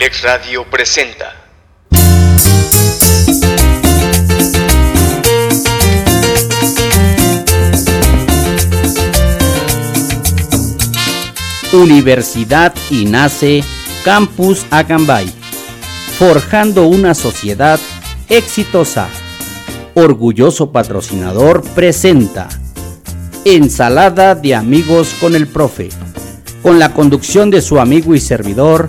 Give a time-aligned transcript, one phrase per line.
[0.00, 1.34] Abrilex Radio presenta.
[11.72, 13.62] Universidad INACE
[14.02, 15.30] Campus Acambay,
[16.18, 17.78] forjando una sociedad
[18.30, 19.06] exitosa.
[19.92, 22.48] Orgulloso patrocinador presenta
[23.44, 25.90] Ensalada de amigos con el profe,
[26.62, 28.88] con la conducción de su amigo y servidor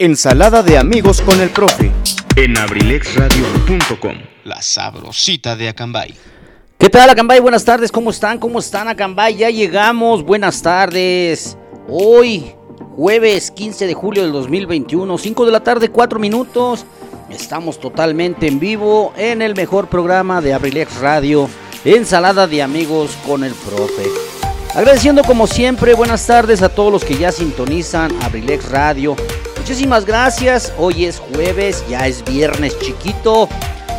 [0.00, 1.90] Ensalada de amigos con el profe.
[2.36, 4.14] en abrilexradio.com.
[4.44, 6.14] La sabrosita de Acambay.
[6.78, 7.40] ¿Qué tal Acambay?
[7.40, 8.38] Buenas tardes, ¿cómo están?
[8.38, 9.34] ¿Cómo están Acambay?
[9.34, 11.58] Ya llegamos, buenas tardes.
[11.88, 12.52] Hoy,
[12.94, 16.86] jueves 15 de julio del 2021, 5 de la tarde, 4 minutos.
[17.28, 21.50] Estamos totalmente en vivo en el mejor programa de Abrilex Radio,
[21.84, 24.04] Ensalada de Amigos con el Profe.
[24.76, 29.16] Agradeciendo como siempre, buenas tardes a todos los que ya sintonizan Abrilex Radio.
[29.68, 33.50] Muchísimas gracias, hoy es jueves, ya es viernes chiquito.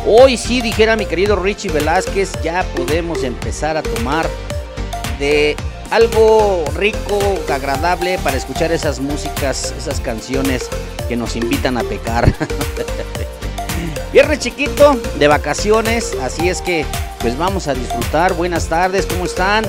[0.04, 4.28] Hoy sí, dijera mi querido Richie Velázquez, ya podemos empezar a tomar
[5.20, 5.54] de
[5.92, 10.68] algo rico, agradable para escuchar esas músicas, esas canciones
[11.08, 12.34] que nos invitan a pecar.
[14.12, 16.84] Viernes chiquito, de vacaciones, así es que
[17.20, 18.32] pues vamos a disfrutar.
[18.34, 19.64] Buenas tardes, ¿cómo están?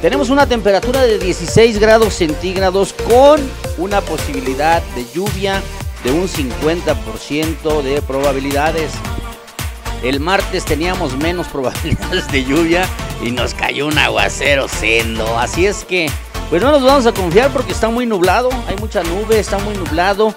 [0.00, 3.40] Tenemos una temperatura de 16 grados centígrados con
[3.78, 5.60] una posibilidad de lluvia
[6.04, 8.92] de un 50% de probabilidades.
[10.02, 12.86] El martes teníamos menos probabilidades de lluvia
[13.22, 15.38] y nos cayó un aguacero sendo.
[15.38, 16.08] Así es que,
[16.48, 19.74] pues no nos vamos a confiar porque está muy nublado, hay mucha nube, está muy
[19.74, 20.34] nublado.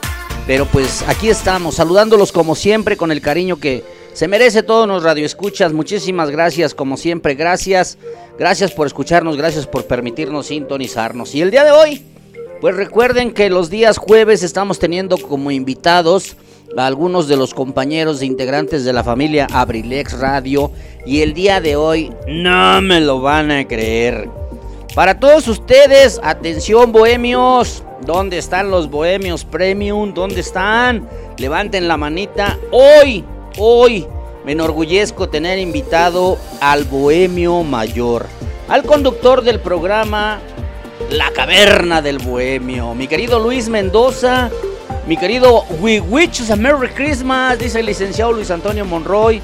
[0.48, 5.04] Pero pues aquí estamos, saludándolos como siempre con el cariño que se merece todos los
[5.04, 5.74] radioescuchas.
[5.74, 7.98] Muchísimas gracias, como siempre, gracias.
[8.38, 11.34] Gracias por escucharnos, gracias por permitirnos sintonizarnos.
[11.36, 12.06] Y el día de hoy,
[12.60, 16.36] pues recuerden que los días jueves estamos teniendo como invitados
[16.78, 20.72] a algunos de los compañeros e integrantes de la familia Abrilex Radio.
[21.06, 24.30] Y el día de hoy, no me lo van a creer.
[24.94, 27.84] Para todos ustedes, atención bohemios.
[28.06, 30.14] ¿Dónde están los bohemios premium?
[30.14, 31.08] ¿Dónde están?
[31.38, 32.58] Levanten la manita.
[32.72, 33.24] Hoy,
[33.58, 34.08] hoy
[34.46, 38.26] me enorgullezco tener invitado al bohemio mayor,
[38.68, 40.40] al conductor del programa
[41.10, 44.50] La Caverna del Bohemio, mi querido Luis Mendoza,
[45.08, 49.42] mi querido We Wish a Merry Christmas, dice el licenciado Luis Antonio Monroy.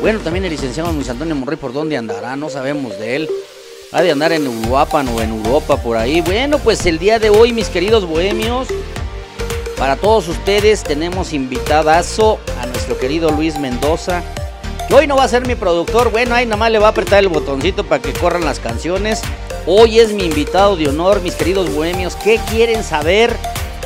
[0.00, 2.34] Bueno, también el licenciado Luis Antonio Monroy, ¿por dónde andará?
[2.36, 3.30] No sabemos de él.
[3.92, 6.22] Ha de andar en Uruapan o en Europa por ahí.
[6.22, 8.68] Bueno, pues el día de hoy, mis queridos bohemios,
[9.82, 14.22] para todos ustedes tenemos invitadazo a nuestro querido Luis Mendoza.
[14.86, 16.90] Que hoy no va a ser mi productor, bueno, ahí nada más le va a
[16.90, 19.22] apretar el botoncito para que corran las canciones.
[19.66, 22.14] Hoy es mi invitado de honor, mis queridos bohemios.
[22.14, 23.36] ¿Qué quieren saber?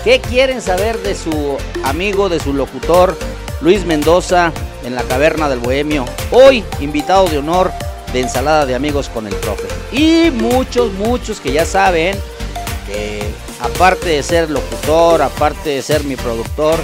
[0.04, 3.16] ¿Qué quieren saber de su amigo, de su locutor,
[3.62, 4.52] Luis Mendoza,
[4.84, 6.04] en la caverna del bohemio?
[6.30, 7.72] Hoy, invitado de honor
[8.12, 9.66] de ensalada de amigos con el profe.
[9.92, 12.18] Y muchos, muchos que ya saben
[12.86, 13.22] que
[13.60, 16.78] aparte de ser locutor, aparte de ser mi productor,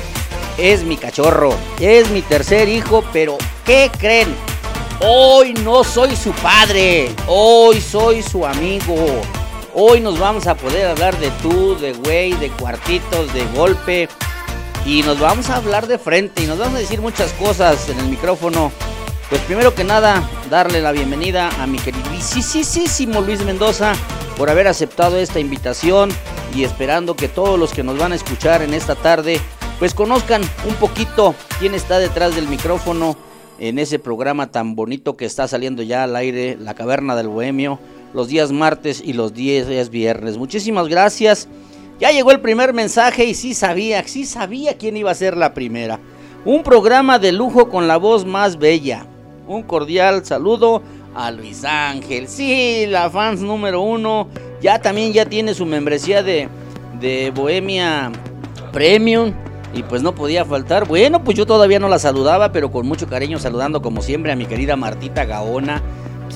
[0.59, 4.35] es mi cachorro, es mi tercer hijo, pero ¿qué creen?
[5.01, 8.95] Hoy no soy su padre, hoy soy su amigo.
[9.75, 14.09] Hoy nos vamos a poder hablar de tú, de güey, de cuartitos, de golpe.
[14.85, 17.99] Y nos vamos a hablar de frente y nos vamos a decir muchas cosas en
[17.99, 18.71] el micrófono.
[19.29, 23.95] Pues primero que nada, darle la bienvenida a mi queridísimo Luis Mendoza
[24.37, 26.11] por haber aceptado esta invitación
[26.55, 29.41] y esperando que todos los que nos van a escuchar en esta tarde
[29.79, 33.17] pues conozcan un poquito quién está detrás del micrófono
[33.59, 37.79] en ese programa tan bonito que está saliendo ya al aire, La Caverna del Bohemio,
[38.15, 40.37] los días martes y los días viernes.
[40.37, 41.49] Muchísimas gracias.
[42.01, 45.55] Ya llegó el primer mensaje y sí sabía, sí sabía quién iba a ser la
[45.55, 46.01] primera.
[46.45, 49.07] Un programa de lujo con la voz más bella.
[49.47, 50.83] Un cordial saludo
[51.15, 52.29] a Luis Ángel.
[52.29, 54.29] Sí, la fans número uno.
[54.61, 56.49] Ya también ya tiene su membresía de,
[57.01, 58.11] de Bohemia
[58.73, 59.33] Premium.
[59.75, 60.87] Y pues no podía faltar.
[60.87, 64.37] Bueno, pues yo todavía no la saludaba, pero con mucho cariño saludando como siempre a
[64.37, 65.81] mi querida Martita Gaona,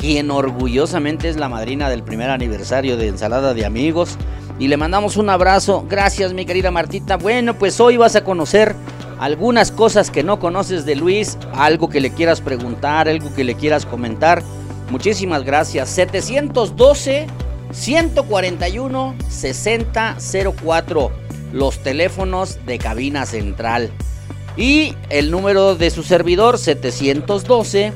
[0.00, 4.16] quien orgullosamente es la madrina del primer aniversario de Ensalada de Amigos.
[4.58, 5.84] Y le mandamos un abrazo.
[5.86, 7.18] Gracias, mi querida Martita.
[7.18, 8.74] Bueno, pues hoy vas a conocer
[9.18, 13.54] algunas cosas que no conoces de Luis, algo que le quieras preguntar, algo que le
[13.54, 14.42] quieras comentar.
[14.90, 15.88] Muchísimas gracias.
[15.90, 17.26] 712
[17.72, 21.12] 141 6004.
[21.52, 23.90] Los teléfonos de cabina central.
[24.56, 27.92] Y el número de su servidor 712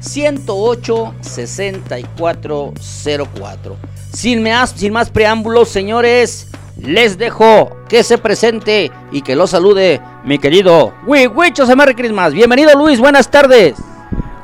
[0.00, 3.76] 108 6404.
[4.12, 10.02] Sin más, sin más preámbulos, señores, les dejo que se presente y que lo salude
[10.24, 12.34] mi querido Wicho se Merry Christmas.
[12.34, 13.74] Bienvenido Luis, buenas tardes.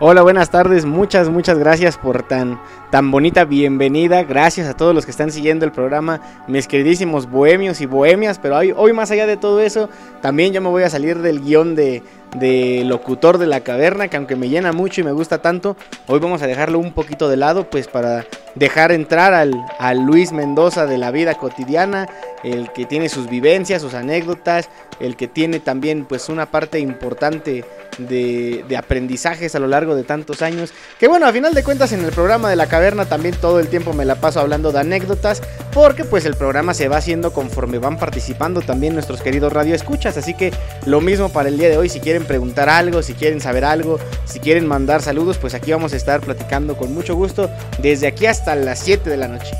[0.00, 0.84] Hola, buenas tardes.
[0.84, 2.60] Muchas, muchas gracias por tan,
[2.92, 4.22] tan bonita bienvenida.
[4.22, 8.38] Gracias a todos los que están siguiendo el programa, mis queridísimos bohemios y bohemias.
[8.38, 9.88] Pero hoy, hoy más allá de todo eso,
[10.22, 12.04] también yo me voy a salir del guion de,
[12.36, 15.76] de locutor de la caverna, que aunque me llena mucho y me gusta tanto,
[16.06, 20.32] hoy vamos a dejarlo un poquito de lado, pues para dejar entrar al, al, Luis
[20.32, 22.08] Mendoza de la vida cotidiana,
[22.42, 24.68] el que tiene sus vivencias, sus anécdotas,
[25.00, 27.64] el que tiene también pues una parte importante
[27.98, 30.72] de, de, aprendizajes a lo largo de tantos años.
[30.98, 33.68] Que bueno, a final de cuentas en el programa de la caverna también todo el
[33.68, 35.42] tiempo me la paso hablando de anécdotas,
[35.72, 40.34] porque pues el programa se va haciendo conforme van participando también nuestros queridos radioescuchas, así
[40.34, 40.52] que
[40.86, 43.98] lo mismo para el día de hoy, si quieren preguntar algo, si quieren saber algo,
[44.24, 48.26] si quieren mandar saludos, pues aquí vamos a estar platicando con mucho gusto desde aquí
[48.26, 49.54] hasta las 7 de la noche.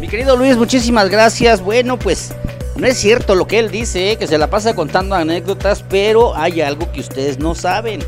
[0.00, 1.62] Mi querido Luis, muchísimas gracias.
[1.62, 2.32] Bueno, pues
[2.76, 4.16] no es cierto lo que él dice, ¿eh?
[4.16, 8.00] que se la pasa contando anécdotas, pero hay algo que ustedes no saben.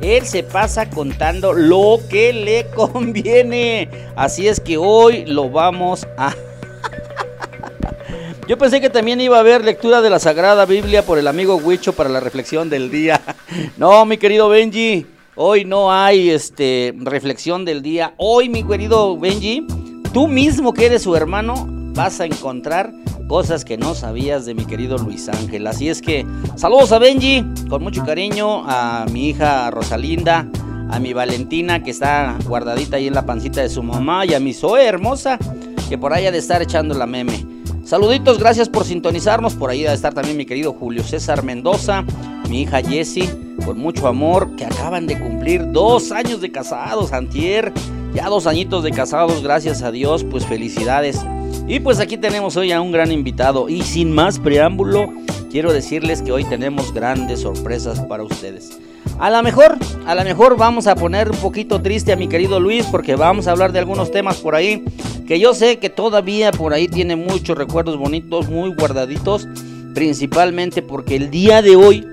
[0.00, 3.88] Él se pasa contando lo que le conviene.
[4.16, 6.34] Así es que hoy lo vamos a...
[8.48, 11.56] Yo pensé que también iba a haber lectura de la Sagrada Biblia por el amigo
[11.56, 13.20] Huicho para la reflexión del día.
[13.76, 15.06] No, mi querido Benji,
[15.36, 18.14] hoy no hay este reflexión del día.
[18.16, 19.66] Hoy, mi querido Benji,
[20.14, 22.90] tú mismo que eres su hermano, vas a encontrar
[23.28, 25.66] cosas que no sabías de mi querido Luis Ángel.
[25.66, 30.48] Así es que saludos a Benji, con mucho cariño, a mi hija Rosalinda,
[30.90, 34.40] a mi Valentina que está guardadita ahí en la pancita de su mamá y a
[34.40, 35.38] mi Zoe hermosa
[35.90, 37.57] que por ahí ha de estar echando la meme.
[37.88, 39.54] Saluditos, gracias por sintonizarnos.
[39.54, 42.04] Por ahí debe estar también mi querido Julio César Mendoza,
[42.50, 43.30] mi hija Jessie,
[43.64, 47.72] con mucho amor, que acaban de cumplir dos años de casados, Antier.
[48.12, 51.24] Ya dos añitos de casados, gracias a Dios, pues felicidades.
[51.68, 53.68] Y pues aquí tenemos hoy a un gran invitado.
[53.68, 55.12] Y sin más preámbulo,
[55.50, 58.78] quiero decirles que hoy tenemos grandes sorpresas para ustedes.
[59.18, 59.76] A lo mejor,
[60.06, 63.46] a lo mejor vamos a poner un poquito triste a mi querido Luis porque vamos
[63.46, 64.82] a hablar de algunos temas por ahí
[65.26, 69.46] que yo sé que todavía por ahí tiene muchos recuerdos bonitos, muy guardaditos,
[69.92, 72.06] principalmente porque el día de hoy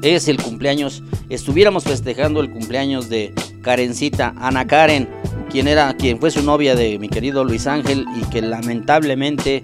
[0.00, 5.08] es el cumpleaños, estuviéramos festejando el cumpleaños de Karencita, Ana Karen,
[5.52, 9.62] quien era quien fue su novia de mi querido Luis Ángel y que lamentablemente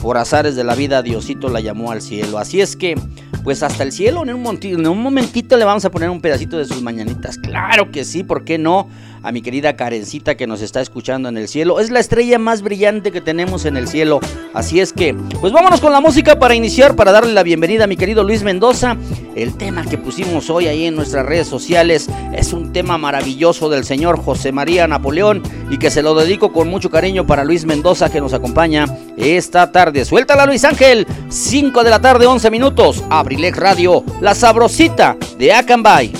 [0.00, 2.38] por azares de la vida Diosito la llamó al cielo.
[2.38, 2.94] Así es que
[3.42, 6.56] pues hasta el cielo en un, en un momentito le vamos a poner un pedacito
[6.56, 7.36] de sus mañanitas.
[7.36, 8.88] Claro que sí, ¿por qué no?
[9.24, 11.80] A mi querida Karencita que nos está escuchando en el cielo.
[11.80, 14.20] Es la estrella más brillante que tenemos en el cielo.
[14.52, 17.86] Así es que, pues vámonos con la música para iniciar, para darle la bienvenida a
[17.86, 18.98] mi querido Luis Mendoza.
[19.34, 23.84] El tema que pusimos hoy ahí en nuestras redes sociales es un tema maravilloso del
[23.84, 28.10] señor José María Napoleón y que se lo dedico con mucho cariño para Luis Mendoza
[28.10, 28.84] que nos acompaña
[29.16, 30.04] esta tarde.
[30.04, 33.02] Suéltala Luis Ángel, 5 de la tarde, 11 minutos.
[33.08, 36.12] Abrilex Radio, la sabrosita de Acambay.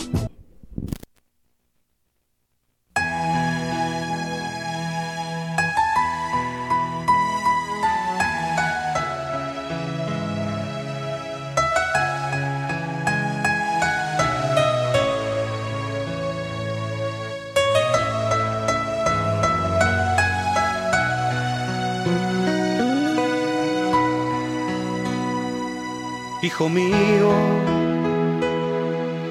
[26.55, 27.33] Hijo mío,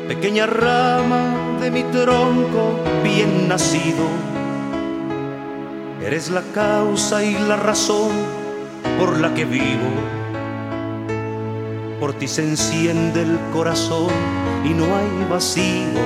[0.09, 4.09] pequeña rama de mi tronco bien nacido,
[6.05, 8.11] eres la causa y la razón
[8.99, 9.87] por la que vivo.
[12.01, 14.11] Por ti se enciende el corazón
[14.65, 16.03] y no hay vacío.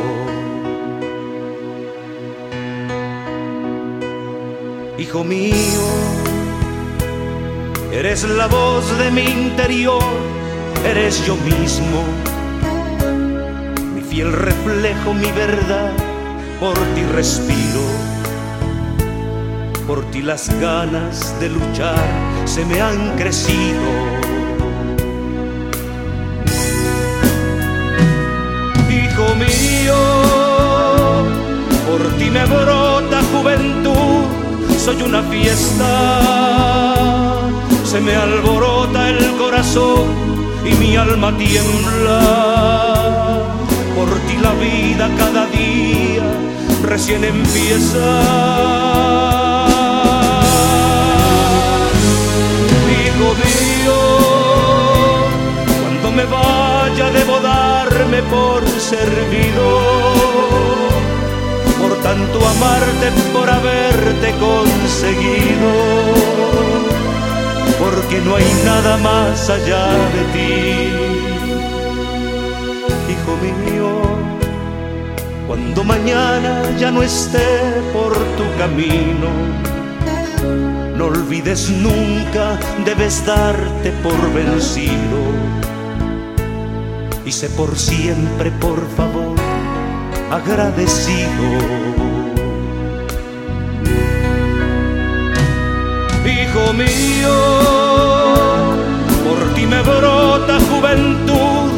[5.00, 5.82] Hijo mío,
[7.92, 10.37] eres la voz de mi interior
[10.90, 12.04] eres yo mismo,
[13.94, 15.92] mi fiel reflejo, mi verdad,
[16.62, 17.82] por ti respiro,
[19.86, 22.00] por ti las ganas de luchar
[22.46, 23.82] se me han crecido.
[28.90, 29.96] Hijo mío,
[31.90, 34.24] por ti me brota juventud,
[34.78, 36.22] soy una fiesta,
[37.84, 40.37] se me alborota el corazón
[40.70, 42.22] y mi alma tiembla.
[43.96, 46.24] Por ti la vida cada día
[46.84, 48.06] recién empieza.
[52.98, 54.00] Hijo mío,
[55.82, 59.68] cuando me vaya debo darme por servido
[61.82, 65.72] por tanto amarte, por haberte conseguido
[67.80, 70.90] porque no hay nada más allá de ti.
[73.12, 73.90] Hijo mío,
[75.48, 77.48] cuando mañana ya no esté
[77.94, 79.30] por tu camino,
[80.98, 85.20] no olvides nunca, debes darte por vencido.
[87.26, 89.36] Y sé por siempre, por favor,
[90.32, 92.07] agradecido.
[96.78, 97.36] Mío,
[99.26, 101.70] por ti me brota juventud,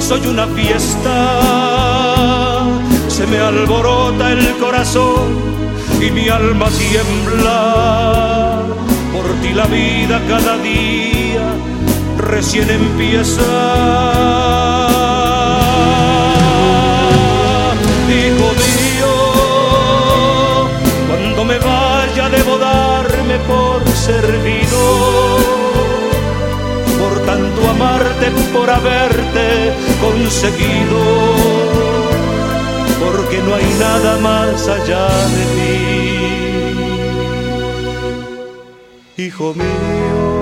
[0.00, 1.78] soy una fiesta
[3.18, 5.26] se me alborota el corazón
[6.00, 8.62] y mi alma tiembla.
[9.12, 11.42] Por ti la vida cada día
[12.16, 13.42] recién empieza.
[24.08, 25.36] Por servido.
[26.98, 30.98] Por tanto amarte, por haberte conseguido
[33.00, 35.44] porque no hay nada más allá de
[39.16, 40.37] ti, hijo mío.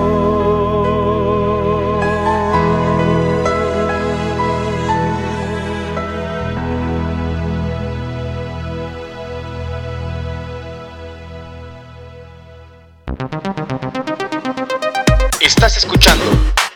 [15.67, 16.23] Estás escuchando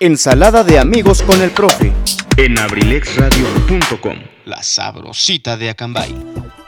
[0.01, 1.93] Ensalada de amigos con el profe
[2.35, 4.17] en abrilexradio.com.
[4.43, 6.13] La sabrosita de Acambay.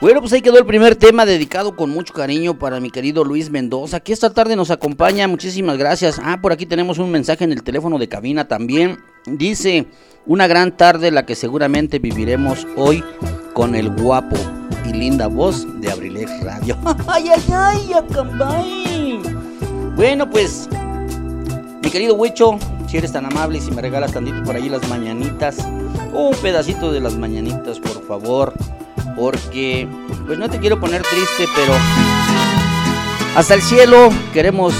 [0.00, 3.50] Bueno, pues ahí quedó el primer tema dedicado con mucho cariño para mi querido Luis
[3.50, 5.28] Mendoza, que esta tarde nos acompaña.
[5.28, 6.18] Muchísimas gracias.
[6.24, 9.00] Ah, por aquí tenemos un mensaje en el teléfono de cabina también.
[9.26, 9.84] Dice,
[10.24, 13.04] una gran tarde la que seguramente viviremos hoy
[13.52, 14.36] con el guapo
[14.86, 16.78] y linda voz de Abrilex Radio.
[17.06, 19.20] ¡Ay, ay, ay, Acambay!
[19.94, 20.68] Bueno, pues,
[21.84, 24.88] mi querido Huicho, si eres tan amable y si me regalas tantito por ahí las
[24.88, 25.58] mañanitas,
[26.14, 28.54] un pedacito de las mañanitas, por favor,
[29.14, 29.86] porque
[30.26, 31.74] pues no te quiero poner triste, pero
[33.36, 34.72] hasta el cielo queremos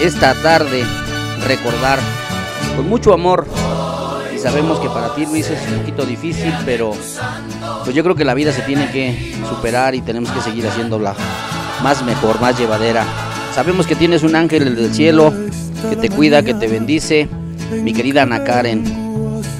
[0.00, 0.84] esta tarde
[1.44, 1.98] recordar
[2.76, 3.44] con mucho amor
[4.32, 6.92] y sabemos que para ti Luis es un poquito difícil, pero
[7.82, 11.16] pues yo creo que la vida se tiene que superar y tenemos que seguir haciéndola
[11.82, 13.04] más mejor, más llevadera.
[13.52, 15.34] Sabemos que tienes un ángel del cielo
[15.88, 17.28] que te cuida, que te bendice,
[17.82, 18.84] mi querida Ana Karen.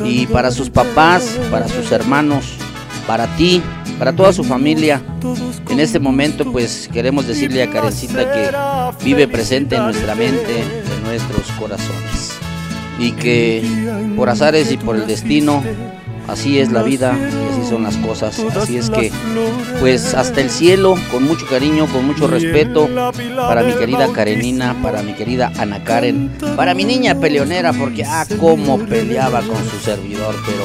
[0.04, 2.56] Y para sus papás, para sus hermanos,
[3.06, 3.62] para ti,
[3.98, 5.02] para toda su familia,
[5.70, 11.02] en este momento pues queremos decirle a Karencita que vive presente en nuestra mente, en
[11.04, 12.32] nuestros corazones.
[12.98, 13.64] Y que
[14.16, 15.62] por azares y por el destino
[16.28, 18.38] Así es la vida y así son las cosas.
[18.54, 19.11] Así es que,
[19.80, 22.88] pues hasta el cielo, con mucho cariño, con mucho respeto,
[23.37, 28.26] para mi querida Karenina, para mi querida Ana Karen, para mi niña peleonera, porque ah,
[28.38, 30.64] cómo peleaba con su servidor, pero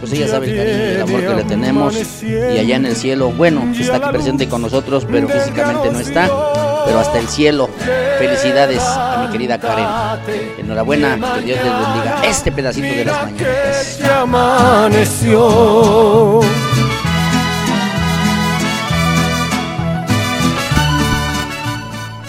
[0.00, 2.22] pues ella sabe el cariño y el amor que le tenemos.
[2.22, 6.30] Y allá en el cielo, bueno, está aquí presente con nosotros, pero físicamente no está.
[6.84, 7.68] Pero hasta el cielo,
[8.18, 9.86] felicidades a mi querida Karen.
[10.58, 13.98] Enhorabuena, que Dios les bendiga este pedacito de las mañanitas.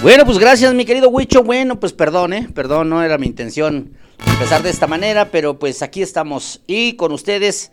[0.02, 1.44] Bueno, pues gracias, mi querido Huicho.
[1.44, 2.50] Bueno, pues perdón, ¿eh?
[2.54, 3.94] Perdón, no era mi intención
[4.28, 6.62] empezar de esta manera, pero pues aquí estamos.
[6.68, 7.72] Y con ustedes,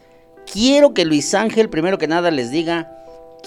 [0.50, 2.92] quiero que Luis Ángel, primero que nada, les diga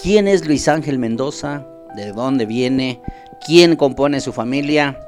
[0.00, 3.00] quién es Luis Ángel Mendoza, de dónde viene,
[3.44, 4.98] quién compone su familia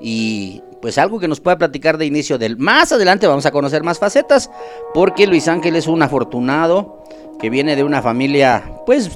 [0.00, 2.56] y pues algo que nos pueda platicar de inicio del...
[2.56, 4.50] Más adelante vamos a conocer más facetas,
[4.94, 7.04] porque Luis Ángel es un afortunado
[7.38, 9.10] que viene de una familia pues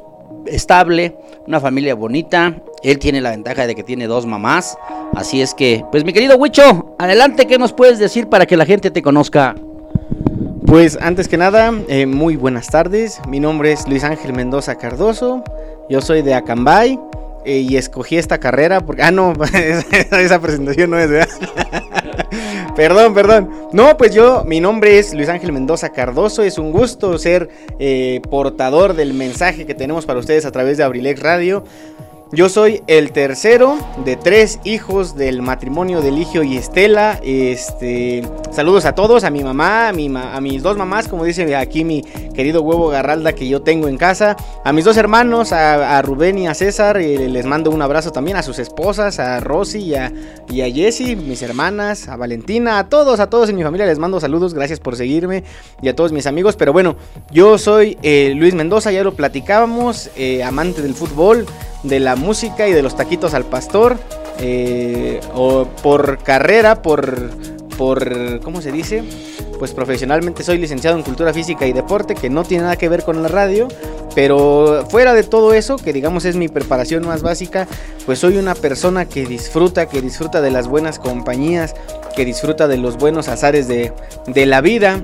[0.47, 1.17] estable,
[1.47, 2.63] una familia bonita.
[2.83, 4.77] Él tiene la ventaja de que tiene dos mamás.
[5.15, 8.67] Así es que, pues mi querido Huicho, adelante, ¿qué nos puedes decir para que la
[8.67, 9.55] gente te conozca?
[10.67, 13.21] Pues antes que nada, eh, muy buenas tardes.
[13.29, 15.45] Mi nombre es Luis Ángel Mendoza Cardoso.
[15.91, 16.99] Yo soy de Acambay
[17.45, 19.03] eh, y escogí esta carrera porque...
[19.03, 21.29] Ah, no, esa presentación no es, ¿verdad?
[22.77, 23.51] perdón, perdón.
[23.73, 26.43] No, pues yo, mi nombre es Luis Ángel Mendoza Cardoso.
[26.43, 30.85] Es un gusto ser eh, portador del mensaje que tenemos para ustedes a través de
[30.85, 31.65] Abrilex Radio.
[32.35, 37.21] Yo soy el tercero de tres hijos del matrimonio de Ligio y Estela.
[37.23, 41.55] Este, saludos a todos, a mi mamá, a, mi a mis dos mamás, como dice
[41.55, 42.03] aquí mi
[42.35, 46.49] querido huevo Garralda que yo tengo en casa, a mis dos hermanos, a, Rubén y
[46.49, 50.13] a César, y les mando un abrazo también a sus esposas, a Rosy y a,
[50.51, 54.01] y a Jessie, mis hermanas, a Valentina, a todos, a todos en mi familia les
[54.01, 55.45] mando saludos, gracias por seguirme
[55.83, 56.57] y a todos mis amigos.
[56.57, 56.97] Pero bueno,
[57.31, 61.47] yo soy eh, Luis Mendoza, ya lo platicábamos, eh, amante del fútbol
[61.85, 63.97] de la música y de los taquitos al pastor.
[64.41, 67.31] Eh, o por carrera, por,
[67.79, 69.05] por, ¿cómo se dice?
[69.59, 73.05] Pues profesionalmente soy licenciado en Cultura Física y Deporte, que no tiene nada que ver
[73.05, 73.69] con la radio.
[74.15, 77.67] Pero fuera de todo eso, que digamos es mi preparación más básica,
[78.07, 81.75] pues soy una persona que disfruta, que disfruta de las buenas compañías,
[82.15, 83.93] que disfruta de los buenos azares de,
[84.27, 85.03] de la vida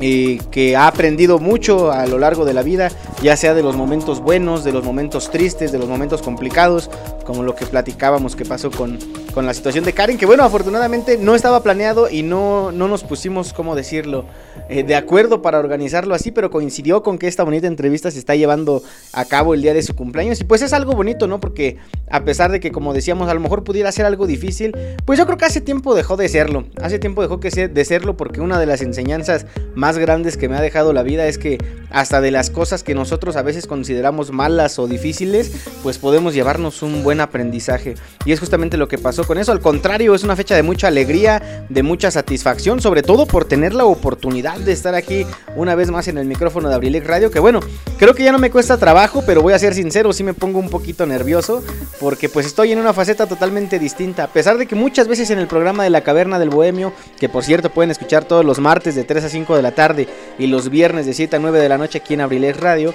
[0.00, 2.90] y que ha aprendido mucho a lo largo de la vida,
[3.22, 6.90] ya sea de los momentos buenos, de los momentos tristes, de los momentos complicados,
[7.28, 8.98] como lo que platicábamos que pasó con,
[9.34, 13.04] con la situación de Karen, que bueno, afortunadamente no estaba planeado y no, no nos
[13.04, 14.24] pusimos, ¿cómo decirlo?,
[14.70, 18.34] eh, de acuerdo para organizarlo así, pero coincidió con que esta bonita entrevista se está
[18.34, 18.82] llevando
[19.12, 21.38] a cabo el día de su cumpleaños y pues es algo bonito, ¿no?
[21.38, 21.76] Porque
[22.10, 25.26] a pesar de que, como decíamos, a lo mejor pudiera ser algo difícil, pues yo
[25.26, 28.58] creo que hace tiempo dejó de serlo, hace tiempo dejó que de serlo porque una
[28.58, 31.58] de las enseñanzas más grandes que me ha dejado la vida es que
[31.90, 36.82] hasta de las cosas que nosotros a veces consideramos malas o difíciles, pues podemos llevarnos
[36.82, 37.94] un buen aprendizaje.
[38.24, 39.52] Y es justamente lo que pasó con eso.
[39.52, 43.74] Al contrario, es una fecha de mucha alegría, de mucha satisfacción, sobre todo por tener
[43.74, 47.30] la oportunidad de estar aquí una vez más en el micrófono de Abrilex Radio.
[47.30, 47.60] Que bueno,
[47.98, 50.58] creo que ya no me cuesta trabajo, pero voy a ser sincero, sí me pongo
[50.58, 51.62] un poquito nervioso,
[52.00, 54.24] porque pues estoy en una faceta totalmente distinta.
[54.24, 57.28] A pesar de que muchas veces en el programa de la Caverna del Bohemio, que
[57.28, 60.08] por cierto pueden escuchar todos los martes de 3 a 5 de la tarde
[60.38, 62.94] y los viernes de 7 a 9 de la noche aquí en Abrilex Radio.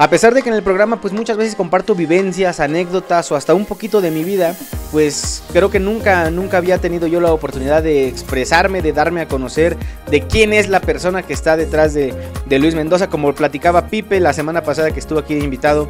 [0.00, 3.52] A pesar de que en el programa pues muchas veces comparto vivencias, anécdotas o hasta
[3.52, 4.56] un poquito de mi vida,
[4.92, 9.28] pues creo que nunca, nunca había tenido yo la oportunidad de expresarme, de darme a
[9.28, 9.76] conocer
[10.10, 12.14] de quién es la persona que está detrás de,
[12.46, 13.10] de Luis Mendoza.
[13.10, 15.86] Como platicaba Pipe la semana pasada que estuvo aquí invitado,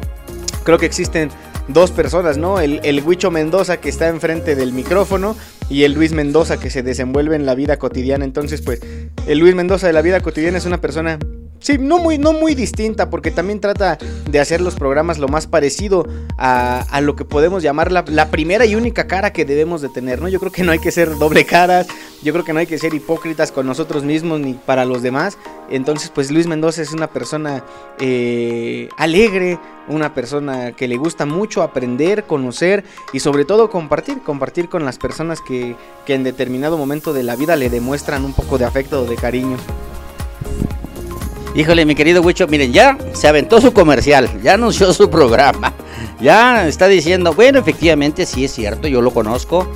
[0.65, 1.29] creo que existen
[1.69, 2.59] dos personas, ¿no?
[2.59, 5.37] El, el Huicho Mendoza que está enfrente del micrófono
[5.69, 8.25] y el Luis Mendoza que se desenvuelve en la vida cotidiana.
[8.25, 8.81] Entonces, pues,
[9.25, 11.17] el Luis Mendoza de la vida cotidiana es una persona
[11.61, 15.45] Sí, no muy, no muy distinta, porque también trata de hacer los programas lo más
[15.45, 20.19] parecido a, lo que podemos llamar la, primera y única cara que debemos de tener,
[20.21, 20.27] ¿no?
[20.27, 21.85] Yo creo que no hay que ser doble caras,
[22.23, 25.37] yo creo que no hay que ser hipócritas con nosotros mismos ni para los demás.
[25.69, 27.63] Entonces, pues Luis Mendoza es una persona
[27.99, 34.67] eh, alegre, una persona que le gusta mucho aprender, conocer y sobre todo compartir, compartir
[34.67, 35.75] con las personas que,
[36.07, 39.15] que en determinado momento de la vida le demuestran un poco de afecto o de
[39.15, 39.57] cariño.
[41.53, 45.73] Híjole, mi querido Huicho, miren, ya se aventó su comercial, ya anunció su programa,
[46.21, 49.67] ya está diciendo, bueno, efectivamente sí es cierto, yo lo conozco.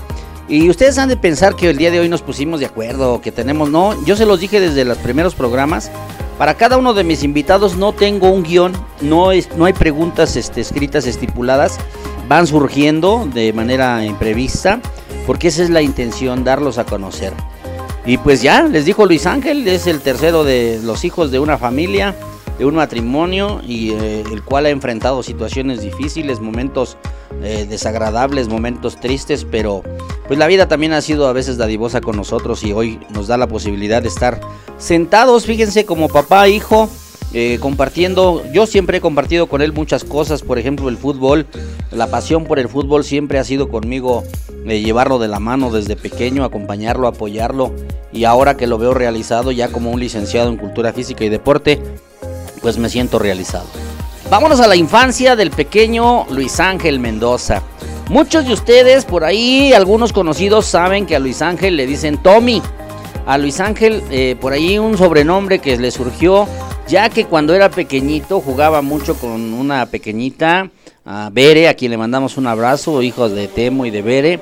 [0.48, 3.34] Y ustedes han de pensar que el día de hoy nos pusimos de acuerdo, que
[3.34, 5.92] tenemos, no, yo se los dije desde los primeros programas,
[6.38, 10.38] para cada uno de mis invitados no tengo un guion, no, es, no hay preguntas
[10.38, 11.78] este, escritas estipuladas,
[12.30, 14.80] van surgiendo de manera imprevista,
[15.28, 17.34] porque esa es la intención, darlos a conocer.
[18.06, 21.58] Y pues ya, les dijo Luis Ángel, es el tercero de los hijos de una
[21.58, 22.16] familia,
[22.60, 26.98] de un matrimonio, y eh, el cual ha enfrentado situaciones difíciles, momentos
[27.42, 29.82] eh, desagradables, momentos tristes, pero
[30.28, 33.38] pues la vida también ha sido a veces dadivosa con nosotros y hoy nos da
[33.38, 34.40] la posibilidad de estar
[34.78, 36.90] sentados, fíjense, como papá, hijo,
[37.34, 41.46] eh, compartiendo, yo siempre he compartido con él muchas cosas, por ejemplo el fútbol,
[41.92, 44.24] la pasión por el fútbol siempre ha sido conmigo
[44.66, 47.74] de llevarlo de la mano desde pequeño, acompañarlo, apoyarlo
[48.12, 51.82] y ahora que lo veo realizado ya como un licenciado en cultura física y deporte,
[52.62, 53.66] pues me siento realizado.
[54.30, 57.62] Vámonos a la infancia del pequeño Luis Ángel Mendoza.
[58.10, 62.62] Muchos de ustedes por ahí, algunos conocidos, saben que a Luis Ángel le dicen Tommy.
[63.26, 66.48] A Luis Ángel, eh, por ahí un sobrenombre que le surgió
[66.88, 70.70] ya que cuando era pequeñito jugaba mucho con una pequeñita,
[71.04, 74.40] a Bere, a quien le mandamos un abrazo, hijos de Temo y de Bere,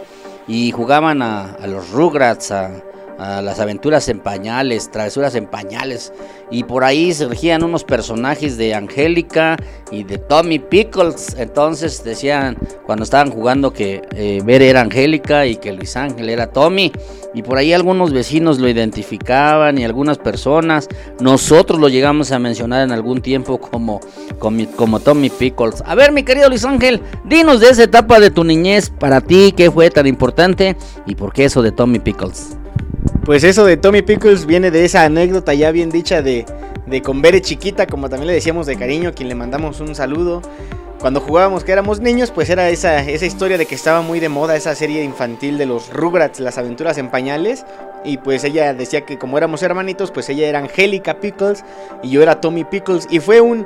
[0.47, 2.83] y jugaban a, a los Rugrats, a,
[3.17, 6.13] las aventuras en pañales, travesuras en pañales.
[6.51, 9.57] Y por ahí surgían unos personajes de Angélica
[9.91, 11.35] y de Tommy Pickles.
[11.37, 16.91] Entonces decían cuando estaban jugando que eh, era Angélica y que Luis Ángel era Tommy.
[17.33, 20.87] Y por ahí algunos vecinos lo identificaban y algunas personas.
[21.19, 23.99] Nosotros lo llegamos a mencionar en algún tiempo como,
[24.37, 25.81] como, como Tommy Pickles.
[25.85, 29.53] A ver, mi querido Luis Ángel, dinos de esa etapa de tu niñez para ti,
[29.55, 32.57] qué fue tan importante y por qué eso de Tommy Pickles.
[33.25, 36.45] Pues eso de Tommy Pickles viene de esa anécdota ya bien dicha de,
[36.85, 39.95] de con Bere chiquita, como también le decíamos de cariño, a quien le mandamos un
[39.95, 40.41] saludo.
[40.99, 44.27] cuando jugábamos que éramos niños, pues era esa, esa historia de que estaba muy de
[44.27, 47.65] moda esa serie infantil de los Rugrats, las aventuras en pañales.
[48.03, 51.63] Y pues ella decía que como éramos hermanitos, pues ella era Angélica Pickles
[52.01, 53.07] y yo era Tommy Pickles.
[53.09, 53.65] Y fue un,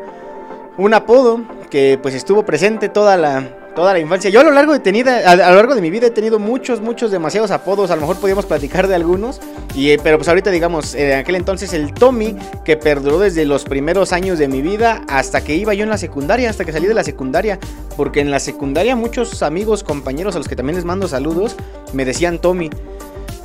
[0.78, 1.42] un apodo
[1.72, 4.32] que pues estuvo presente toda la, toda la infancia.
[4.32, 6.82] Yo a lo largo de tenida, a, lo largo de mi vida he tenido muchos,
[6.82, 7.92] muchos, demasiados apodos.
[7.92, 9.40] A lo mejor podíamos platicar de algunos.
[9.76, 12.36] Y, eh, pero pues ahorita digamos, en aquel entonces el Tommy,
[12.66, 16.00] que perduró desde los primeros años de mi vida hasta que iba yo en la
[16.00, 17.60] secundaria, hasta que salí de la secundaria.
[17.96, 21.56] Porque en la secundaria muchos amigos, compañeros a los que también les mando saludos,
[21.94, 22.72] me decían Tommy.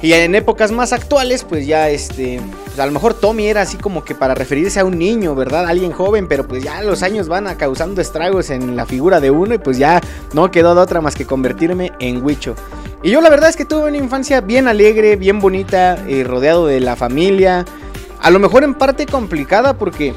[0.03, 3.77] Y en épocas más actuales, pues ya este, pues a lo mejor Tommy era así
[3.77, 5.69] como que para referirse a un niño, ¿verdad?
[5.69, 9.55] Alguien joven, pero pues ya los años van causando estragos en la figura de uno
[9.55, 10.01] y pues ya
[10.33, 12.57] no quedó de otra más que convertirme en Huicho.
[13.05, 16.67] Y yo la verdad es que tuve una infancia bien alegre, bien bonita, eh, rodeado
[16.67, 17.65] de la familia.
[18.21, 20.15] A lo mejor en parte complicada porque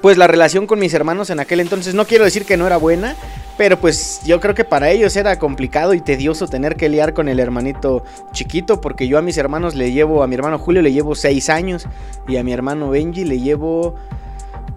[0.00, 2.78] pues la relación con mis hermanos en aquel entonces no quiero decir que no era
[2.78, 3.16] buena,
[3.60, 7.28] pero pues yo creo que para ellos era complicado y tedioso tener que liar con
[7.28, 10.94] el hermanito chiquito, porque yo a mis hermanos le llevo, a mi hermano Julio le
[10.94, 11.86] llevo 6 años
[12.26, 13.96] y a mi hermano Benji le llevo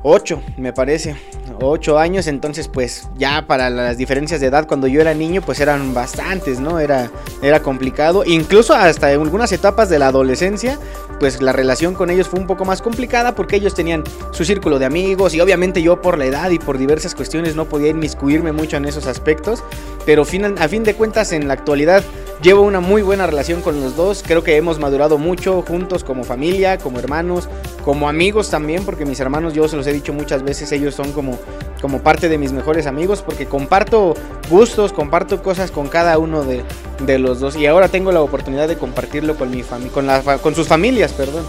[0.03, 1.15] 8, me parece.
[1.61, 5.61] 8 años, entonces pues ya para las diferencias de edad cuando yo era niño pues
[5.61, 6.81] eran bastantes, ¿no?
[6.81, 7.09] Era,
[7.41, 10.77] era complicado, incluso hasta en algunas etapas de la adolescencia
[11.19, 14.79] pues la relación con ellos fue un poco más complicada porque ellos tenían su círculo
[14.79, 18.51] de amigos y obviamente yo por la edad y por diversas cuestiones no podía inmiscuirme
[18.51, 19.63] mucho en esos aspectos,
[20.05, 22.03] pero a fin de cuentas en la actualidad
[22.43, 26.25] llevo una muy buena relación con los dos, creo que hemos madurado mucho juntos como
[26.25, 27.47] familia, como hermanos,
[27.85, 31.13] como amigos también, porque mis hermanos yo se los he dicho muchas veces, ellos son
[31.13, 31.39] como,
[31.83, 34.13] como parte de mis mejores amigos porque comparto
[34.49, 36.63] gustos, comparto cosas con cada uno de,
[37.05, 40.07] de los dos y ahora tengo la oportunidad de compartirlo con mi con,
[40.41, 41.43] con sus familias, perdón.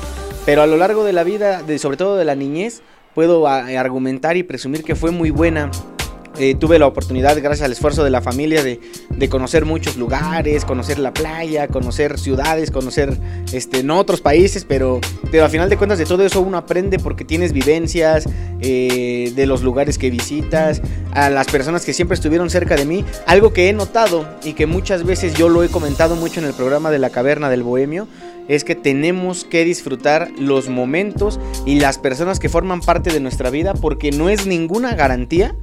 [0.44, 2.82] Pero a lo largo de la vida, de, sobre todo de la niñez,
[3.14, 5.70] puedo argumentar y presumir que fue muy buena
[6.38, 8.80] eh, tuve la oportunidad, gracias al esfuerzo de la familia, de,
[9.28, 13.16] conocer muchos lugares, conocer la playa, conocer ciudades, conocer
[13.52, 16.98] este, no otros países, pero, pero a final de cuentas de todo eso uno aprende
[16.98, 18.28] porque tienes vivencias
[18.60, 23.04] eh, de los lugares que visitas, a las personas que siempre estuvieron cerca de mí.
[23.26, 26.54] Algo que he notado y que muchas veces yo lo he comentado mucho en el
[26.54, 28.08] programa de la caverna del bohemio,
[28.48, 33.50] es que tenemos que disfrutar los momentos y las personas que forman parte de nuestra
[33.50, 35.56] vida porque no es ninguna garantía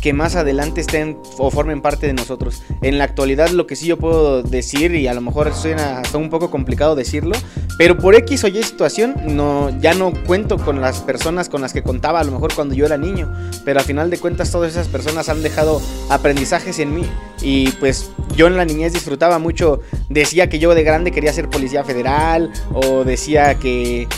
[0.00, 2.62] que más adelante estén o formen parte de nosotros.
[2.82, 6.18] En la actualidad lo que sí yo puedo decir, y a lo mejor suena hasta
[6.18, 7.36] un poco complicado decirlo,
[7.78, 11.72] pero por X o Y situación no, ya no cuento con las personas con las
[11.72, 13.32] que contaba a lo mejor cuando yo era niño,
[13.64, 17.04] pero al final de cuentas todas esas personas han dejado aprendizajes en mí
[17.42, 21.48] y pues yo en la niñez disfrutaba mucho, decía que yo de grande quería ser
[21.48, 24.08] policía federal o decía que...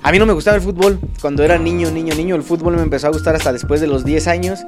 [0.00, 1.00] A mí no me gustaba el fútbol.
[1.20, 4.04] Cuando era niño, niño, niño, el fútbol me empezó a gustar hasta después de los
[4.04, 4.60] 10 años.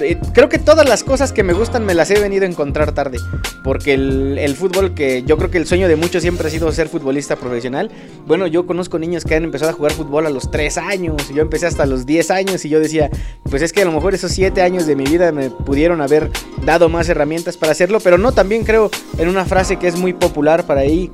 [0.00, 2.92] Eh, creo que todas las cosas que me gustan me las he venido a encontrar
[2.92, 3.18] tarde.
[3.62, 6.88] Porque el, fútbol, que yo creo que el sueño de muchos siempre ha sido ser
[6.88, 7.90] futbolista profesional.
[8.26, 11.28] Bueno, yo conozco niños que han empezado a jugar fútbol a los 3 años.
[11.34, 13.10] Yo empecé hasta los 10 años y yo decía,
[13.50, 16.30] pues es que a lo mejor esos 7 años de mi vida me pudieron haber
[16.64, 18.00] dado más herramientas para hacerlo.
[18.00, 21.10] Pero no, también creo en una frase que es muy popular para ahí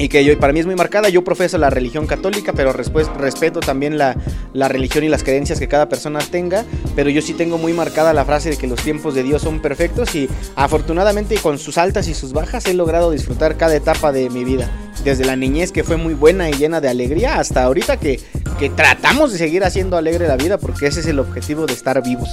[0.00, 1.10] y que yo, para mí es muy marcada.
[1.10, 4.16] Yo profeso la religión católica, pero respeto también la,
[4.54, 6.64] la, religión y las creencias que cada persona tenga.
[6.96, 9.60] Pero yo sí tengo muy marcada la frase de que los tiempos de Dios son
[9.60, 14.30] perfectos y afortunadamente con sus altas y sus bajas he logrado disfrutar cada etapa de
[14.30, 14.70] mi vida.
[15.04, 18.18] Desde la niñez que fue muy buena y llena de alegría hasta ahorita que,
[18.58, 22.02] que tratamos de seguir haciendo alegre la vida porque ese es el objetivo de estar
[22.02, 22.30] vivos.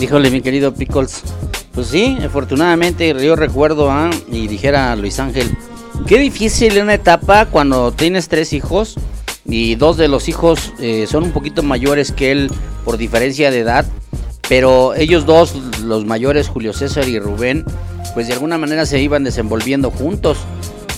[0.00, 1.22] Híjole, mi querido Pickles.
[1.74, 4.10] Pues sí, afortunadamente yo recuerdo, ¿ah?
[4.30, 5.48] y dijera Luis Ángel,
[6.06, 8.94] Qué difícil una etapa cuando tienes tres hijos
[9.44, 12.50] y dos de los hijos eh, son un poquito mayores que él
[12.84, 13.84] por diferencia de edad,
[14.48, 17.64] pero ellos dos, los mayores, Julio César y Rubén,
[18.14, 20.38] pues de alguna manera se iban desenvolviendo juntos.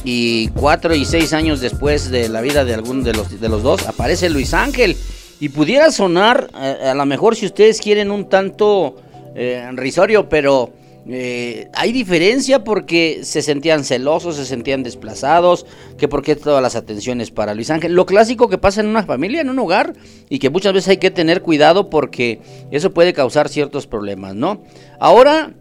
[0.05, 3.63] Y cuatro y seis años después de la vida de alguno de los, de los
[3.63, 4.97] dos, aparece Luis Ángel.
[5.41, 8.97] Y pudiera sonar, eh, a, lo mejor si ustedes quieren, un tanto
[9.35, 10.71] eh, risorio, pero
[11.13, 15.67] eh, hay diferencia porque se sentían celosos, se sentían desplazados,
[15.99, 17.95] que porque todas las atenciones para Luis Ángel.
[17.95, 19.95] Lo clásico que pasa en una familia, en un hogar,
[20.29, 24.63] y que muchas veces hay que tener cuidado porque eso puede causar ciertos problemas, ¿no?
[25.01, 25.53] Ahora,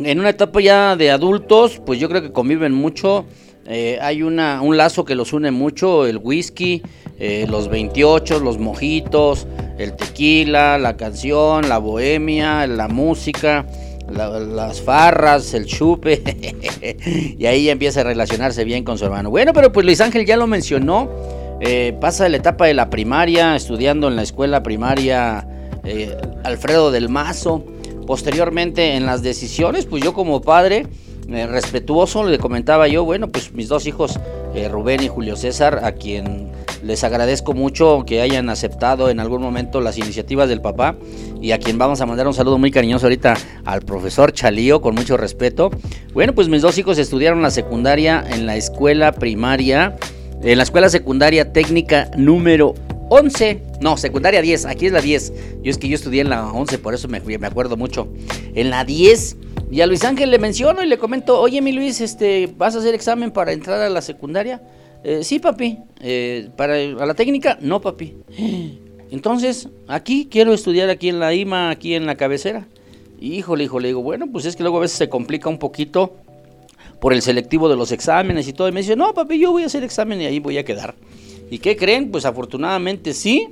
[0.00, 3.26] en una etapa ya de adultos, pues yo creo que conviven mucho.
[3.66, 6.82] Eh, hay una, un lazo que los une mucho, el whisky,
[7.20, 9.46] eh, los 28, los mojitos,
[9.78, 13.66] el tequila, la canción, la bohemia, la música
[14.10, 16.22] las farras, el chupe,
[17.38, 19.30] y ahí empieza a relacionarse bien con su hermano.
[19.30, 21.10] Bueno, pero pues Luis Ángel ya lo mencionó,
[21.60, 25.46] eh, pasa la etapa de la primaria, estudiando en la escuela primaria
[25.84, 27.64] eh, Alfredo del Mazo.
[28.06, 30.86] posteriormente en las decisiones, pues yo como padre
[31.32, 34.18] eh, respetuoso le comentaba yo, bueno, pues mis dos hijos,
[34.54, 36.50] eh, Rubén y Julio César, a quien
[36.82, 40.96] les agradezco mucho que hayan aceptado en algún momento las iniciativas del papá
[41.40, 44.94] y a quien vamos a mandar un saludo muy cariñoso ahorita al profesor Chalío, con
[44.94, 45.70] mucho respeto.
[46.14, 49.96] Bueno, pues mis dos hijos estudiaron la secundaria en la escuela primaria,
[50.42, 52.74] en la escuela secundaria técnica número
[53.10, 55.32] 11, no, secundaria 10, aquí es la 10.
[55.62, 58.08] Yo es que yo estudié en la 11, por eso me, me acuerdo mucho.
[58.54, 59.36] En la 10,
[59.70, 62.80] y a Luis Ángel le menciono y le comento, oye mi Luis, este, ¿vas a
[62.80, 64.60] hacer examen para entrar a la secundaria?
[65.04, 65.78] Eh, sí, papi.
[66.00, 67.56] Eh, ¿Para a la técnica?
[67.60, 68.16] No, papi.
[69.10, 72.66] Entonces, aquí quiero estudiar aquí en la IMA, aquí en la cabecera.
[73.20, 76.16] Híjole, hijo, le digo, bueno, pues es que luego a veces se complica un poquito
[77.00, 78.68] por el selectivo de los exámenes y todo.
[78.68, 80.94] Y me dice, no, papi, yo voy a hacer examen y ahí voy a quedar.
[81.50, 82.10] ¿Y qué creen?
[82.10, 83.48] Pues afortunadamente sí.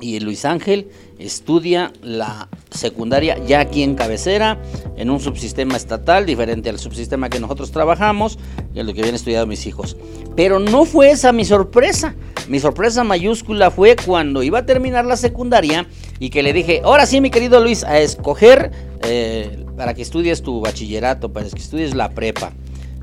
[0.00, 4.62] Y Luis Ángel estudia la secundaria ya aquí en cabecera,
[4.96, 8.38] en un subsistema estatal, diferente al subsistema que nosotros trabajamos
[8.74, 9.96] y a lo que habían estudiado mis hijos.
[10.36, 12.14] Pero no fue esa mi sorpresa.
[12.48, 15.86] Mi sorpresa mayúscula fue cuando iba a terminar la secundaria
[16.18, 18.70] y que le dije, ahora sí, mi querido Luis, a escoger
[19.02, 22.52] eh, para que estudies tu bachillerato, para que estudies la prepa.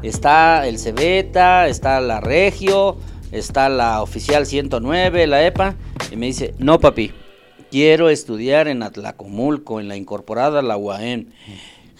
[0.01, 2.97] Está el Cebeta, está la Regio,
[3.32, 5.76] está la oficial 109, la EPA,
[6.12, 7.12] y me dice, no papi,
[7.72, 11.28] quiero estudiar en Atlacomulco, en la incorporada la UAM.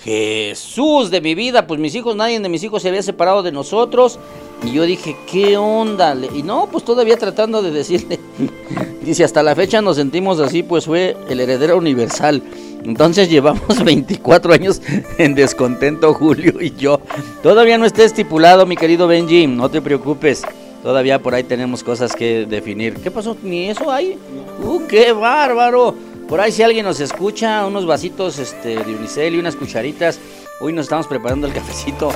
[0.04, 3.52] Jesús de mi vida, pues mis hijos, nadie de mis hijos se había separado de
[3.52, 4.20] nosotros.
[4.64, 6.16] Y yo dije, ¿qué onda?
[6.34, 8.20] Y no, pues todavía tratando de decirle.
[9.04, 12.42] Dice, hasta la fecha nos sentimos así, pues fue el heredero universal.
[12.84, 14.82] Entonces llevamos 24 años
[15.18, 17.00] en descontento, Julio y yo.
[17.42, 20.44] Todavía no está estipulado, mi querido Benji, no te preocupes.
[20.86, 22.94] Todavía por ahí tenemos cosas que definir.
[23.02, 23.36] ¿Qué pasó?
[23.42, 24.20] ¿Ni eso hay?
[24.64, 25.96] ¡Uh, qué bárbaro!
[26.30, 30.20] Por ahí si alguien nos escucha, unos vasitos este, de unicel y unas cucharitas.
[30.62, 32.12] Hoy nos estamos preparando el cafecito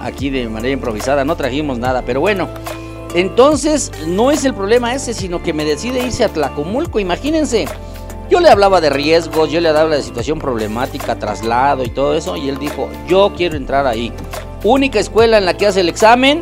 [0.00, 1.22] aquí de manera improvisada.
[1.26, 2.48] No trajimos nada, pero bueno.
[3.14, 7.00] Entonces, no es el problema ese, sino que me decide irse a Tlacomulco.
[7.00, 7.66] Imagínense,
[8.30, 12.38] yo le hablaba de riesgos, yo le hablaba de situación problemática, traslado y todo eso.
[12.38, 14.14] Y él dijo, yo quiero entrar ahí.
[14.64, 16.40] Única escuela en la que hace el examen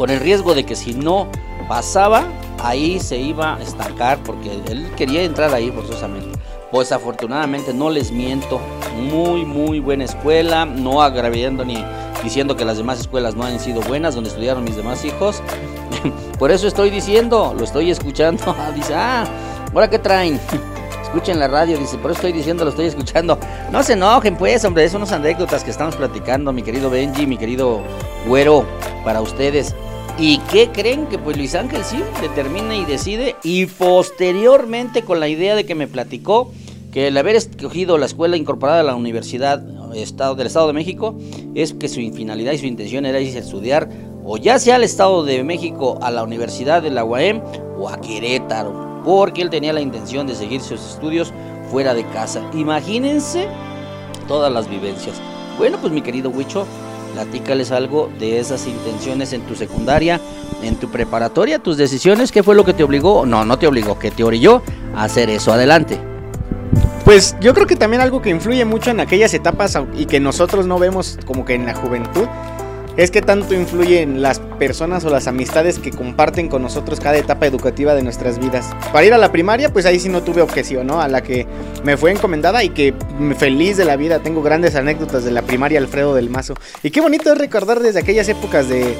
[0.00, 1.28] con el riesgo de que si no
[1.68, 2.24] pasaba,
[2.64, 6.38] ahí se iba a estancar porque él quería entrar ahí forzosamente.
[6.70, 8.62] Pues afortunadamente no les miento,
[8.96, 11.84] muy muy buena escuela, no agraviando ni
[12.24, 15.42] diciendo que las demás escuelas no han sido buenas donde estudiaron mis demás hijos.
[16.38, 18.56] Por eso estoy diciendo, lo estoy escuchando.
[18.74, 19.26] Dice, ah,
[19.74, 20.40] ahora qué traen.
[21.12, 23.36] Escuchen la radio, dice, por eso estoy diciendo, lo estoy escuchando.
[23.72, 27.36] No se enojen, pues, hombre, son unas anécdotas que estamos platicando, mi querido Benji, mi
[27.36, 27.80] querido
[28.28, 28.64] Güero,
[29.04, 29.74] para ustedes.
[30.20, 31.06] ¿Y qué creen?
[31.06, 33.34] Que pues Luis Ángel sí determina y decide.
[33.42, 36.52] Y posteriormente con la idea de que me platicó
[36.92, 39.62] que el haber escogido la escuela incorporada a la Universidad
[39.94, 41.16] Estado, del Estado de México
[41.56, 43.88] es que su finalidad y su intención era irse a estudiar
[44.24, 47.42] o ya sea al Estado de México, a la Universidad de la UAM
[47.78, 51.32] o a Querétaro, porque él tenía la intención de seguir sus estudios
[51.70, 52.42] fuera de casa.
[52.54, 53.48] Imagínense
[54.26, 55.20] todas las vivencias.
[55.58, 56.66] Bueno, pues mi querido Huicho,
[57.14, 60.20] Platícales algo de esas intenciones en tu secundaria,
[60.62, 63.26] en tu preparatoria, tus decisiones, ¿qué fue lo que te obligó?
[63.26, 64.62] No, no te obligó, que te orilló
[64.94, 65.52] a hacer eso.
[65.52, 65.98] Adelante.
[67.04, 70.66] Pues yo creo que también algo que influye mucho en aquellas etapas y que nosotros
[70.66, 72.26] no vemos como que en la juventud
[73.00, 77.46] es que tanto influyen las personas o las amistades que comparten con nosotros cada etapa
[77.46, 78.68] educativa de nuestras vidas.
[78.92, 81.00] Para ir a la primaria, pues ahí sí no tuve objeción, ¿no?
[81.00, 81.46] A la que
[81.82, 82.92] me fue encomendada y que
[83.38, 86.52] feliz de la vida, tengo grandes anécdotas de la primaria Alfredo del Mazo.
[86.82, 88.94] Y qué bonito es recordar desde aquellas épocas de,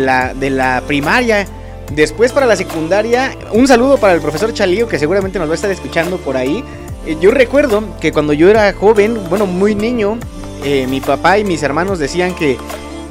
[0.00, 1.46] la, de la primaria.
[1.94, 5.54] Después para la secundaria, un saludo para el profesor Chalío que seguramente nos va a
[5.54, 6.64] estar escuchando por ahí.
[7.06, 10.18] Eh, yo recuerdo que cuando yo era joven, bueno, muy niño,
[10.64, 12.56] eh, mi papá y mis hermanos decían que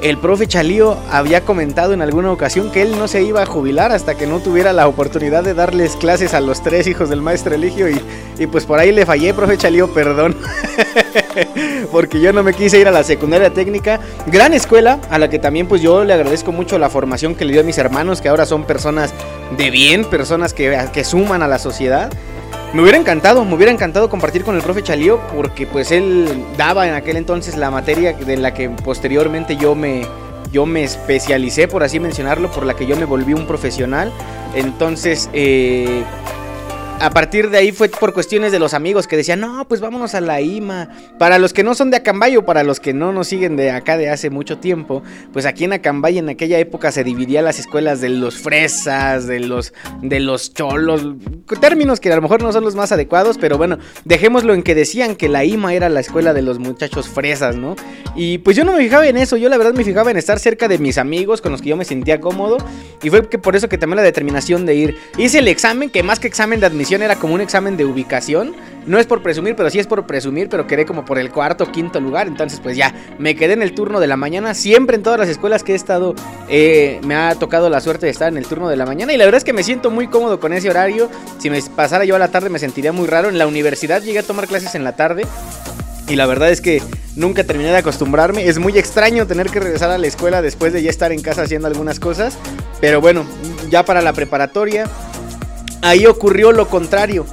[0.04, 3.90] el profe Chalío había comentado en alguna ocasión que él no se iba a jubilar
[3.90, 7.54] hasta que no tuviera la oportunidad de darles clases a los tres hijos del maestro
[7.54, 7.98] Eligio y,
[8.38, 10.36] y pues por ahí le fallé, profe Chalío, perdón.
[11.90, 13.98] Porque yo no me quise ir a la secundaria técnica.
[14.26, 17.52] Gran escuela, a la que también pues yo le agradezco mucho la formación que le
[17.52, 19.14] dio a mis hermanos, que ahora son personas
[19.56, 22.12] de bien, personas que, que suman a la sociedad.
[22.74, 26.88] Me hubiera encantado, me hubiera encantado compartir con el profe Chalío porque pues él daba
[26.88, 30.04] en aquel entonces la materia de la que posteriormente yo me,
[30.50, 34.10] yo me especialicé, por así mencionarlo, por la que yo me volví un profesional.
[34.56, 36.02] Entonces, eh,
[37.04, 40.14] a partir de ahí fue por cuestiones de los amigos que decían, no, pues vámonos
[40.14, 40.88] a la IMA.
[41.18, 43.70] Para los que no son de Acambay o para los que no nos siguen de
[43.70, 47.58] acá de hace mucho tiempo, pues aquí en Acambay en aquella época se dividía las
[47.58, 51.04] escuelas de los fresas, de los, de los cholos,
[51.60, 54.74] términos que a lo mejor no son los más adecuados, pero bueno, dejémoslo en que
[54.74, 57.76] decían que la IMA era la escuela de los muchachos fresas, ¿no?
[58.16, 60.38] Y pues yo no me fijaba en eso, yo la verdad me fijaba en estar
[60.38, 62.56] cerca de mis amigos con los que yo me sentía cómodo
[63.02, 64.96] y fue que por eso que tomé la determinación de ir.
[65.18, 68.54] Hice el examen, que más que examen de admisión era como un examen de ubicación.
[68.86, 71.64] No es por presumir, pero sí es por presumir, pero quedé como por el cuarto
[71.64, 72.26] o quinto lugar.
[72.26, 74.54] Entonces, pues ya, me quedé en el turno de la mañana.
[74.54, 76.14] Siempre en todas las escuelas que he estado,
[76.48, 79.12] eh, me ha tocado la suerte de estar en el turno de la mañana.
[79.12, 81.08] Y la verdad es que me siento muy cómodo con ese horario.
[81.38, 83.28] Si me pasara yo a la tarde me sentiría muy raro.
[83.28, 85.24] En la universidad llegué a tomar clases en la tarde.
[86.08, 86.82] Y la verdad es que
[87.16, 88.46] nunca terminé de acostumbrarme.
[88.46, 91.42] Es muy extraño tener que regresar a la escuela después de ya estar en casa
[91.42, 92.36] haciendo algunas cosas.
[92.80, 93.24] Pero bueno,
[93.70, 94.84] ya para la preparatoria,
[95.84, 97.26] ahí ocurrió lo contrario.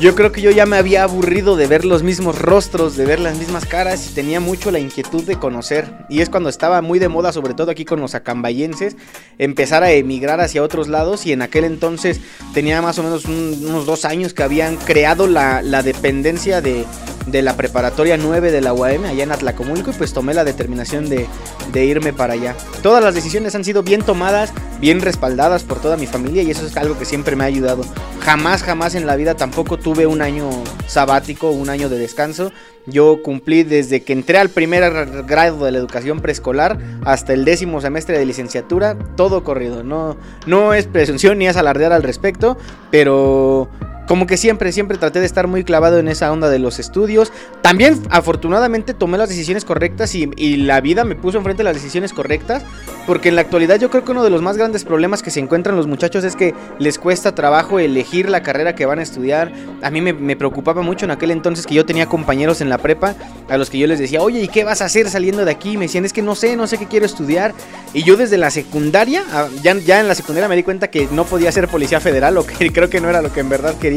[0.00, 3.20] Yo creo que yo ya me había aburrido de ver los mismos rostros, de ver
[3.20, 5.92] las mismas caras y tenía mucho la inquietud de conocer.
[6.08, 8.96] Y es cuando estaba muy de moda, sobre todo aquí con los acambayenses,
[9.38, 11.24] empezar a emigrar hacia otros lados.
[11.24, 12.20] Y en aquel entonces
[12.52, 16.84] tenía más o menos unos dos años que habían creado la, la dependencia de,
[17.26, 21.08] de la preparatoria 9 de la UAM allá en Atlacomulco y pues tomé la determinación
[21.08, 21.26] de,
[21.72, 22.56] de, irme para allá.
[22.82, 26.66] Todas las decisiones han sido bien tomadas, bien respaldadas por toda mi familia y eso
[26.66, 27.84] es algo que siempre me ha ayudado.
[28.20, 30.48] Jamás, jamás en la vida tampoco tuve un año
[30.86, 32.52] sabático, un año de descanso.
[32.86, 37.80] Yo cumplí desde que entré al primer grado de la educación preescolar hasta el décimo
[37.80, 39.84] semestre de licenciatura, todo corrido.
[39.84, 42.58] No, no es presunción ni es alardear al respecto,
[42.90, 43.68] pero
[44.06, 47.32] como que siempre, siempre traté de estar muy clavado en esa onda de los estudios.
[47.60, 50.26] También, afortunadamente, tomé las decisiones correctas y,
[50.62, 52.64] la vida me puso enfrente las decisiones correctas.
[53.06, 55.40] Porque en la actualidad yo creo que uno de los más grandes problemas que se
[55.40, 59.52] encuentran los muchachos es que les cuesta trabajo elegir la carrera que van a estudiar.
[59.82, 63.14] A mí me, preocupaba mucho en aquel entonces que yo tenía compañeros en la prepa
[63.48, 65.76] a los que yo les decía, oye, ¿y qué vas a hacer saliendo de aquí?
[65.76, 67.54] Me decían, es que no sé, no sé qué quiero estudiar.
[67.92, 69.24] Y yo desde la secundaria,
[69.62, 72.44] ya, ya en la secundaria me di cuenta que no podía ser policía federal o
[72.72, 73.91] creo que no era lo que en verdad quería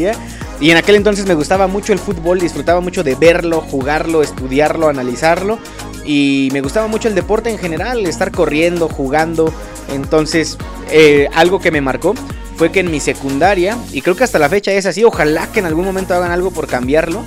[0.60, 4.88] y en aquel entonces me gustaba mucho el fútbol, disfrutaba mucho de verlo, jugarlo, estudiarlo,
[4.88, 5.60] analizarlo.
[6.06, 9.52] Y me gustaba mucho el deporte en general, estar corriendo, jugando.
[9.90, 10.58] Entonces,
[10.92, 12.14] eh, algo que me marcó
[12.58, 15.60] fue que en mi secundaria, y creo que hasta la fecha es así, ojalá que
[15.60, 17.24] en algún momento hagan algo por cambiarlo,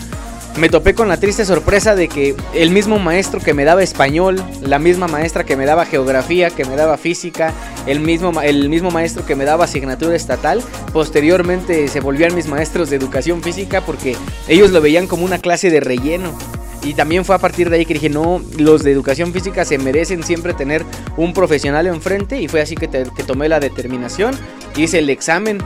[0.59, 4.42] me topé con la triste sorpresa de que el mismo maestro que me daba español,
[4.61, 7.55] la misma maestra que me daba geografía, que me daba física,
[7.87, 12.90] el mismo, el mismo maestro que me daba asignatura estatal, posteriormente se volvían mis maestros
[12.90, 14.16] de educación física porque
[14.49, 16.37] ellos lo veían como una clase de relleno.
[16.83, 19.79] Y también fue a partir de ahí que dije, no, los de educación física se
[19.79, 20.85] merecen siempre tener
[21.16, 22.40] un profesional enfrente.
[22.40, 24.35] Y fue así que, que tomé la determinación,
[24.77, 25.59] hice el examen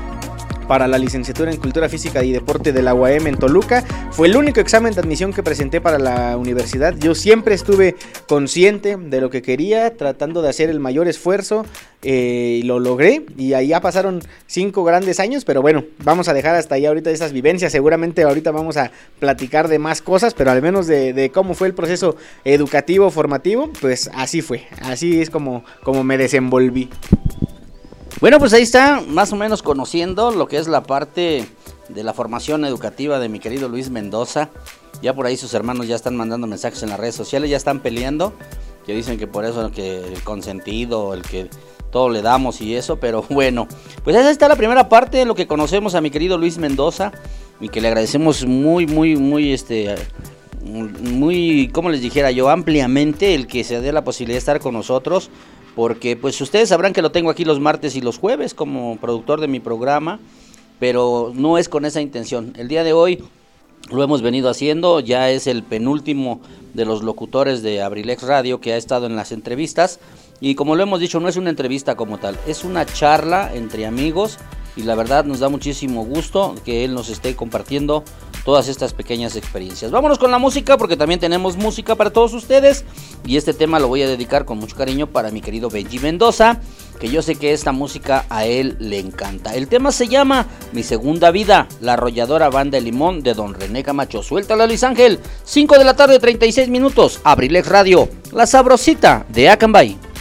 [0.66, 3.84] para la licenciatura en Cultura Física y Deporte de la UAM en Toluca.
[4.10, 6.94] Fue el único examen de admisión que presenté para la universidad.
[6.98, 7.96] Yo siempre estuve
[8.28, 11.64] consciente de lo que quería, tratando de hacer el mayor esfuerzo
[12.02, 13.24] eh, y lo logré.
[13.36, 17.10] Y ahí ya pasaron cinco grandes años, pero bueno, vamos a dejar hasta ahí ahorita
[17.10, 17.72] esas vivencias.
[17.72, 21.74] Seguramente ahorita vamos a platicar de más cosas, pero al menos de, cómo fue el
[21.74, 24.64] proceso educativo, formativo, pues así fue.
[24.82, 26.88] Así es como, como me desenvolví.
[28.20, 31.46] Bueno, pues ahí está, más o menos conociendo lo que es la parte
[31.88, 34.50] de la formación educativa de mi querido Luis Mendoza.
[35.02, 37.80] Ya por ahí sus hermanos ya están mandando mensajes en las redes sociales, ya están
[37.80, 38.32] peleando,
[38.86, 41.48] que dicen que por eso que el consentido, el que
[41.90, 43.66] todo le damos y eso, pero bueno,
[44.04, 47.12] pues esa está la primera parte de lo que conocemos a mi querido Luis Mendoza
[47.60, 49.94] y que le agradecemos muy, muy, muy, este,
[50.62, 54.74] muy, como les dijera yo, ampliamente el que se dé la posibilidad de estar con
[54.74, 55.30] nosotros
[55.74, 59.40] porque pues ustedes sabrán que lo tengo aquí los martes y los jueves como productor
[59.40, 60.20] de mi programa,
[60.78, 62.52] pero no es con esa intención.
[62.56, 63.22] El día de hoy
[63.90, 66.40] lo hemos venido haciendo, ya es el penúltimo
[66.74, 70.00] de los locutores de Abrilex Radio que ha estado en las entrevistas
[70.40, 73.86] y como lo hemos dicho no es una entrevista como tal, es una charla entre
[73.86, 74.38] amigos
[74.76, 78.04] y la verdad nos da muchísimo gusto que él nos esté compartiendo
[78.44, 79.90] todas estas pequeñas experiencias.
[79.90, 82.84] Vámonos con la música porque también tenemos música para todos ustedes
[83.24, 86.60] y este tema lo voy a dedicar con mucho cariño para mi querido Benji Mendoza,
[87.00, 89.54] que yo sé que esta música a él le encanta.
[89.54, 93.82] El tema se llama Mi Segunda Vida, la arrolladora banda de limón de Don René
[93.82, 94.22] Camacho.
[94.22, 100.11] Suéltala Luis Ángel, 5 de la tarde 36 minutos, Abrilex Radio, la sabrosita de Acambay.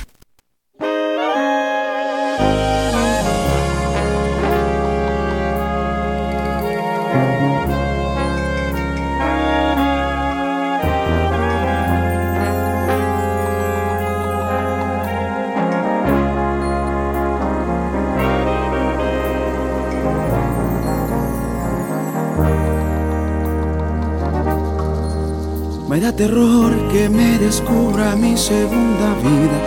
[26.13, 29.57] Terror que me descubra mi segunda vida,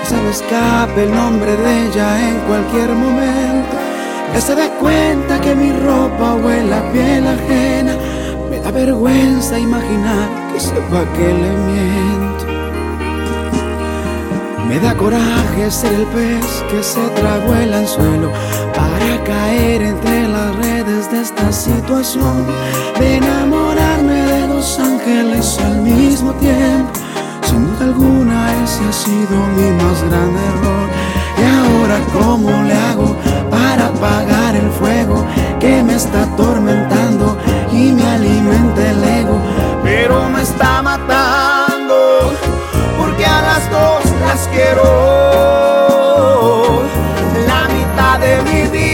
[0.00, 3.76] que se me escape el nombre de ella en cualquier momento,
[4.32, 7.96] que se dé cuenta que mi ropa huele a piel ajena.
[8.50, 12.44] Me da vergüenza imaginar que sepa que le miento.
[14.68, 18.30] Me da coraje ser el pez que se tragó el anzuelo
[18.74, 22.46] para caer entre las redes de esta situación,
[22.98, 23.71] de enamorarme de
[25.02, 26.92] ángeles al mismo tiempo.
[27.44, 30.88] Sin duda alguna ese ha sido mi más grande error.
[31.38, 33.16] Y ahora cómo le hago
[33.50, 35.24] para apagar el fuego
[35.58, 37.36] que me está atormentando
[37.72, 39.38] y me alimenta el ego,
[39.82, 42.32] pero me está matando
[42.98, 44.82] porque a las dos las quiero.
[47.46, 48.91] La mitad de mi vida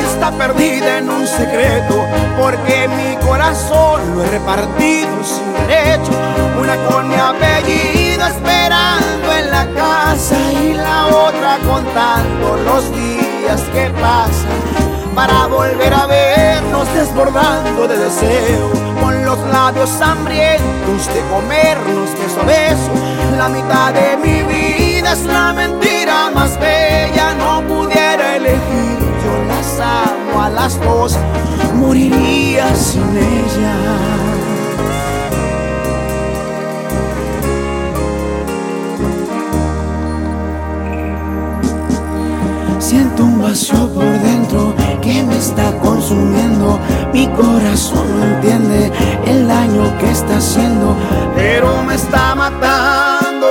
[0.00, 2.04] está perdida en un secreto,
[2.40, 6.12] porque mi corazón lo he repartido sin derecho.
[6.60, 13.90] Una con mi apellido esperando en la casa y la otra contando los días que
[14.00, 18.70] pasan para volver a vernos desbordando de deseo,
[19.00, 22.92] con los labios hambrientos de comernos beso a beso.
[23.36, 28.99] La mitad de mi vida es la mentira más bella, no pudiera elegir,
[29.80, 31.16] amo a las dos,
[31.74, 33.74] moriría sin ella.
[42.78, 46.80] Siento un vacío por dentro que me está consumiendo.
[47.12, 48.90] Mi corazón no entiende
[49.26, 50.96] el daño que está haciendo,
[51.36, 53.48] pero me está matando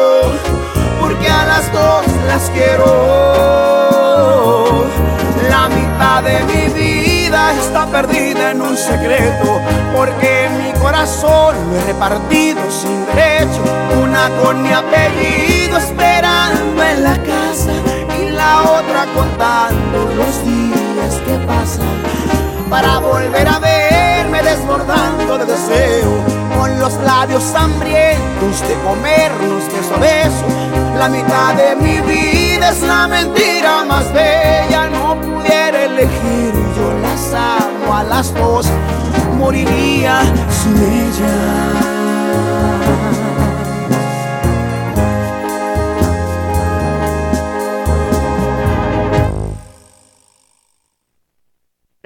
[1.00, 3.99] porque a las dos las quiero.
[6.00, 9.60] Mitad de mi vida está perdida en un secreto
[9.94, 13.62] porque mi corazón lo he repartido sin derecho.
[14.02, 17.74] Una con mi apellido esperando en la casa
[18.18, 22.39] y la otra contando los días que pasan
[22.70, 26.24] para volver a verme desbordando de deseo
[26.56, 30.46] con los labios hambrientos de comernos beso a beso.
[30.98, 37.34] La mitad de mi vida es la mentira más bella, no pudiera elegir, yo las
[37.34, 38.68] amo a las dos,
[39.38, 41.99] moriría sin ella.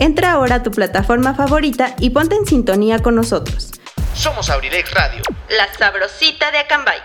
[0.00, 3.72] Entra ahora a tu plataforma favorita y ponte en sintonía con nosotros.
[4.14, 5.22] Somos Abrilex Radio.
[5.50, 6.98] La sabrosita de Acambay.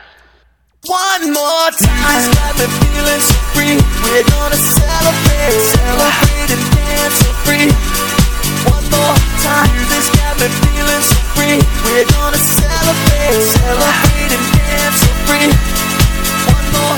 [0.85, 3.77] One more time, got me feeling so free.
[4.03, 7.71] We're gonna celebrate, celebrate and dance so free.
[8.69, 11.59] One more time, this got me feeling so free.
[11.85, 15.49] We're gonna celebrate, celebrate and dance so free.
[16.51, 16.97] One more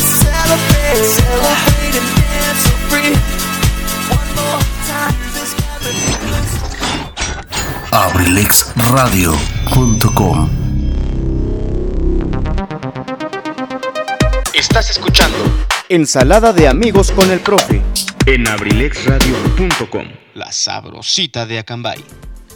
[7.91, 10.49] abrilexradio.com
[14.53, 15.37] Estás escuchando
[15.89, 17.81] Ensalada de amigos con el profe.
[18.25, 20.05] en abrilexradio.com.
[20.35, 22.01] La sabrosita de Acambay.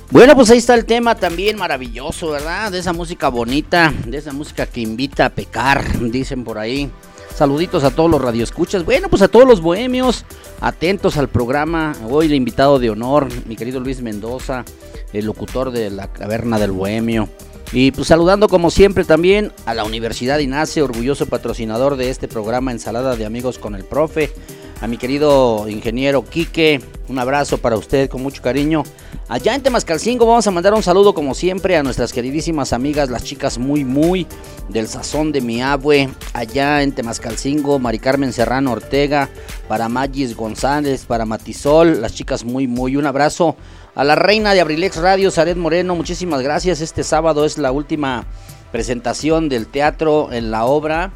[0.09, 2.71] Bueno, pues ahí está el tema también maravilloso, ¿verdad?
[2.71, 6.89] De esa música bonita, de esa música que invita a pecar, dicen por ahí.
[7.36, 8.86] Saluditos a todos los radioescuchas.
[8.86, 10.23] Bueno, pues a todos los bohemios,
[10.62, 11.95] atentos al programa.
[12.10, 14.66] Hoy el invitado de honor, mi querido Luis Mendoza,
[15.14, 17.30] el locutor de la Caverna del Bohemio.
[17.72, 22.72] Y pues saludando como siempre también a la Universidad INACE, orgulloso patrocinador de este programa
[22.72, 24.32] Ensalada de Amigos con el Profe.
[24.82, 28.84] A mi querido ingeniero Quique, un abrazo para usted con mucho cariño.
[29.28, 33.23] Allá en Temascalcingo vamos a mandar un saludo como siempre a nuestras queridísimas amigas, las
[33.23, 34.28] chicas muy muy
[34.69, 39.30] del sazón de mi abue, allá en Temascalcingo, Mari Carmen Serrano Ortega,
[39.67, 43.55] para Magis González, para Matisol, las chicas muy muy, un abrazo
[43.95, 46.82] a la reina de Abrilex Radio, Saret Moreno, muchísimas gracias.
[46.82, 48.26] Este sábado es la última
[48.71, 51.13] presentación del teatro en la obra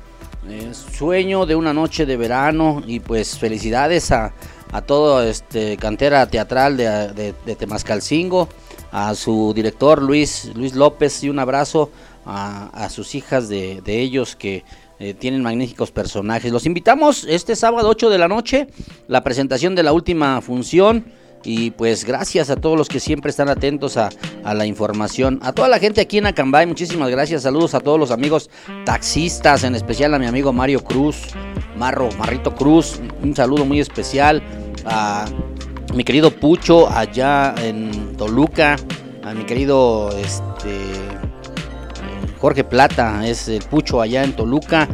[0.48, 4.34] eh, Sueño de una noche de verano y pues felicidades a,
[4.72, 8.48] a todo este cantera teatral de, de, Temascalcingo,
[8.92, 11.92] a su director Luis, Luis López y un abrazo
[12.26, 14.64] a, sus hijas de, ellos que
[15.00, 16.52] eh, tienen magníficos personajes.
[16.52, 18.68] Los invitamos este sábado 8 de la noche,
[19.08, 21.06] la presentación de la última función
[21.44, 24.10] y pues gracias a todos los que siempre están atentos a,
[24.44, 25.40] la información.
[25.44, 27.44] A toda la gente aquí en Acambay, muchísimas gracias.
[27.44, 28.50] Saludos a todos los amigos
[28.86, 31.28] taxistas, en especial a mi amigo Mario Cruz,
[31.78, 33.00] Marro, Marrito Cruz.
[33.22, 34.42] Un saludo muy especial
[34.86, 35.26] a
[35.94, 38.76] mi querido Pucho allá en Toluca.
[39.24, 40.80] A mi querido este,
[42.40, 44.88] Jorge Plata, es el Pucho allá en Toluca.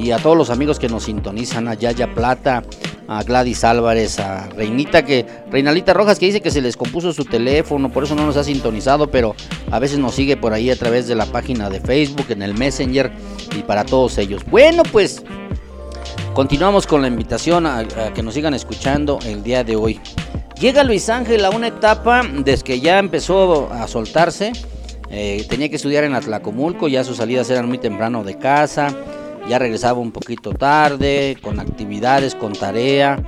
[0.00, 2.62] Y a todos los amigos que nos sintonizan, a Yaya Plata,
[3.06, 7.26] a Gladys Álvarez, a Reinita, que Reinalita Rojas que dice que se les compuso su
[7.26, 9.34] teléfono, por eso no nos ha sintonizado, pero
[9.70, 12.54] a veces nos sigue por ahí a través de la página de Facebook, en el
[12.54, 13.12] Messenger
[13.54, 14.42] y para todos ellos.
[14.50, 15.22] Bueno, pues
[16.32, 17.84] continuamos con la invitación a,
[18.14, 20.00] que nos sigan escuchando el día de hoy.
[20.58, 24.52] Llega Luis Ángel a una etapa desde que ya empezó a soltarse.
[25.10, 28.96] Eh, tenía que estudiar en Atlacomulco, ya sus salidas eran muy temprano de casa
[29.50, 33.20] ya regresaba un poquito tarde, con actividades, con tarea.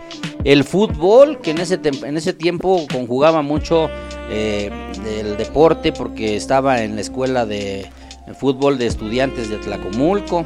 [0.45, 3.91] El fútbol, que en ese, en ese tiempo conjugaba mucho
[4.31, 4.71] eh,
[5.05, 7.91] el deporte porque estaba en la escuela de
[8.39, 10.45] fútbol de estudiantes de Tlacomulco,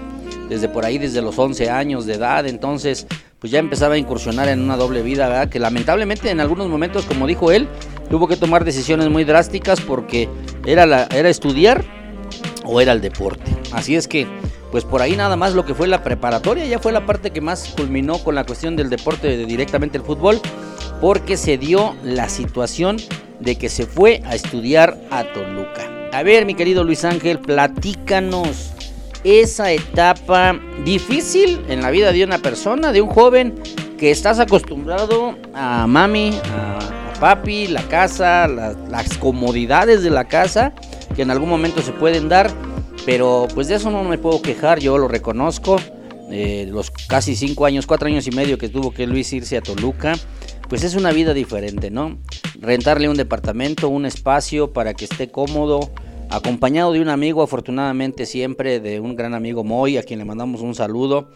[0.48, 3.06] desde por ahí, desde los 11 años de edad, entonces
[3.38, 5.50] pues ya empezaba a incursionar en una doble vida, ¿verdad?
[5.50, 7.68] que lamentablemente en algunos momentos, como dijo él,
[8.08, 10.26] tuvo que tomar decisiones muy drásticas porque
[10.64, 11.84] era, la, era estudiar
[12.64, 13.54] o era el deporte.
[13.72, 14.26] Así es que
[14.76, 17.40] pues por ahí nada más lo que fue la preparatoria, ya fue la parte que
[17.40, 20.38] más culminó con la cuestión del deporte de directamente el fútbol,
[21.00, 22.98] porque se dio la situación
[23.40, 26.10] de que se fue a estudiar a Toluca.
[26.12, 28.74] A ver, mi querido Luis Ángel, platícanos
[29.24, 33.54] esa etapa difícil en la vida de una persona, de un joven
[33.96, 40.74] que estás acostumbrado a mami, a, papi, la casa, las comodidades de la casa,
[41.14, 42.50] que en algún momento se pueden dar
[43.06, 45.76] pero pues de eso no me puedo quejar, yo lo reconozco.
[46.28, 49.62] Eh, los casi cinco años, cuatro años y medio que tuvo que Luis irse a
[49.62, 50.14] Toluca,
[50.68, 52.18] pues es una vida diferente, ¿no?
[52.60, 55.92] Rentarle un departamento, un espacio para que esté cómodo,
[56.30, 60.60] acompañado de un amigo, afortunadamente siempre, de un gran amigo Moy, a quien le mandamos
[60.60, 61.30] un saludo.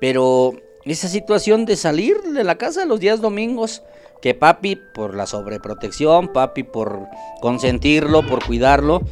[0.00, 0.54] Pero
[0.86, 3.82] esa situación de salir de la casa los días domingos,
[4.22, 7.08] que papi por la sobreprotección, papi por
[7.42, 9.02] consentirlo, por cuidarlo,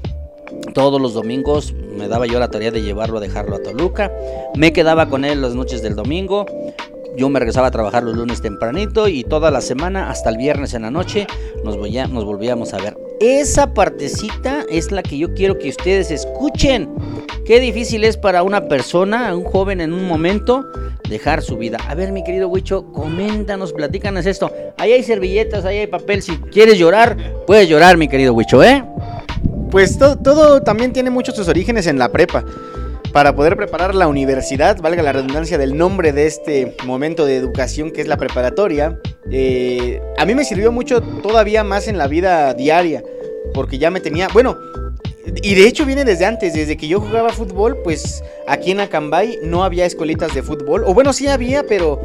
[0.75, 4.13] todos los domingos me daba yo la tarea de llevarlo a dejarlo a Toluca.
[4.55, 6.47] Me quedaba con él las noches del domingo.
[7.17, 10.75] Yo me regresaba a trabajar los lunes tempranito y toda la semana hasta el viernes
[10.75, 11.27] en la noche
[11.65, 12.97] nos, volvíamos a ver.
[13.19, 16.89] Esa partecita es la que yo quiero que ustedes escuchen.
[17.45, 20.65] Qué difícil es para una persona, un joven en un momento,
[21.09, 21.79] dejar su vida.
[21.89, 24.53] A ver, mi querido Huicho, coméntanos, platícanos esto.
[24.77, 26.23] Ahí hay servilletas, ahí hay papel.
[26.23, 28.85] Si quieres llorar, puedes llorar, mi querido Huicho, ¿eh?
[29.71, 32.45] Pues todo, también tiene muchos sus orígenes en la prepa.
[33.13, 37.91] Para poder preparar la universidad, valga la redundancia del nombre de este momento de educación
[37.91, 38.99] que es la preparatoria,
[39.31, 43.03] eh, a mí me sirvió mucho todavía más en la vida diaria,
[43.55, 44.59] porque ya me tenía, bueno,
[45.43, 49.39] y de hecho viene desde antes, desde que yo jugaba fútbol, pues aquí en Acambay
[49.43, 52.01] no había escuelitas de fútbol, o bueno, sí había, pero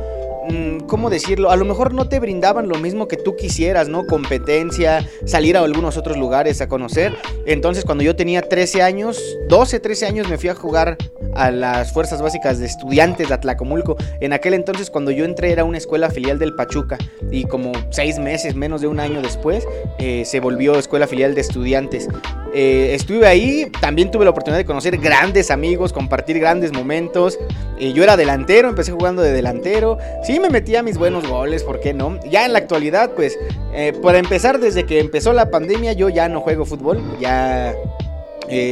[0.88, 1.52] ¿cómo decirlo?
[1.52, 4.06] A lo mejor no te brindaban lo mismo que tú quisieras, ¿no?
[4.06, 7.14] Competencia, salir a algunos otros lugares a conocer.
[7.46, 10.98] Entonces, cuando yo tenía 13 años, 12, 13 años, me fui a jugar
[11.36, 13.96] a las fuerzas básicas de estudiantes de Atlacomulco.
[14.20, 16.98] En aquel entonces, cuando yo entré, era una escuela filial del Pachuca.
[17.32, 19.68] Y como seis meses, menos de un año después,
[20.00, 22.08] eh, se volvió escuela filial de estudiantes.
[22.54, 27.40] Eh, estuve ahí, también tuve la oportunidad de conocer grandes amigos, compartir grandes momentos.
[27.80, 29.98] Eh, yo era delantero, empecé jugando de delantero.
[30.24, 32.20] Sí, me metía mis buenos goles, ¿por qué no?
[32.30, 33.38] Ya en la actualidad, pues,
[33.74, 37.02] eh, para empezar, desde que empezó la pandemia, yo ya no juego fútbol.
[37.20, 37.76] Ya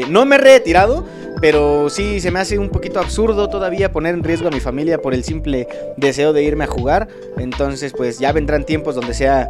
[0.09, 1.05] no me he retirado,
[1.41, 5.01] pero sí se me hace un poquito absurdo todavía poner en riesgo a mi familia
[5.01, 5.67] por el simple
[5.97, 7.07] deseo de irme a jugar.
[7.37, 9.49] Entonces, pues ya vendrán tiempos donde sea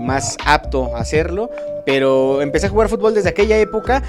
[0.00, 1.50] más apto hacerlo.
[1.84, 4.02] Pero empecé a jugar fútbol desde aquella época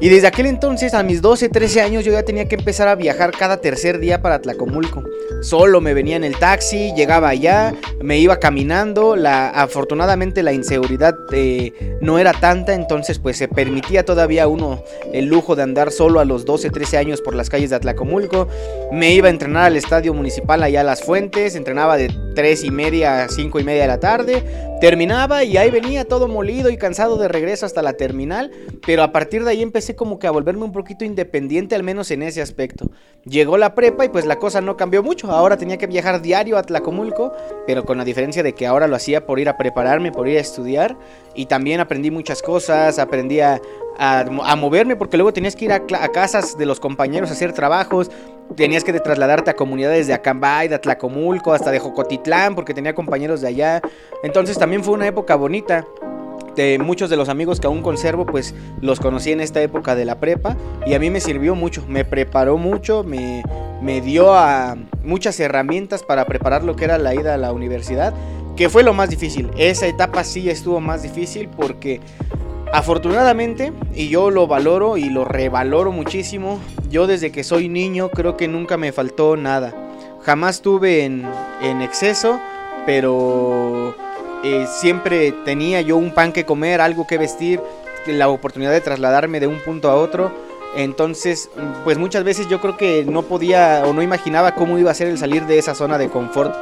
[0.00, 2.94] Y desde aquel entonces, a mis 12, 13 años, yo ya tenía que empezar a
[2.94, 5.02] viajar cada tercer día para Tlacomulco.
[5.40, 9.16] Solo me venía en el taxi, llegaba allá, me iba caminando.
[9.16, 15.26] La, afortunadamente la inseguridad eh, no era tanta, entonces pues se permitía todavía uno el
[15.26, 18.48] lujo de andar solo a los 12, 13 años por las calles de Atlacomulco.
[18.90, 22.70] Me iba a entrenar al estadio municipal allá a Las Fuentes, entrenaba de 3 y
[22.70, 24.42] media a 5 y media de la tarde.
[24.80, 28.50] Terminaba y ahí venía todo molido y cansado de regreso hasta la terminal,
[28.84, 32.10] pero a partir de ahí empecé como que a volverme un poquito independiente, al menos
[32.10, 32.90] en ese aspecto.
[33.24, 36.58] Llegó la prepa y pues la cosa no cambió mucho, ahora tenía que viajar diario
[36.58, 37.32] a Tlacomulco,
[37.64, 40.38] pero con la diferencia de que ahora lo hacía por ir a prepararme, por ir
[40.38, 40.98] a estudiar,
[41.36, 43.60] y también aprendí muchas cosas, aprendí a,
[44.56, 48.10] moverme, porque luego tenías que ir a, a casas de los compañeros a hacer trabajos,
[48.56, 53.40] tenías que trasladarte a comunidades de Acambay, de Atlacomulco, hasta de Jocotitlán, porque tenía compañeros
[53.40, 53.82] de allá.
[54.22, 55.86] Entonces también fue una época bonita.
[56.56, 60.04] De muchos de los amigos que aún conservo, pues los conocí en esta época de
[60.04, 63.42] la prepa y a mí me sirvió mucho, me preparó mucho, me,
[63.80, 68.12] me dio a muchas herramientas para preparar lo que era la ida a la universidad,
[68.54, 69.50] que fue lo más difícil.
[69.56, 72.00] Esa etapa sí estuvo más difícil porque
[72.72, 76.58] Afortunadamente, y yo lo valoro y lo revaloro muchísimo,
[76.88, 79.74] yo desde que soy niño creo que nunca me faltó nada.
[80.22, 82.40] Jamás tuve en, exceso,
[82.86, 83.94] pero
[84.42, 87.60] eh, siempre tenía yo un pan que comer, algo que vestir,
[88.06, 90.32] la oportunidad de trasladarme de un punto a otro.
[90.74, 91.50] Entonces,
[91.84, 95.08] pues muchas veces yo creo que no podía o no imaginaba cómo iba a ser
[95.08, 96.54] el salir de esa zona de confort.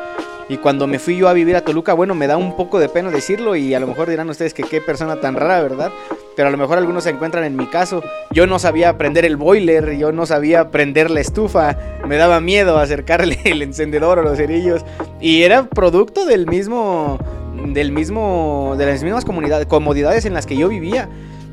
[0.51, 2.89] Y cuando me fui yo a vivir a Toluca, bueno, me da un poco de
[2.89, 5.93] pena decirlo y a lo mejor dirán ustedes que qué persona tan rara, ¿verdad?
[6.35, 8.03] Pero a lo mejor algunos se encuentran en mi caso.
[8.33, 12.79] Yo no sabía prender el boiler, yo no sabía prender la estufa, me daba miedo
[12.79, 14.85] acercarle el encendedor o los cerillos.
[15.21, 17.21] Y era producto del mismo,
[17.69, 21.09] del mismo, de las mismas comodidades en las que yo vivía.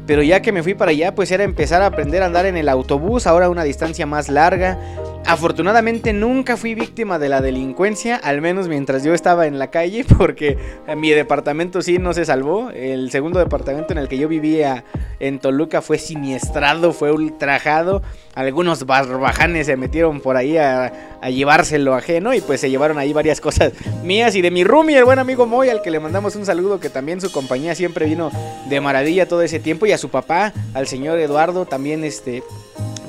[0.08, 2.58] Pero ya que me fui para allá, pues era empezar a aprender a andar en
[2.58, 4.80] el autobús, ahora una distancia más larga.
[5.26, 10.06] Afortunadamente nunca fui víctima de la delincuencia, al menos mientras yo estaba en la calle,
[10.18, 10.58] porque
[10.96, 12.70] mi departamento sí no se salvó.
[12.72, 14.86] El segundo departamento en el que yo vivía
[15.20, 18.02] en Toluca fue siniestrado, fue ultrajado.
[18.36, 20.94] Algunos barbajanes se metieron por ahí a,
[21.28, 25.04] llevárselo ajeno y pues se llevaron ahí varias cosas mías y de mi roomie, el
[25.04, 28.32] buen amigo Moy, al que le mandamos un saludo, que también su compañía siempre vino
[28.70, 32.44] de maravilla todo ese tiempo, y a su papá, al señor Eduardo, también este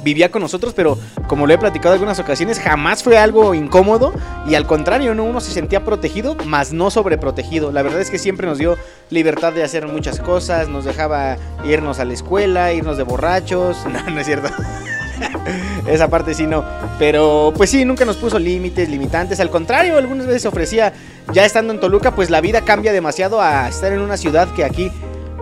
[0.03, 4.13] vivía con nosotros, pero como lo he platicado en algunas ocasiones, jamás fue algo incómodo
[4.47, 5.25] y al contrario, ¿no?
[5.25, 7.73] uno se sentía protegido, más no sobreprotegido.
[7.73, 8.77] La verdad es que siempre nos dio
[9.11, 14.11] libertad de hacer muchas cosas, nos dejaba irnos a la escuela, irnos de borrachos, no,
[14.11, 14.49] no es cierto.
[15.87, 16.65] Esa parte sí no.
[16.99, 19.41] Pero pues sí, nunca nos puso límites, limitantes.
[19.41, 20.93] Al contrario, algunas veces ofrecía,
[21.33, 24.65] ya estando en Toluca, pues la vida cambia demasiado a estar en una ciudad que
[24.65, 24.93] aquí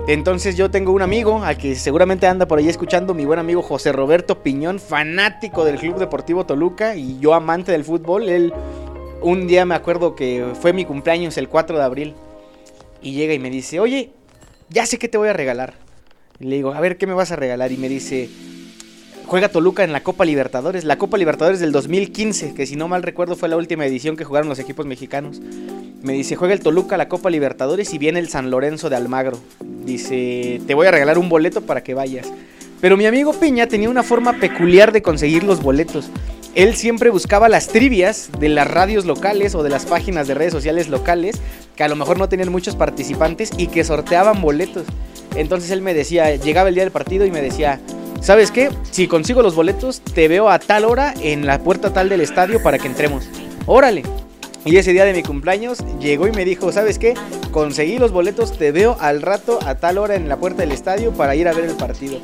[0.09, 3.61] entonces yo tengo un amigo al que seguramente anda por ahí escuchando, mi buen amigo
[3.61, 8.28] José Roberto Piñón, fanático del Club Deportivo Toluca y yo amante del fútbol.
[8.28, 8.52] Él
[9.20, 12.14] un día me acuerdo que fue mi cumpleaños el 4 de abril
[13.02, 14.12] y llega y me dice, oye,
[14.68, 15.74] ya sé qué te voy a regalar.
[16.38, 17.72] Y le digo, a ver, ¿qué me vas a regalar?
[17.72, 18.28] Y me dice,
[19.27, 23.03] juega Toluca en la Copa Libertadores, la Copa Libertadores del 2015, que si no mal
[23.03, 25.41] recuerdo fue la última edición que jugaron los equipos mexicanos.
[26.03, 29.39] Me dice, juega el Toluca la Copa Libertadores y viene el San Lorenzo de Almagro.
[29.85, 32.33] Dice, te voy a regalar un boleto para que vayas.
[32.81, 36.09] Pero mi amigo Piña tenía una forma peculiar de conseguir los boletos.
[36.55, 40.53] Él siempre buscaba las trivias de las radios locales o de las páginas de redes
[40.53, 41.41] sociales locales,
[41.74, 44.85] que a lo mejor no tenían muchos participantes y que sorteaban boletos.
[45.35, 47.81] Entonces él me decía, llegaba el día del partido y me decía,
[48.21, 48.71] ¿sabes qué?
[48.91, 52.62] Si consigo los boletos, te veo a tal hora en la puerta tal del estadio
[52.62, 53.29] para que entremos.
[53.67, 54.03] Órale.
[54.64, 57.14] Y ese día de mi cumpleaños llegó y me dijo, ¿sabes qué?
[57.53, 61.12] Conseguí los boletos, te veo al rato a tal hora en la puerta del estadio
[61.12, 62.19] para ir a ver el partido.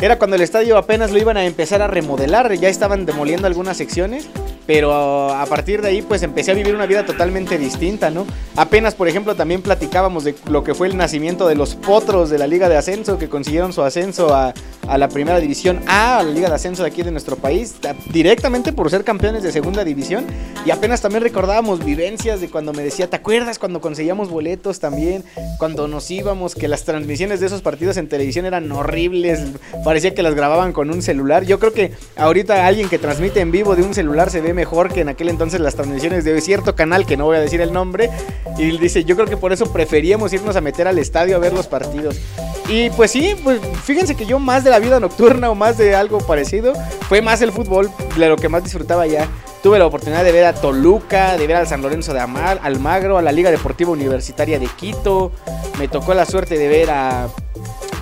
[0.00, 3.76] Era cuando el estadio apenas lo iban a empezar a remodelar, ya estaban demoliendo algunas
[3.76, 4.28] secciones
[4.68, 8.26] pero a partir de ahí pues empecé a vivir una vida totalmente distinta, ¿no?
[8.54, 12.36] Apenas, por ejemplo, también platicábamos de lo que fue el nacimiento de los potros de
[12.36, 14.52] la Liga de Ascenso, que consiguieron su ascenso a,
[14.98, 17.76] la primera división A, a la Liga de Ascenso de aquí de nuestro país,
[18.12, 20.26] directamente por ser campeones de segunda división.
[20.66, 25.24] Y apenas también recordábamos vivencias de cuando me decía, ¿te acuerdas cuando conseguíamos boletos también?
[25.58, 29.40] Cuando nos íbamos, que las transmisiones de esos partidos en televisión eran horribles,
[29.88, 31.46] parecía que las grababan con un celular.
[31.46, 34.92] Yo creo que ahorita alguien que transmite en vivo de un celular se ve mejor
[34.92, 37.72] que en aquel entonces las transmisiones de cierto canal, que no voy a decir el
[37.72, 38.10] nombre.
[38.58, 41.54] Y dice, yo creo que por eso preferíamos irnos a meter al estadio a ver
[41.54, 42.20] los partidos.
[42.68, 45.96] Y pues sí, pues fíjense que yo más de la vida nocturna o más de
[45.96, 46.74] algo parecido,
[47.08, 49.26] fue más el fútbol, de lo que más disfrutaba ya.
[49.62, 53.16] Tuve la oportunidad de ver a Toluca, de ver al San Lorenzo de Amar, Almagro,
[53.16, 55.32] a la Liga Deportiva Universitaria de Quito.
[55.78, 57.28] Me tocó la suerte de ver a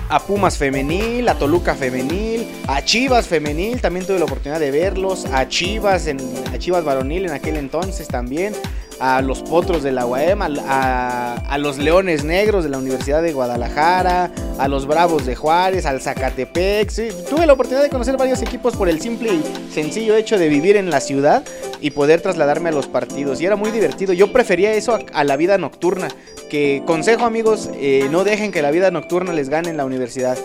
[0.09, 5.25] a Pumas femenil, a Toluca femenil, a Chivas femenil, también tuve la oportunidad de verlos,
[5.25, 6.17] a Chivas, en,
[6.57, 8.53] Chivas varonil en aquel entonces también,
[8.99, 14.31] a los Potros de la UAM, a, los Leones Negros de la Universidad de Guadalajara,
[14.57, 16.91] a los Bravos de Juárez, al Zacatepec.
[17.29, 20.77] tuve la oportunidad de conocer varios equipos por el simple y sencillo hecho de vivir
[20.77, 21.43] en la ciudad
[21.81, 23.41] y poder trasladarme a los partidos.
[23.41, 24.13] Y era muy divertido.
[24.13, 26.07] Yo prefería eso a, la vida nocturna.
[26.49, 30.37] Que consejo amigos, eh, no dejen que la vida nocturna les gane en la universidad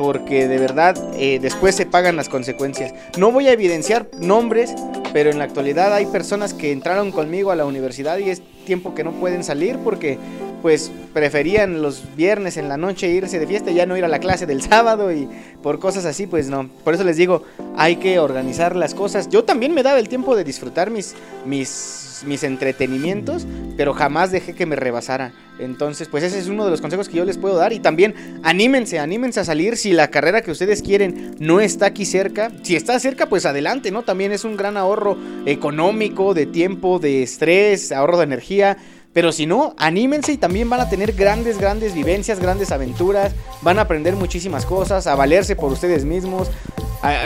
[0.00, 2.94] porque de verdad eh, después se pagan las consecuencias.
[3.18, 4.74] No voy a evidenciar nombres,
[5.12, 8.94] pero en la actualidad hay personas que entraron conmigo a la universidad y es tiempo
[8.94, 10.18] que no pueden salir porque
[10.62, 14.08] pues preferían los viernes en la noche irse de fiesta y ya no ir a
[14.08, 15.28] la clase del sábado y
[15.62, 16.70] por cosas así, pues no.
[16.82, 17.42] Por eso les digo,
[17.76, 19.28] hay que organizar las cosas.
[19.28, 23.46] Yo también me daba el tiempo de disfrutar mis, mis mis, entretenimientos,
[23.76, 25.32] pero jamás dejé que me rebasara.
[25.60, 27.72] Entonces, pues ese es uno de los consejos que yo les puedo dar.
[27.72, 32.04] Y también anímense, anímense a salir si la carrera que ustedes quieren no está aquí
[32.04, 32.50] cerca.
[32.62, 34.02] Si está cerca, pues adelante, ¿no?
[34.02, 38.76] También es un gran ahorro económico, de tiempo, de estrés, ahorro de energía.
[39.12, 43.34] Pero si no, anímense y también van a tener grandes, grandes vivencias, grandes aventuras.
[43.62, 46.48] Van a aprender muchísimas cosas, a valerse por ustedes mismos.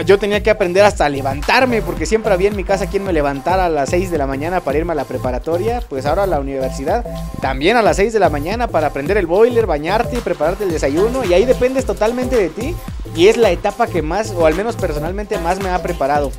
[0.07, 3.66] Yo tenía que aprender hasta levantarme, porque siempre había en mi casa quien me levantara
[3.66, 5.83] a las 6 de la mañana para irme a la preparatoria.
[5.89, 7.05] Pues ahora a la universidad,
[7.41, 10.70] también a las 6 de la mañana para aprender el boiler, bañarte y prepararte el
[10.70, 11.25] desayuno.
[11.25, 12.77] Y ahí dependes totalmente de ti.
[13.16, 16.31] Y es la etapa que más, o al menos personalmente, más me ha preparado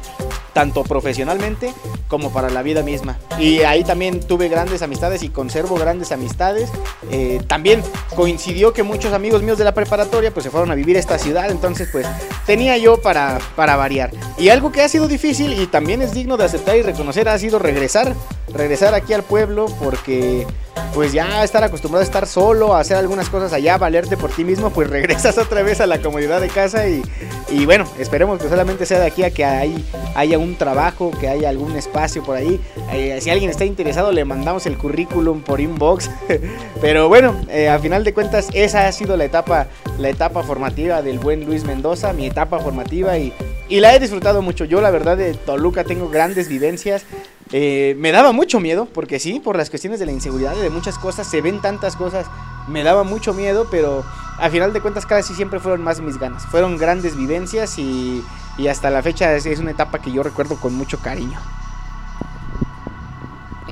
[0.55, 1.73] tanto profesionalmente
[2.07, 3.17] como para la vida misma.
[3.37, 6.69] Y ahí también tuve grandes amistades y conservo grandes amistades.
[7.11, 7.83] Eh, también
[8.15, 11.19] coincidió que muchos amigos míos de la preparatoria pues se fueron a vivir a esta
[11.19, 12.07] ciudad, entonces pues
[12.45, 14.11] tenía yo para, para variar.
[14.37, 17.37] Y algo que ha sido difícil y también es digno de aceptar y reconocer ha
[17.37, 18.15] sido regresar,
[18.53, 20.47] regresar aquí al pueblo porque
[20.93, 24.45] pues ya estar acostumbrado a estar solo, a hacer algunas cosas allá, valerte por ti
[24.45, 27.03] mismo, pues regresas otra vez a la comodidad de casa y,
[27.49, 29.85] y bueno, esperemos que solamente sea de aquí a que hay,
[30.15, 32.61] haya un trabajo, que haya algún espacio por ahí.
[32.93, 36.11] Eh, si alguien está interesado, le mandamos el currículum por inbox.
[36.81, 39.65] Pero bueno, eh, a final de cuentas, esa ha sido la etapa,
[39.97, 43.33] la etapa formativa del buen Luis Mendoza, mi etapa formativa y,
[43.69, 44.65] la he disfrutado mucho.
[44.65, 47.03] Yo la verdad de Toluca tengo grandes vivencias.
[47.51, 50.99] Eh, me daba mucho miedo, porque sí, por las cuestiones de la inseguridad de muchas
[50.99, 52.27] cosas, se ven tantas cosas,
[52.67, 54.03] me daba mucho miedo, pero
[54.37, 56.45] a final de cuentas casi siempre fueron más mis ganas.
[56.45, 58.23] Fueron grandes vivencias y,
[58.57, 61.39] y hasta la fecha es, una etapa que yo recuerdo con mucho cariño.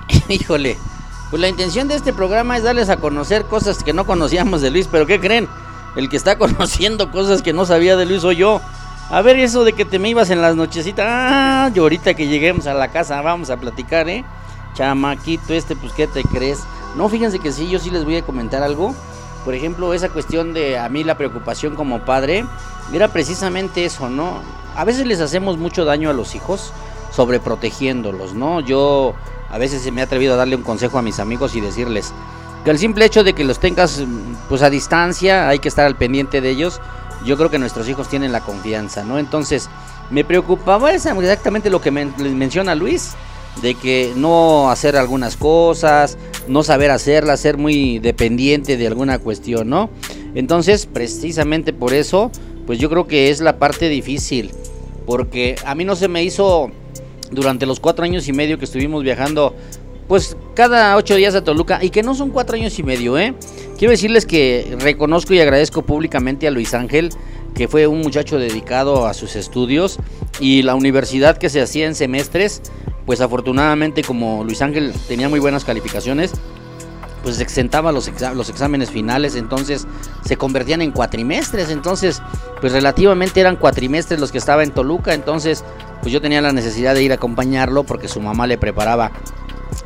[0.27, 0.77] Híjole,
[1.29, 4.71] pues la intención de este programa es darles a conocer cosas que no conocíamos de
[4.71, 5.47] Luis, pero ¿qué creen?
[5.95, 8.61] El que está conociendo cosas que no sabía de Luis soy yo.
[9.09, 11.05] A ver, eso de que te me ibas en las nochecitas.
[11.07, 14.25] Ah, y ahorita que lleguemos a la casa vamos a platicar, ¿eh?
[14.73, 16.59] Chamaquito, este, pues, ¿qué te crees?
[16.95, 18.95] No, fíjense que sí, yo sí les voy a comentar algo.
[19.45, 22.45] Por ejemplo, esa cuestión de a mí la preocupación como padre,
[22.91, 24.41] era precisamente eso, ¿no?
[24.75, 26.73] A veces les hacemos mucho daño a los hijos
[27.11, 28.59] sobreprotegiéndolos, ¿no?
[28.59, 29.13] Yo
[29.49, 32.11] a veces me ha atrevido a darle un consejo a mis amigos y decirles
[32.65, 34.03] que el simple hecho de que los tengas
[34.49, 36.81] pues a distancia, hay que estar al pendiente de ellos,
[37.25, 39.19] yo creo que nuestros hijos tienen la confianza, ¿no?
[39.19, 39.69] Entonces,
[40.09, 43.13] me preocupaba exactamente lo que menciona Luis,
[43.61, 46.17] de que no hacer algunas cosas,
[46.47, 49.89] no saber hacerlas, ser muy dependiente de alguna cuestión, ¿no?
[50.33, 52.31] Entonces, precisamente por eso,
[52.65, 54.51] pues yo creo que es la parte difícil,
[55.05, 56.71] porque a mí no se me hizo
[57.31, 59.55] durante los cuatro años y medio que estuvimos viajando
[60.07, 63.33] pues cada ocho días a Toluca y que no son cuatro años y medio, ¿eh?
[63.77, 67.09] Quiero decirles que reconozco y agradezco públicamente a Luis Ángel,
[67.55, 69.97] que fue un muchacho dedicado a sus estudios
[70.39, 72.61] y la universidad que se hacía en semestres,
[73.05, 76.33] pues afortunadamente como Luis Ángel tenía muy buenas calificaciones,
[77.23, 79.87] pues exentaba los, los exámenes finales, entonces
[80.23, 82.21] se convertían en cuatrimestres, entonces
[82.61, 85.63] pues relativamente eran cuatrimestres los que estaba en Toluca, entonces
[86.01, 89.11] pues yo tenía la necesidad de ir a acompañarlo porque su mamá le preparaba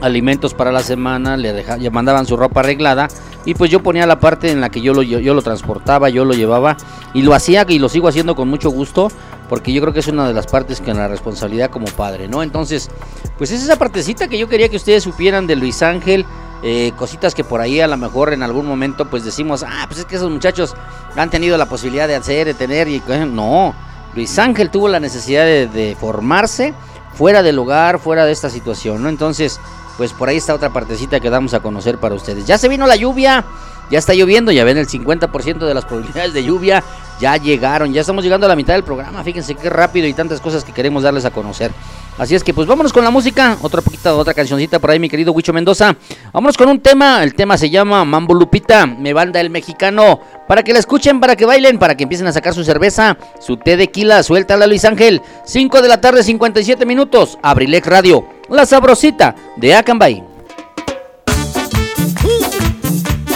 [0.02, 3.08] alimentos para la semana, le, le, mandaban su ropa arreglada
[3.46, 6.26] y pues yo ponía la parte en la que yo lo, yo, lo transportaba, yo
[6.26, 6.78] lo llevaba
[7.14, 9.10] y lo hacía y lo sigo haciendo con mucho gusto
[9.50, 12.28] porque yo creo que es una de las partes que en la responsabilidad como padre,
[12.28, 12.44] ¿no?
[12.44, 12.90] Entonces,
[13.38, 16.26] pues es esa partecita que yo quería que ustedes supieran de Luis Ángel,
[16.64, 20.00] eh, cositas que por ahí a lo mejor en algún momento pues decimos, ah, pues
[20.00, 20.76] es que esos muchachos
[21.16, 23.76] han tenido la posibilidad de hacer, de tener y no,
[24.16, 26.74] Luis Ángel tuvo la necesidad de, de formarse
[27.14, 29.10] fuera del hogar, fuera de esta situación, ¿no?
[29.10, 29.60] Entonces,
[29.98, 32.46] pues por ahí está otra partecita que damos a conocer para ustedes.
[32.46, 33.44] Ya se vino la lluvia,
[33.90, 36.84] Ya está lloviendo, ya ven el 50% de las probabilidades de lluvia
[37.20, 37.94] ya llegaron.
[37.94, 39.24] Ya estamos llegando a la mitad del programa.
[39.24, 41.72] Fíjense qué rápido y tantas cosas que queremos darles a conocer.
[42.18, 43.58] Así es que pues vámonos con la música.
[43.62, 45.96] Otra poquita, otra cancioncita por ahí, mi querido Huicho Mendoza.
[46.34, 47.24] Vámonos con un tema.
[47.24, 50.20] El tema se llama Mambo Lupita, me banda el mexicano.
[50.48, 53.58] Para que la escuchen, para que bailen, para que empiecen a sacar su cerveza, su
[53.58, 54.24] té de quila.
[54.24, 55.22] Suéltala Luis Ángel.
[55.46, 57.38] 5 de la tarde, 57 minutos.
[57.44, 58.37] Abrilex Radio.
[58.50, 60.24] La sabrosita de Acambay.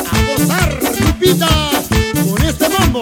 [0.09, 1.47] A gozar, Lupita,
[2.25, 3.01] con este mambo.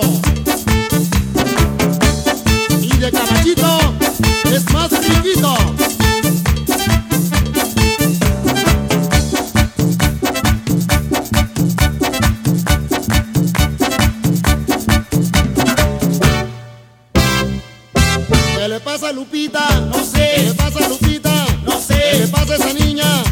[2.81, 3.79] Y de caballito
[4.51, 5.55] es más riquito.
[18.57, 19.79] ¿Qué le pasa Lupita?
[19.81, 20.33] No sé.
[20.35, 21.18] ¿Qué le pasa a Lupita?
[22.19, 23.28] ¿Qué pasa esa niña?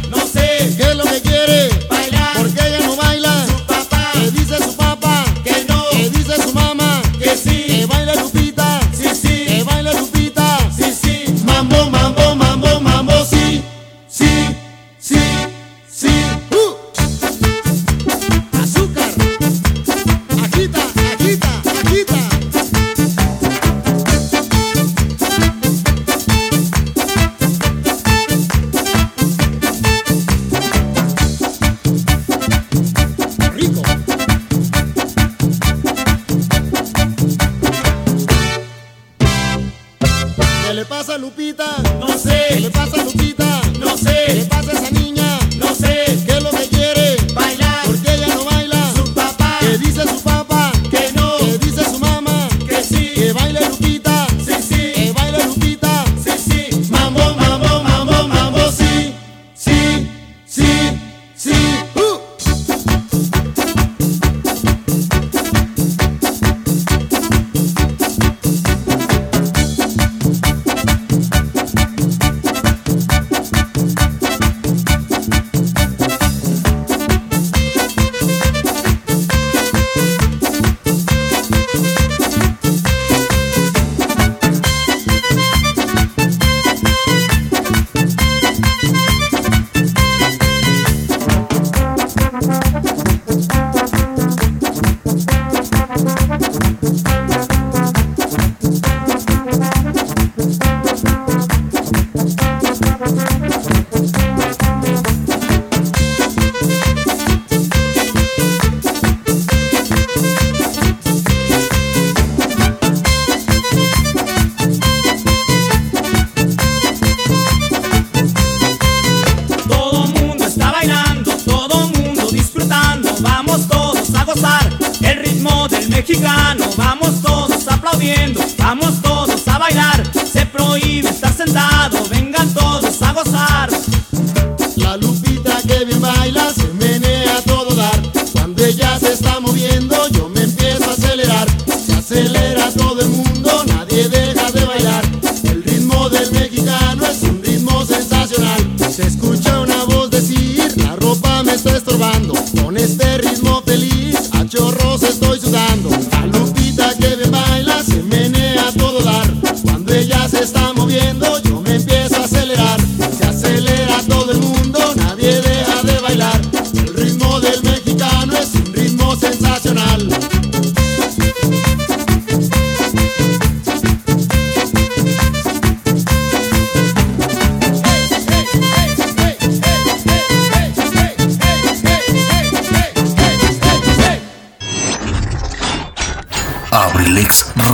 [41.28, 41.87] Lupita?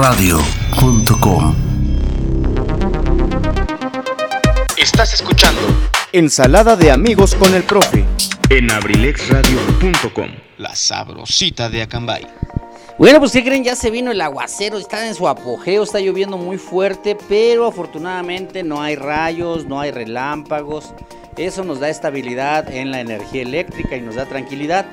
[0.04, 1.56] abrilexradio.com
[4.78, 5.62] Estás escuchando
[6.12, 8.04] Ensalada de amigos con el profe.
[8.50, 10.30] en abrilexradio.com.
[10.58, 12.28] La sabrosita de Acambay.
[12.98, 13.64] Bueno, pues ¿qué creen?
[13.64, 18.62] Ya se vino el aguacero, está en su apogeo, está lloviendo muy fuerte, pero afortunadamente
[18.62, 20.94] no hay rayos, no hay relámpagos.
[21.38, 24.86] Eso nos da estabilidad en la energía eléctrica y nos da tranquilidad.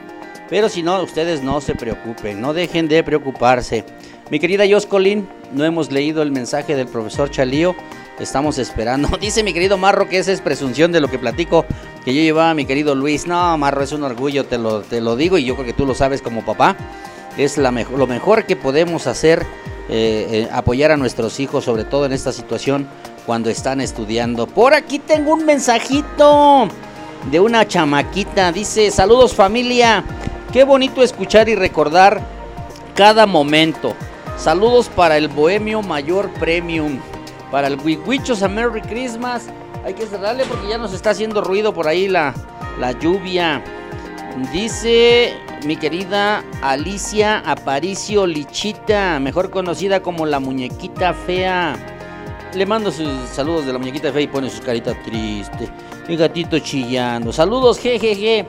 [0.49, 3.85] Pero si no, ustedes no se preocupen, no dejen de preocuparse.
[4.31, 7.75] Mi querida Yoscolín, no hemos leído el mensaje del profesor Chalío.
[8.21, 9.09] Estamos esperando.
[9.21, 11.65] Dice mi querido Marro que esa es presunción de lo que platico
[12.05, 13.27] que yo llevaba a mi querido Luis.
[13.27, 15.85] No, Marro, es un orgullo, te lo, te lo digo y yo creo que tú
[15.85, 16.77] lo sabes como papá.
[17.37, 19.45] Es la lo mejor que podemos hacer,
[19.89, 22.87] eh, eh, apoyar a nuestros hijos, sobre todo en esta situación
[23.27, 24.47] cuando están estudiando.
[24.47, 26.69] Por aquí tengo un mensajito
[27.33, 28.53] de una chamaquita.
[28.53, 30.05] Dice, saludos familia.
[30.53, 32.21] Qué bonito escuchar y recordar
[32.95, 33.97] cada momento.
[34.41, 36.99] Saludos para el Bohemio Mayor Premium.
[37.51, 39.51] Para el Wiwichos a Merry Christmas.
[39.85, 42.33] Hay que cerrarle porque ya nos está haciendo ruido por ahí la,
[42.79, 43.63] la lluvia.
[44.51, 45.35] Dice
[45.67, 51.77] mi querida Alicia Aparicio Lichita, mejor conocida como la muñequita fea.
[52.55, 55.69] Le mando sus saludos de la muñequita fea y pone su carita triste.
[56.09, 57.31] Mi gatito chillando.
[57.31, 58.47] Saludos, jejeje.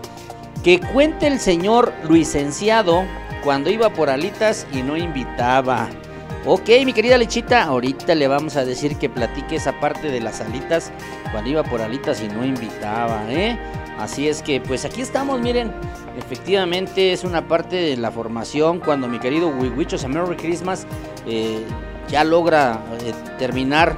[0.63, 3.03] Que cuente el señor licenciado
[3.43, 5.89] cuando iba por alitas y no invitaba.
[6.45, 10.41] Ok, mi querida Lechita, ahorita le vamos a decir que platique esa parte de las
[10.41, 10.91] alitas
[11.31, 13.59] cuando iba por alitas y no invitaba, ¿eh?
[13.99, 15.71] Así es que, pues aquí estamos, miren.
[16.17, 20.87] Efectivamente es una parte de la formación cuando mi querido Wiwichos a Merry Christmas
[21.27, 21.63] eh,
[22.09, 23.95] ya logra eh, terminar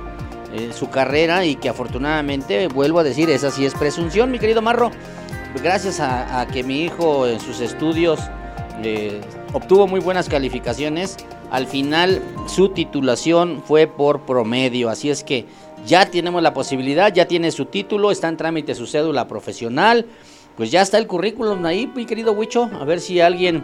[0.53, 4.61] eh, su carrera y que afortunadamente, vuelvo a decir, esa sí es presunción, mi querido
[4.61, 4.91] Marro.
[5.63, 8.19] Gracias a, a que mi hijo en sus estudios
[9.53, 11.17] obtuvo muy buenas calificaciones,
[11.51, 15.45] al final su titulación fue por promedio, así es que
[15.85, 20.05] ya tenemos la posibilidad, ya tiene su título, está en trámite su cédula profesional,
[20.57, 23.63] pues ya está el currículum ahí, mi querido Huicho, a ver si alguien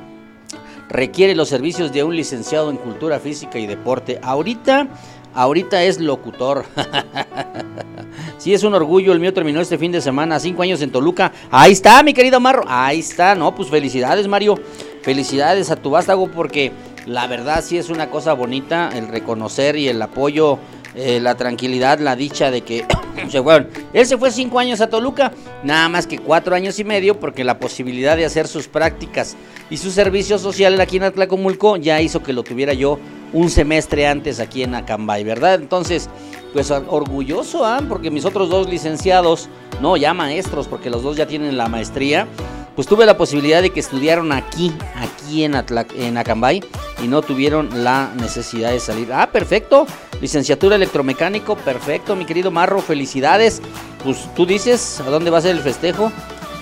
[0.90, 4.20] requiere los servicios de un licenciado en cultura física y deporte.
[4.24, 4.88] Ahorita,
[5.34, 6.66] ahorita es locutor.
[8.38, 11.32] sí, es un orgullo, el mío terminó este fin de semana, cinco años en Toluca.
[11.52, 14.56] Ahí está, mi querido Marro, ahí está, no, pues felicidades, Mario.
[15.02, 16.72] Felicidades a tu vástago porque
[17.06, 20.60] la verdad sí es una cosa bonita el reconocer y el apoyo,
[20.96, 22.86] eh, la tranquilidad, la dicha de que
[23.30, 23.70] se fueron.
[23.94, 25.32] Él se fue cinco años a Toluca,
[25.64, 29.36] nada más que cuatro años y medio porque la posibilidad de hacer sus prácticas
[29.70, 33.00] y su servicio social aquí en Atlacomulco ya hizo que lo tuviera yo
[33.32, 35.56] un semestre antes aquí en Acambay, ¿verdad?
[35.56, 36.10] Entonces,
[36.54, 37.82] pues orgulloso, ¿ah?
[37.88, 39.50] porque mis otros dos licenciados,
[39.82, 42.28] no, ya maestros, porque los dos ya tienen la maestría,
[42.76, 45.54] pues tuve la posibilidad de que estudiaron aquí, aquí en,
[45.96, 46.64] en Acambay
[47.04, 49.12] y no tuvieron la necesidad de salir.
[49.12, 49.86] Ah, perfecto.
[50.22, 53.62] Licenciatura electromecánico, perfecto, mi querido Marro, felicidades.
[54.04, 56.12] Pues tú dices, ¿a dónde va a ser el festejo?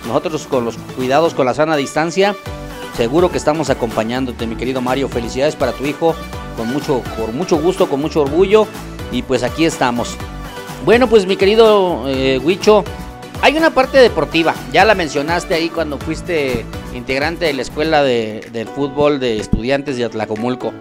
[0.08, 2.36] Nosotros con los cuidados, con la sana distancia,
[2.96, 5.10] seguro que estamos acompañándote, mi querido Mario.
[5.10, 6.16] Felicidades para tu hijo,
[6.56, 8.68] con mucho, por mucho gusto, con mucho orgullo.
[9.12, 10.18] Y pues aquí estamos.
[10.86, 12.84] Bueno, pues mi querido eh, Huicho,
[13.42, 18.68] hay una parte deportiva, ya la mencionaste ahí cuando fuiste integrante de la escuela de,
[18.76, 20.74] fútbol de estudiantes de Atlacomulco.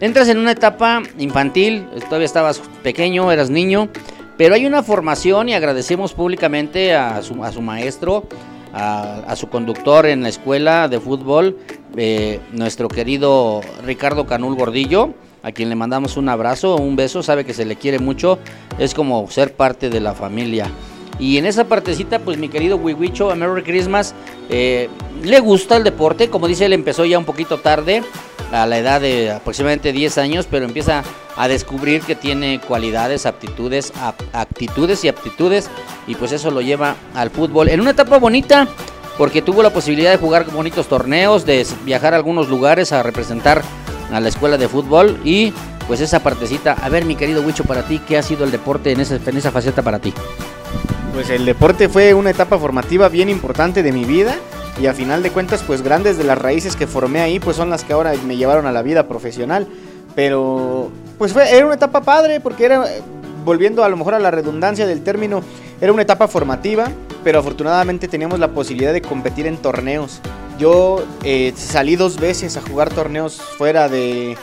[0.00, 3.88] Entras en una etapa infantil, todavía estabas pequeño, eras niño,
[4.36, 8.24] pero hay una formación y agradecemos públicamente a su, a su maestro,
[8.74, 11.58] a, su conductor en la escuela de fútbol,
[11.96, 17.44] eh, nuestro querido Ricardo Canul Gordillo, a quien le mandamos un abrazo, un beso, sabe
[17.44, 18.38] que se le quiere mucho,
[18.78, 20.70] es como ser parte de la familia.
[21.18, 24.14] Y en esa partecita, pues mi querido Wiwicho, a Merry Christmas,
[24.48, 24.88] eh,
[25.22, 26.28] le gusta el deporte.
[26.28, 28.02] Como dice, él empezó ya un poquito tarde,
[28.50, 31.04] a la edad de aproximadamente 10 años, pero empieza
[31.36, 33.92] a descubrir que tiene cualidades, aptitudes,
[34.32, 35.70] actitudes y aptitudes.
[36.06, 37.68] Y pues eso lo lleva al fútbol.
[37.68, 38.66] En una etapa bonita,
[39.16, 43.62] porque tuvo la posibilidad de jugar bonitos torneos, de viajar a algunos lugares a representar
[44.10, 45.52] a la escuela de fútbol y
[45.86, 46.72] pues esa partecita.
[46.72, 49.36] A ver, mi querido Wicho, para ti, ¿qué ha sido el deporte en esa, en
[49.36, 50.12] esa faceta para ti?
[51.12, 54.34] Pues el deporte fue una etapa formativa bien importante de mi vida
[54.80, 57.68] y a final de cuentas pues grandes de las raíces que formé ahí pues son
[57.68, 59.66] las que ahora me llevaron a la vida profesional.
[60.14, 62.84] Pero pues fue, era una etapa padre porque era,
[63.44, 65.42] volviendo a lo mejor a la redundancia del término,
[65.80, 66.90] era una etapa formativa,
[67.24, 70.20] pero afortunadamente teníamos la posibilidad de competir en torneos.
[70.58, 74.36] Yo eh, salí dos veces a jugar torneos fuera de,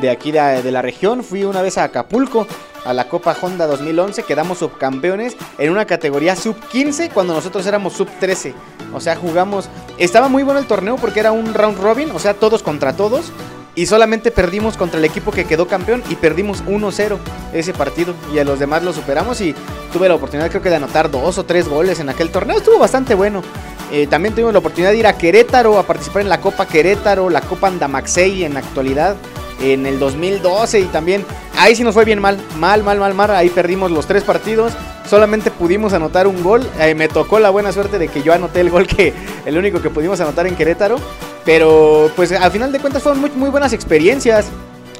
[0.00, 2.46] de aquí de, de la región, fui una vez a Acapulco
[2.84, 7.92] a la Copa Honda 2011, quedamos subcampeones en una categoría sub 15 cuando nosotros éramos
[7.92, 8.54] sub 13.
[8.92, 9.68] O sea, jugamos,
[9.98, 13.32] estaba muy bueno el torneo porque era un round robin, o sea, todos contra todos.
[13.74, 17.18] Y solamente perdimos contra el equipo que quedó campeón y perdimos 1-0
[17.54, 18.14] ese partido.
[18.34, 19.54] Y a los demás lo superamos y
[19.92, 22.58] tuve la oportunidad creo que de anotar dos o tres goles en aquel torneo.
[22.58, 23.42] Estuvo bastante bueno.
[23.90, 27.30] Eh, también tuvimos la oportunidad de ir a Querétaro a participar en la Copa Querétaro,
[27.30, 29.16] la Copa Andamaxey en la actualidad
[29.62, 31.24] en el 2012 y también
[31.56, 34.72] ahí sí nos fue bien mal, mal, mal, mal, mal, ahí perdimos los tres partidos,
[35.08, 38.60] solamente pudimos anotar un gol, eh, me tocó la buena suerte de que yo anoté
[38.60, 39.12] el gol que
[39.46, 40.96] el único que pudimos anotar en Querétaro,
[41.44, 44.50] pero pues al final de cuentas fueron muy, muy buenas experiencias.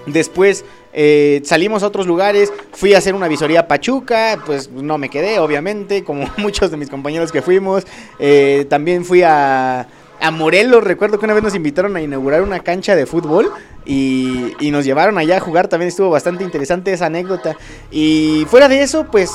[0.07, 4.99] Después eh, salimos a otros lugares, fui a hacer una visoría a Pachuca, pues no
[4.99, 7.85] me quedé, obviamente, como muchos de mis compañeros que fuimos.
[8.19, 9.87] Eh, también fui a,
[10.23, 13.51] a Morelos, recuerdo que una vez nos invitaron a inaugurar una cancha de fútbol
[13.85, 17.57] y, y nos llevaron allá a jugar, también estuvo bastante interesante esa anécdota.
[17.91, 19.33] Y fuera de eso, pues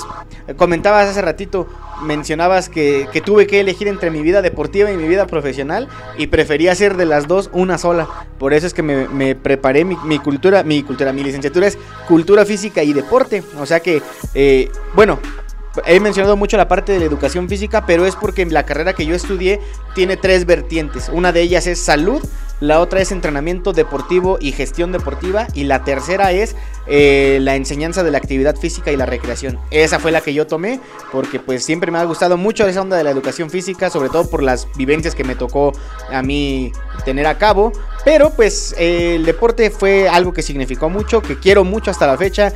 [0.55, 1.67] comentabas hace ratito,
[2.03, 6.27] mencionabas que, que tuve que elegir entre mi vida deportiva y mi vida profesional y
[6.27, 8.07] prefería hacer de las dos una sola.
[8.39, 11.77] Por eso es que me, me preparé mi, mi cultura, mi cultura, mi licenciatura es
[12.07, 13.43] cultura física y deporte.
[13.59, 14.01] O sea que,
[14.33, 15.19] eh, bueno,
[15.85, 19.05] he mencionado mucho la parte de la educación física, pero es porque la carrera que
[19.05, 19.59] yo estudié
[19.95, 21.09] tiene tres vertientes.
[21.09, 22.21] Una de ellas es salud,
[22.59, 26.55] la otra es entrenamiento deportivo y gestión deportiva y la tercera es
[26.87, 29.59] eh, la enseñanza de la actividad física y la recreación.
[29.69, 30.79] Esa fue la que yo tomé
[31.11, 34.27] porque pues siempre me ha gustado mucho esa onda de la educación física, sobre todo
[34.27, 35.73] por las vivencias que me tocó
[36.11, 36.71] a mí
[37.05, 37.71] tener a cabo.
[38.03, 42.53] Pero pues el deporte fue algo que significó mucho, que quiero mucho hasta la fecha.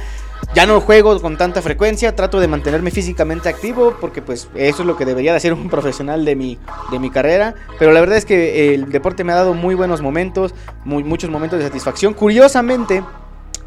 [0.53, 4.87] Ya no juego con tanta frecuencia, trato de mantenerme físicamente activo porque pues eso es
[4.87, 6.59] lo que debería de hacer un profesional de mi,
[6.91, 7.55] de mi carrera.
[7.79, 11.59] Pero la verdad es que el deporte me ha dado muy buenos momentos, muchos momentos
[11.59, 12.13] de satisfacción.
[12.13, 13.03] Curiosamente,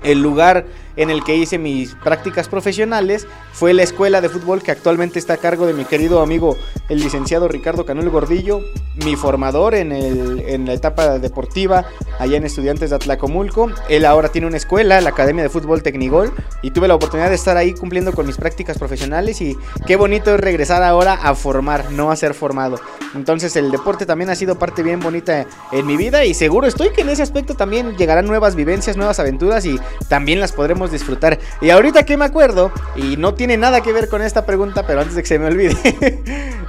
[0.02, 0.66] el lugar
[0.96, 5.34] en el que hice mis prácticas profesionales fue la escuela de fútbol que actualmente está
[5.34, 6.56] a cargo de mi querido amigo
[6.88, 8.60] el licenciado Ricardo Canul Gordillo,
[9.04, 11.86] mi formador en, el, en la etapa deportiva
[12.18, 13.70] allá en Estudiantes de Atlacomulco.
[13.88, 16.32] Él ahora tiene una escuela, la Academia de Fútbol Tecnigol,
[16.62, 20.34] y tuve la oportunidad de estar ahí cumpliendo con mis prácticas profesionales y qué bonito
[20.34, 22.80] es regresar ahora a formar, no a ser formado.
[23.14, 26.90] Entonces el deporte también ha sido parte bien bonita en mi vida y seguro estoy
[26.90, 29.78] que en ese aspecto también llegarán nuevas vivencias, nuevas aventuras y
[30.08, 31.38] también las podremos disfrutar.
[31.60, 35.00] Y ahorita que me acuerdo, y no tiene nada que ver con esta pregunta, pero
[35.00, 35.76] antes de que se me olvide,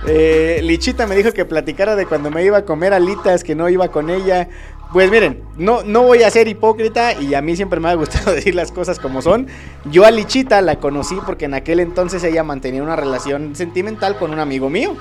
[0.08, 3.70] eh, Lichita me dijo que platicara de cuando me iba a comer alitas, que no
[3.70, 4.50] iba con ella.
[4.94, 8.32] Pues miren, no, no voy a ser hipócrita y a mí siempre me ha gustado
[8.36, 9.48] decir las cosas como son.
[9.86, 14.32] Yo a Lichita la conocí porque en aquel entonces ella mantenía una relación sentimental con
[14.32, 14.96] un amigo mío.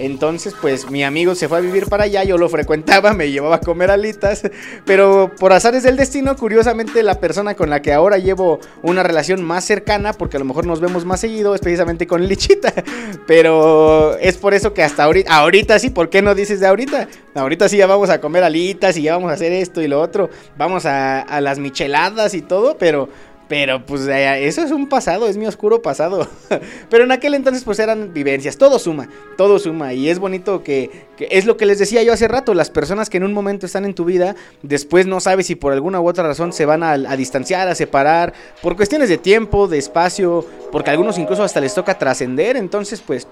[0.00, 3.56] Entonces, pues mi amigo se fue a vivir para allá, yo lo frecuentaba, me llevaba
[3.56, 4.42] a comer alitas,
[4.86, 9.42] pero por azares del destino, curiosamente la persona con la que ahora llevo una relación
[9.42, 12.72] más cercana, porque a lo mejor nos vemos más seguido, es precisamente con Lichita.
[13.26, 17.08] Pero es por eso que hasta ahorita, ahorita sí, ¿por qué no dices de ahorita?
[17.34, 20.00] Ahorita sí ya vamos a comer alitas y ya vamos a hacer esto y lo
[20.00, 23.08] otro, vamos a, a las micheladas y todo, pero
[23.50, 26.28] pero pues eh, eso es un pasado, es mi oscuro pasado.
[26.88, 29.92] Pero en aquel entonces pues eran vivencias, todo suma, todo suma.
[29.92, 33.16] Y es bonito que, es lo que les decía yo hace rato, las personas que
[33.16, 36.22] en un momento están en tu vida, después no sabes si por alguna u otra
[36.22, 40.90] razón se van a, a distanciar, a separar, por cuestiones de tiempo, de espacio, porque
[40.90, 42.56] a algunos incluso hasta les toca trascender.
[42.56, 43.26] Entonces pues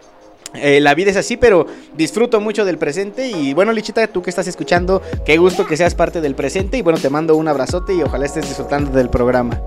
[0.55, 3.29] eh, la vida es así, pero disfruto mucho del presente.
[3.29, 6.79] Y bueno, Lichita, tú que estás escuchando, qué gusto que seas parte del presente.
[6.79, 9.61] Y bueno, te mando un abrazote y ojalá estés disfrutando del programa.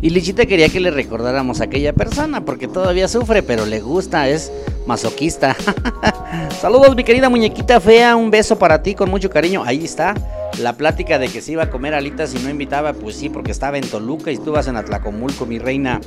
[0.00, 4.28] Y Lichita quería que le recordáramos a aquella persona porque todavía sufre, pero le gusta,
[4.28, 4.52] es
[4.86, 5.56] masoquista.
[6.60, 9.64] Saludos, mi querida muñequita fea, un beso para ti con mucho cariño.
[9.64, 10.14] Ahí está
[10.60, 13.50] la plática de que se iba a comer alitas y no invitaba, pues sí, porque
[13.50, 16.00] estaba en Toluca y tú vas en Atlacomulco, mi reina.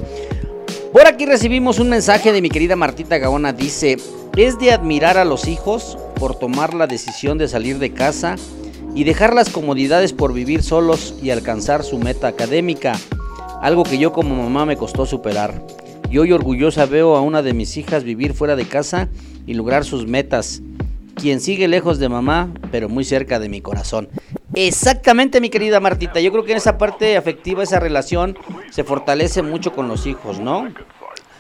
[0.92, 3.54] Por aquí recibimos un mensaje de mi querida Martita Gaona.
[3.54, 3.96] Dice,
[4.36, 8.36] es de admirar a los hijos por tomar la decisión de salir de casa
[8.94, 13.00] y dejar las comodidades por vivir solos y alcanzar su meta académica.
[13.62, 15.66] Algo que yo como mamá me costó superar.
[16.10, 19.08] Y hoy orgullosa veo a una de mis hijas vivir fuera de casa
[19.48, 20.62] y lograr sus metas.
[21.16, 24.10] Quien sigue lejos de mamá, pero muy cerca de mi corazón.
[24.54, 26.20] Exactamente, mi querida Martita.
[26.20, 28.38] Yo creo que en esa parte afectiva, esa relación
[28.70, 30.68] se fortalece mucho con los hijos, ¿no?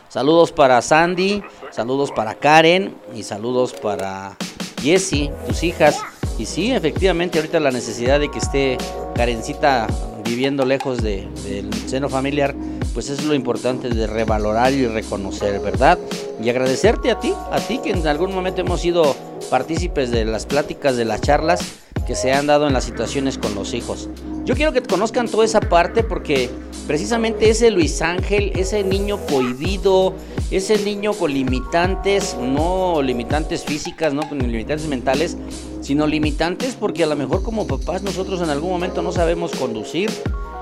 [0.07, 4.37] Saludos para Sandy, saludos para Karen y saludos para
[4.81, 5.99] Jessie, tus hijas.
[6.37, 8.77] Y sí, efectivamente, ahorita la necesidad de que esté
[9.15, 9.87] Karencita
[10.23, 12.55] viviendo lejos de, del seno familiar,
[12.93, 15.99] pues es lo importante de revalorar y reconocer, ¿verdad?
[16.41, 19.15] Y agradecerte a ti, a ti que en algún momento hemos sido
[19.49, 21.59] partícipes de las pláticas, de las charlas
[22.05, 24.09] que se han dado en las situaciones con los hijos.
[24.45, 26.49] Yo quiero que conozcan toda esa parte porque
[26.87, 30.15] precisamente ese Luis Ángel, ese niño cohibido,
[30.49, 35.37] ese niño con limitantes, no limitantes físicas, no con limitantes mentales,
[35.81, 40.09] sino limitantes porque a lo mejor como papás nosotros en algún momento no sabemos conducir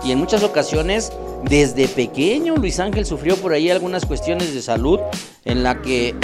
[0.03, 1.11] y en muchas ocasiones
[1.43, 4.99] desde pequeño Luis Ángel sufrió por ahí algunas cuestiones de salud
[5.45, 6.15] en la que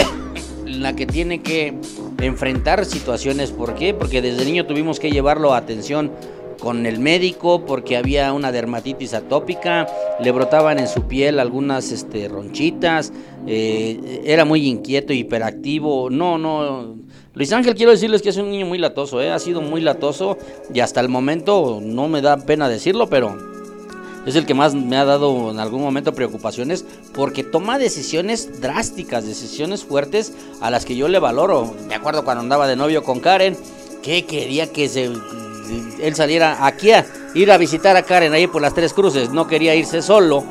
[0.66, 1.74] en la que tiene que
[2.20, 3.52] enfrentar situaciones.
[3.52, 3.94] ¿Por qué?
[3.94, 6.12] Porque desde niño tuvimos que llevarlo a atención
[6.60, 9.86] con el médico porque había una dermatitis atópica,
[10.20, 13.12] le brotaban en su piel algunas este, ronchitas,
[13.46, 16.10] eh, era muy inquieto, hiperactivo.
[16.10, 16.96] No, no.
[17.34, 19.30] Luis Ángel, quiero decirles que es un niño muy latoso, ¿eh?
[19.30, 20.38] ha sido muy latoso
[20.72, 23.55] y hasta el momento no me da pena decirlo, pero
[24.26, 26.84] es el que más me ha dado en algún momento preocupaciones
[27.14, 31.74] porque toma decisiones drásticas, decisiones fuertes a las que yo le valoro.
[31.88, 33.56] Me acuerdo cuando andaba de novio con Karen,
[34.06, 35.10] ¿Qué quería que se
[36.00, 37.04] él saliera aquí a
[37.34, 39.30] ir a visitar a Karen ahí por las Tres Cruces?
[39.30, 40.44] No quería irse solo.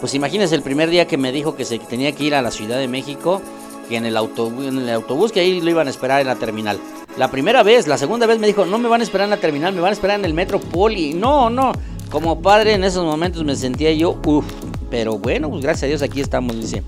[0.00, 2.50] Pues imagínense el primer día que me dijo que se tenía que ir a la
[2.50, 3.42] Ciudad de México,
[3.86, 6.36] que en el autobús, en el autobús que ahí lo iban a esperar en la
[6.36, 6.80] terminal.
[7.18, 9.36] La primera vez, la segunda vez me dijo, no me van a esperar en la
[9.36, 11.12] terminal, me van a esperar en el metro Poli.
[11.12, 11.72] No, no.
[12.12, 14.44] Como padre en esos momentos me sentía yo, uff.
[14.90, 16.82] Pero bueno, pues gracias a Dios aquí estamos, dice.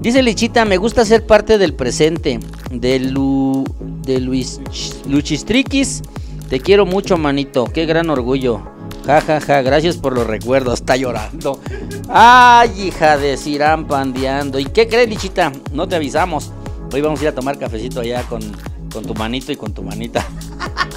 [0.00, 2.38] Dice Lichita, me gusta ser parte del presente,
[2.70, 4.60] de, Lu, de Luis
[5.08, 6.02] Luchistriquis.
[6.48, 7.64] Te quiero mucho, manito.
[7.64, 8.62] Qué gran orgullo.
[9.04, 9.60] Ja, ja, ja.
[9.62, 10.74] Gracias por los recuerdos.
[10.74, 11.58] Está llorando.
[12.08, 14.60] Ay, hija de Sirán pandeando.
[14.60, 15.50] ¿Y qué crees, Lichita?
[15.72, 16.52] No te avisamos.
[16.92, 18.40] Hoy vamos a ir a tomar cafecito allá con,
[18.92, 20.24] con tu manito y con tu manita.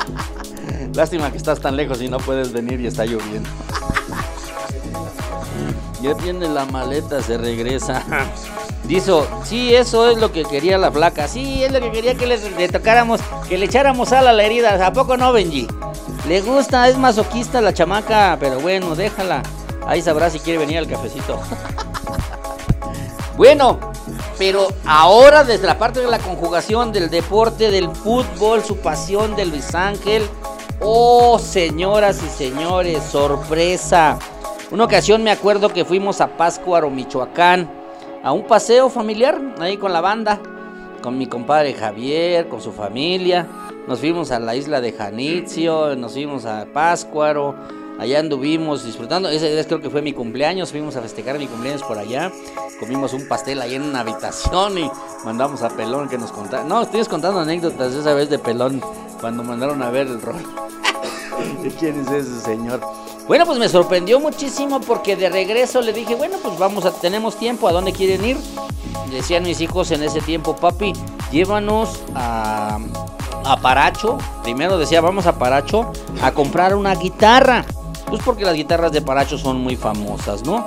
[0.97, 3.47] Lástima que estás tan lejos y no puedes venir y está lloviendo.
[6.01, 8.03] ya tiene la maleta, se regresa.
[8.83, 9.11] Dice,
[9.43, 11.27] sí, eso es lo que quería la flaca.
[11.27, 14.83] Sí, es lo que quería que le, tocáramos, que le echáramos sal a la herida.
[14.83, 15.67] ¿A poco no, Benji?
[16.27, 19.43] Le gusta, es masoquista la chamaca, pero bueno, déjala.
[19.85, 21.39] Ahí sabrá si quiere venir al cafecito.
[23.37, 23.79] bueno,
[24.39, 29.45] pero ahora desde la parte de la conjugación del deporte, del fútbol, su pasión de
[29.45, 30.27] Luis Ángel.
[30.79, 34.19] Oh, señoras y señores, sorpresa.
[34.69, 37.69] Una ocasión me acuerdo que fuimos a Páscuaro, Michoacán
[38.23, 40.39] a un paseo familiar ahí con la banda,
[41.01, 43.47] con mi compadre Javier, con su familia.
[43.87, 47.55] Nos fuimos a la isla de Janitzio, nos fuimos a Páscuaro,
[47.99, 49.29] allá anduvimos disfrutando.
[49.29, 52.31] Ese día creo que fue mi cumpleaños, fuimos a festejar mi cumpleaños por allá.
[52.79, 54.91] Comimos un pastel ahí en una habitación y
[55.25, 56.63] mandamos a Pelón que nos contara.
[56.63, 58.81] No, estoy contando anécdotas esa vez de Pelón
[59.19, 60.43] cuando mandaron a ver el rol.
[61.63, 62.81] ¿De quién es ese señor?
[63.27, 67.37] Bueno, pues me sorprendió muchísimo porque de regreso le dije, bueno, pues vamos a, tenemos
[67.37, 68.37] tiempo, ¿a dónde quieren ir?
[69.11, 70.93] Decían mis hijos en ese tiempo, papi,
[71.31, 72.79] llévanos a,
[73.43, 74.17] a Paracho.
[74.43, 75.91] Primero decía, vamos a Paracho
[76.21, 77.65] a comprar una guitarra.
[78.07, 80.65] Pues porque las guitarras de Paracho son muy famosas, ¿no?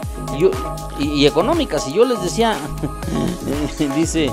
[0.98, 1.88] Y, económicas.
[1.88, 2.56] Y yo les decía,
[3.96, 4.30] dice,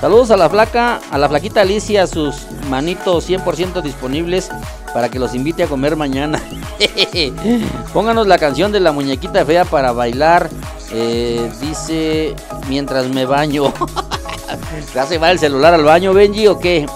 [0.00, 2.34] saludos a la flaca, a la flaquita Alicia, sus
[2.68, 4.50] manitos 100% disponibles
[4.92, 6.42] para que los invite a comer mañana.
[7.92, 10.50] Pónganos la canción de la muñequita fea para bailar.
[10.92, 12.34] Eh, dice,
[12.68, 13.72] mientras me baño.
[14.94, 16.86] ¿Ya se va el celular al baño, Benji, o qué?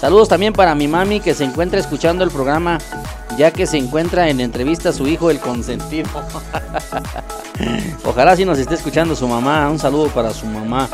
[0.00, 2.78] Saludos también para mi mami que se encuentra escuchando el programa,
[3.36, 6.08] ya que se encuentra en entrevista a su hijo, el consentido.
[8.04, 9.68] Ojalá si nos esté escuchando su mamá.
[9.70, 10.88] Un saludo para su mamá.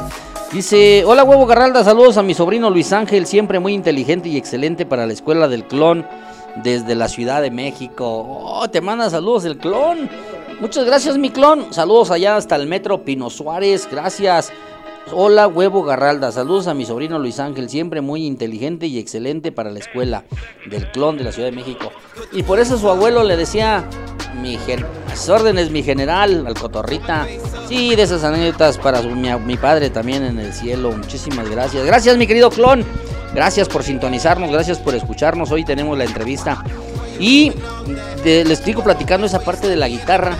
[0.52, 4.86] Dice, hola huevo Garralda, saludos a mi sobrino Luis Ángel, siempre muy inteligente y excelente
[4.86, 6.06] para la escuela del clon
[6.62, 8.06] desde la Ciudad de México.
[8.26, 10.08] Oh, te manda saludos el clon.
[10.60, 11.72] Muchas gracias, mi clon.
[11.72, 13.86] Saludos allá hasta el metro Pino Suárez.
[13.90, 14.50] Gracias.
[15.12, 16.32] Hola, huevo Garralda.
[16.32, 20.24] Saludos a mi sobrino Luis Ángel, siempre muy inteligente y excelente para la escuela
[20.68, 21.90] del clon de la Ciudad de México.
[22.32, 23.84] Y por eso su abuelo le decía,
[24.42, 24.58] mi
[25.08, 27.26] las órdenes, mi general, al cotorrita.
[27.68, 30.92] Sí, de esas anécdotas para mi, padre también en el cielo.
[30.92, 31.84] Muchísimas gracias.
[31.84, 32.84] Gracias, mi querido clon.
[33.34, 35.50] Gracias por sintonizarnos, gracias por escucharnos.
[35.50, 36.62] Hoy tenemos la entrevista.
[37.18, 37.52] Y
[38.24, 40.36] les estoy platicando esa parte de la guitarra.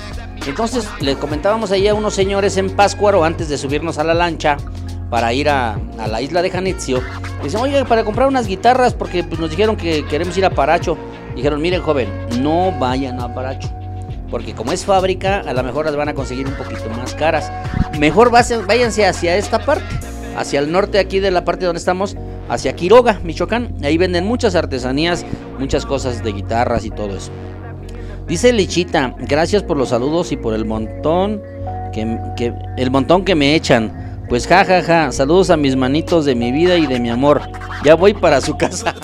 [0.49, 4.57] Entonces le comentábamos ahí a unos señores en Páscuaro antes de subirnos a la lancha
[5.11, 7.03] para ir a, la isla de Janitzio.
[7.43, 10.97] Dicen, oye, para comprar unas guitarras porque pues, nos dijeron que queremos ir a Paracho.
[11.37, 12.09] Dijeron, miren joven,
[12.41, 13.69] no vayan a Paracho.
[14.31, 17.53] Porque como es fábrica, a lo mejor las van a conseguir un poquito más caras.
[17.99, 19.85] Mejor váyanse hacia esta parte,
[20.37, 22.17] hacia el norte aquí de la parte donde estamos,
[22.49, 23.75] hacia Quiroga, Michoacán.
[23.85, 25.27] Ahí venden muchas artesanías,
[25.59, 27.33] muchas cosas de guitarras y todo eso.
[28.29, 31.43] Dice Lichita, gracias por los saludos y por el montón
[31.93, 34.07] que, el montón que me echan.
[34.29, 35.13] Pues jajaja, ja, ja.
[35.13, 37.41] saludos a mis manitos de mi vida y de mi amor.
[37.83, 38.95] Ya voy para su casa.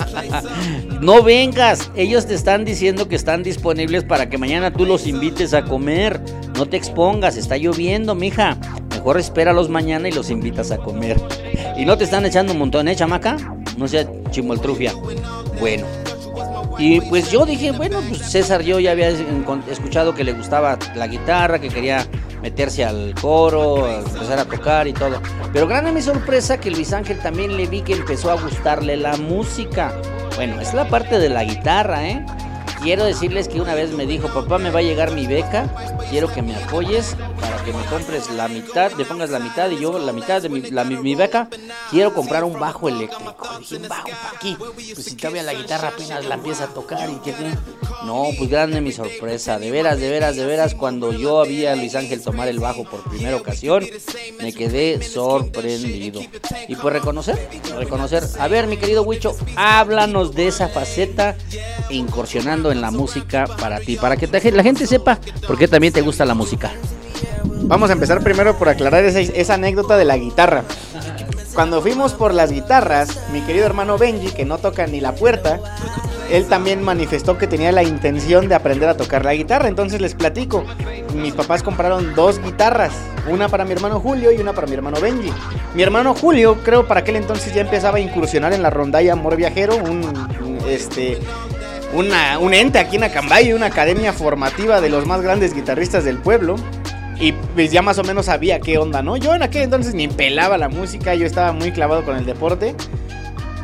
[1.01, 5.55] no vengas, ellos te están diciendo que están disponibles para que mañana tú los invites
[5.55, 6.21] a comer.
[6.55, 8.57] No te expongas, está lloviendo, mija.
[8.91, 11.19] Mejor espéralos mañana y los invitas a comer.
[11.75, 13.37] Y no te están echando un montón, ¿eh, chamaca?
[13.77, 14.93] No sea chimoltrufia.
[15.59, 16.04] Bueno.
[16.77, 21.07] Y pues yo dije, bueno, pues César yo ya había escuchado que le gustaba la
[21.07, 22.05] guitarra, que quería
[22.41, 25.21] meterse al coro, empezar a tocar y todo.
[25.53, 29.15] Pero grande mi sorpresa que Luis Ángel también le vi que empezó a gustarle la
[29.17, 29.93] música.
[30.35, 32.25] Bueno, es la parte de la guitarra, ¿eh?
[32.83, 35.65] Quiero decirles que una vez me dijo, papá, me va a llegar mi beca,
[36.09, 39.79] quiero que me apoyes para que me compres la mitad, le pongas la mitad y
[39.79, 41.49] yo la mitad de mi, la, mi, mi beca,
[41.89, 43.35] quiero comprar un bajo eléctrico.
[43.59, 44.55] Dije, ¿un bajo para aquí?
[44.59, 47.33] Pues si todavía la guitarra apenas la empieza a tocar y que...
[48.05, 51.75] No, pues grande mi sorpresa, de veras, de veras, de veras, cuando yo había a
[51.75, 53.83] Luis Ángel tomar el bajo por primera ocasión,
[54.39, 56.21] me quedé sorprendido.
[56.67, 58.23] Y pues reconocer, reconocer.
[58.37, 61.35] A ver, mi querido Huicho, háblanos de esa faceta
[61.89, 66.01] incursionando en la música para ti, para que la gente sepa por qué también te
[66.01, 66.71] gusta la música.
[67.67, 70.63] Vamos a empezar primero por aclarar esa, anécdota de la guitarra.
[71.53, 75.59] Cuando fuimos por las guitarras, mi querido hermano Benji, que no toca ni la puerta,
[76.29, 79.67] él también manifestó que tenía la intención de aprender a tocar la guitarra.
[79.67, 80.65] Entonces les platico,
[81.15, 82.91] mis papás compraron dos guitarras,
[83.29, 85.31] una para mi hermano Julio y una para mi hermano Benji.
[85.73, 89.37] Mi hermano Julio, creo para aquel entonces ya empezaba a incursionar en la rondalla Amor
[89.37, 91.19] Viajero, un, un, este,
[91.93, 96.17] una, un ente aquí en Acambay, una academia formativa de los más grandes guitarristas del
[96.17, 96.57] pueblo.
[97.19, 99.15] Y pues ya más o menos sabía qué onda, ¿no?
[99.17, 102.75] Yo en aquel entonces ni pelaba la música, yo estaba muy clavado con el deporte.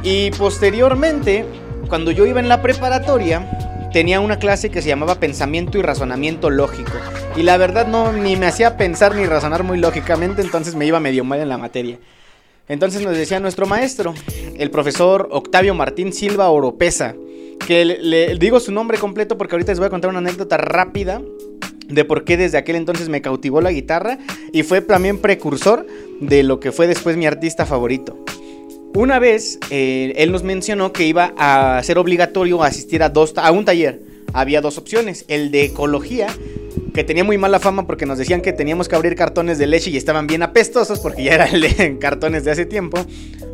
[0.04, 1.46] Y posteriormente,
[1.90, 6.50] cuando yo iba en la preparatoria, tenía una clase que se llamaba Pensamiento y Razonamiento
[6.50, 6.94] Lógico.
[7.36, 11.00] Y la verdad no, ni me hacía pensar ni razonar muy lógicamente, entonces me iba
[11.00, 12.00] medio mal en la materia.
[12.70, 14.14] Entonces nos decía nuestro maestro,
[14.58, 17.16] el profesor Octavio Martín Silva Oropesa,
[17.68, 20.58] que le, le digo su nombre completo porque ahorita les voy a contar una anécdota
[20.58, 21.22] rápida
[21.92, 24.18] de por qué desde aquel entonces me cautivó la guitarra
[24.52, 25.86] y fue también precursor
[26.20, 28.18] de lo que fue después mi artista favorito.
[28.94, 33.52] Una vez eh, él nos mencionó que iba a ser obligatorio asistir a, dos, a
[33.52, 34.02] un taller.
[34.34, 36.28] Había dos opciones, el de ecología,
[36.94, 39.90] que tenía muy mala fama porque nos decían que teníamos que abrir cartones de leche
[39.90, 43.00] y estaban bien apestosos porque ya era el de cartones de hace tiempo,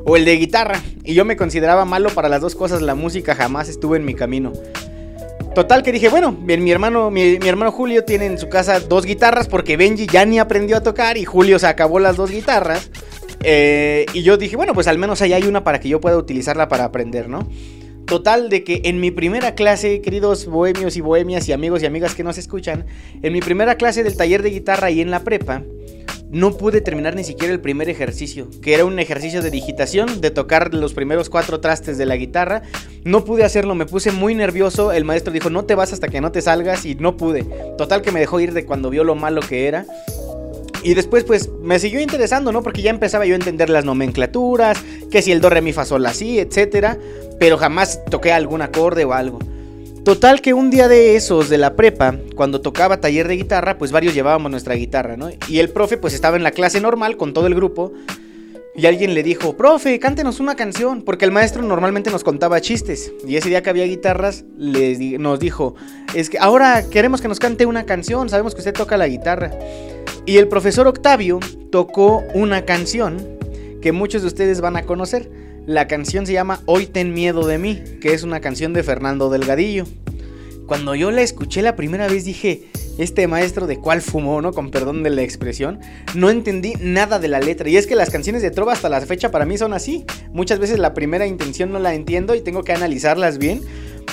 [0.06, 0.82] o el de guitarra.
[1.04, 4.16] Y yo me consideraba malo para las dos cosas, la música jamás estuvo en mi
[4.16, 4.54] camino.
[5.56, 9.06] Total que dije, bueno, bien, mi hermano, mi, hermano Julio tiene en su casa dos
[9.06, 12.92] guitarras porque Benji ya ni aprendió a tocar y Julio se acabó las dos guitarras.
[13.44, 16.18] Eh, y yo dije, bueno, pues al menos ahí hay una para que yo pueda
[16.18, 17.48] utilizarla para aprender, ¿no?
[18.06, 22.16] Total de que en mi primera clase, queridos bohemios y bohemias y amigos y amigas
[22.16, 22.86] que nos escuchan,
[23.22, 25.64] en mi primera clase del taller de guitarra y en la prepa,
[26.30, 30.32] no pude terminar ni siquiera el primer ejercicio, que era un ejercicio de digitación, de
[30.32, 32.64] tocar los primeros cuatro trastes de la guitarra.
[33.04, 34.92] No pude hacerlo, me puse muy nervioso.
[34.92, 37.44] El maestro dijo, no te vas hasta que no te salgas y no pude.
[37.78, 39.86] Total que me dejó ir de cuando vio lo malo que era.
[40.84, 42.62] Y después pues me siguió interesando, ¿no?
[42.62, 44.78] Porque ya empezaba yo a entender las nomenclaturas,
[45.10, 46.98] que si el do, re, mi, fa, sol, así, etcétera.
[47.40, 49.40] Pero jamás toqué algún acorde o algo.
[50.08, 53.92] Total que un día de esos de la prepa, cuando tocaba taller de guitarra, pues
[53.92, 55.28] varios llevábamos nuestra guitarra, ¿no?
[55.50, 57.92] Y el profe pues estaba en la clase normal con todo el grupo.
[58.74, 63.12] Y alguien le dijo, profe, cántenos una canción, porque el maestro normalmente nos contaba chistes.
[63.28, 65.76] Y ese día que había guitarras, les nos dijo,
[66.16, 69.52] es que ahora queremos que nos cante una canción, sabemos que usted toca la guitarra.
[70.26, 73.18] Y el profesor Octavio tocó una canción
[73.82, 75.30] que muchos de ustedes van a conocer.
[75.68, 79.30] La canción se llama Hoy ten miedo de mí, que es una canción de Fernando
[79.30, 79.84] Delgadillo.
[80.66, 84.54] Cuando yo la escuché la primera vez dije, este maestro de cuál fumó, ¿no?
[84.54, 85.82] Con perdón de la expresión.
[86.16, 87.68] No entendí nada de la letra.
[87.68, 90.06] Y es que las canciones de trova hasta la fecha para mí son así.
[90.32, 93.62] Muchas veces la primera intención no la entiendo y tengo que analizarlas bien.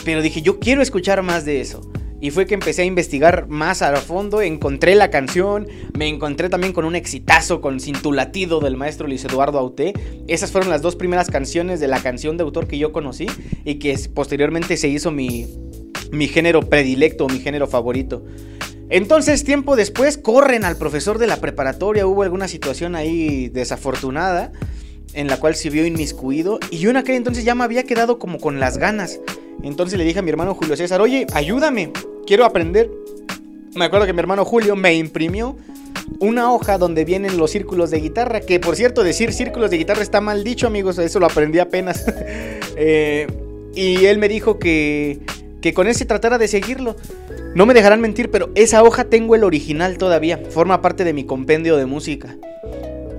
[0.05, 1.89] Pero dije, yo quiero escuchar más de eso.
[2.24, 6.72] Y fue que empecé a investigar más a fondo, encontré la canción, me encontré también
[6.72, 9.92] con un exitazo con Cintulatido del maestro Luis Eduardo Auté.
[10.26, 13.26] Esas fueron las dos primeras canciones de la canción de autor que yo conocí
[13.66, 15.46] y que posteriormente se hizo mi,
[16.12, 18.24] mi género predilecto, mi género favorito.
[18.88, 24.51] Entonces, tiempo después, corren al profesor de la preparatoria, hubo alguna situación ahí desafortunada
[25.12, 28.18] en la cual se vio inmiscuido y yo en aquel entonces ya me había quedado
[28.18, 29.20] como con las ganas.
[29.62, 31.92] Entonces le dije a mi hermano Julio César, oye, ayúdame,
[32.26, 32.90] quiero aprender.
[33.74, 35.56] Me acuerdo que mi hermano Julio me imprimió
[36.20, 40.02] una hoja donde vienen los círculos de guitarra, que por cierto decir círculos de guitarra
[40.02, 42.05] está mal dicho amigos, eso lo aprendí apenas.
[42.76, 43.28] Eh,
[43.76, 45.20] y él me dijo que,
[45.60, 46.96] que con ese tratara de seguirlo.
[47.55, 51.22] No me dejarán mentir, pero esa hoja tengo el original todavía, forma parte de mi
[51.24, 52.36] compendio de música.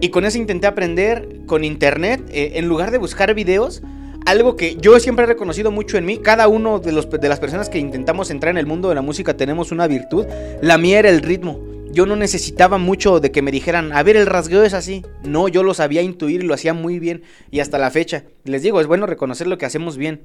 [0.02, 3.82] Y con eso intenté aprender con internet, eh, en lugar de buscar videos,
[4.26, 7.39] algo que yo siempre he reconocido mucho en mí, cada uno de, los, de las
[7.39, 10.26] personas que intentamos entrar en el mundo de la música tenemos una virtud,
[10.61, 11.60] la mía era el ritmo.
[11.91, 15.06] Yo no necesitaba mucho de que me dijeran, a ver, el rasgueo es así.
[15.23, 17.23] No, yo lo sabía intuir y lo hacía muy bien.
[17.52, 20.19] Y hasta la fecha, les digo, es bueno reconocer lo que hacemos bien.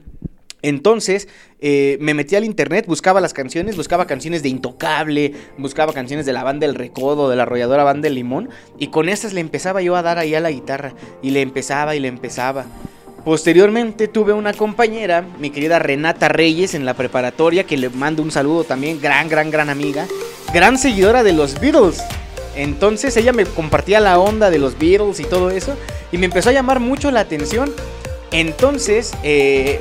[0.62, 1.28] Entonces
[1.60, 6.32] eh, me metí al internet, buscaba las canciones, buscaba canciones de Intocable, buscaba canciones de
[6.32, 9.80] la banda El Recodo, de la arrolladora banda El Limón, y con estas le empezaba
[9.80, 12.66] yo a dar ahí a la guitarra, y le empezaba y le empezaba.
[13.24, 18.30] Posteriormente tuve una compañera, mi querida Renata Reyes, en la preparatoria, que le mando un
[18.30, 20.06] saludo también, gran, gran, gran amiga,
[20.54, 22.02] gran seguidora de los Beatles.
[22.56, 25.76] Entonces ella me compartía la onda de los Beatles y todo eso.
[26.12, 27.72] Y me empezó a llamar mucho la atención.
[28.32, 29.80] Entonces, eh,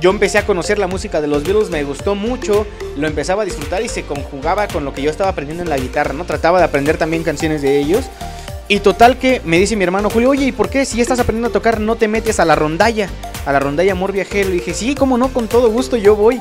[0.00, 3.44] yo empecé a conocer la música de los Beatles, me gustó mucho, lo empezaba a
[3.44, 6.24] disfrutar y se conjugaba con lo que yo estaba aprendiendo en la guitarra, ¿no?
[6.24, 8.06] Trataba de aprender también canciones de ellos.
[8.72, 11.50] Y total que me dice mi hermano Julio, oye, ¿y por qué si estás aprendiendo
[11.50, 13.06] a tocar no te metes a la rondalla?
[13.44, 14.48] A la rondalla Amor Viajero.
[14.48, 16.40] Y dije, sí, cómo no, con todo gusto yo voy.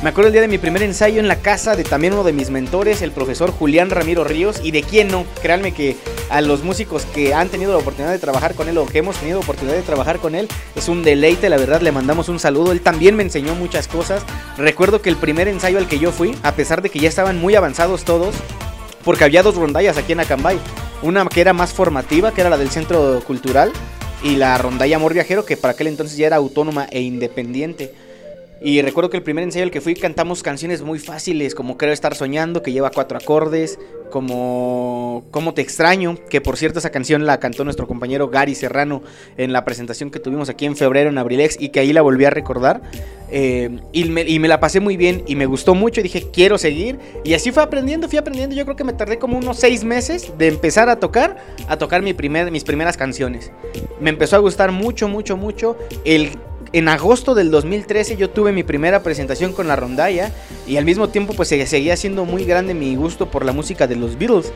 [0.00, 2.32] Me acuerdo el día de mi primer ensayo en la casa de también uno de
[2.32, 4.60] mis mentores, el profesor Julián Ramiro Ríos.
[4.62, 5.96] Y de quién no, créanme que
[6.30, 9.16] a los músicos que han tenido la oportunidad de trabajar con él o que hemos
[9.16, 10.46] tenido oportunidad de trabajar con él,
[10.76, 12.70] es un deleite, la verdad, le mandamos un saludo.
[12.70, 14.22] Él también me enseñó muchas cosas.
[14.56, 17.40] Recuerdo que el primer ensayo al que yo fui, a pesar de que ya estaban
[17.40, 18.36] muy avanzados todos,
[19.04, 20.58] porque había dos rondallas aquí en Acambay.
[21.02, 23.72] Una que era más formativa, que era la del Centro Cultural,
[24.22, 27.92] y la rondalla Amor Viajero, que para aquel entonces ya era autónoma e independiente.
[28.64, 31.92] Y recuerdo que el primer ensayo al que fui cantamos canciones muy fáciles, como Creo
[31.92, 33.78] estar soñando, que lleva cuatro acordes,
[34.10, 39.02] como Cómo te extraño, que por cierto esa canción la cantó nuestro compañero Gary Serrano
[39.36, 42.24] en la presentación que tuvimos aquí en febrero en Abrilex y que ahí la volví
[42.24, 42.82] a recordar.
[43.30, 46.28] Eh, y, me, y, me, la pasé muy bien y me gustó mucho y dije
[46.32, 46.98] quiero seguir.
[47.24, 48.54] Y así fue aprendiendo, fui aprendiendo.
[48.54, 52.02] Yo creo que me tardé como unos seis meses de empezar a tocar, a tocar
[52.02, 53.50] mis primeras canciones.
[54.00, 56.30] Me empezó a gustar mucho, mucho, mucho el
[56.72, 60.32] en agosto del 2013 yo tuve mi primera presentación con la rondalla
[60.66, 63.96] y al mismo tiempo pues seguía siendo muy grande mi gusto por la música de
[63.96, 64.52] los Beatles.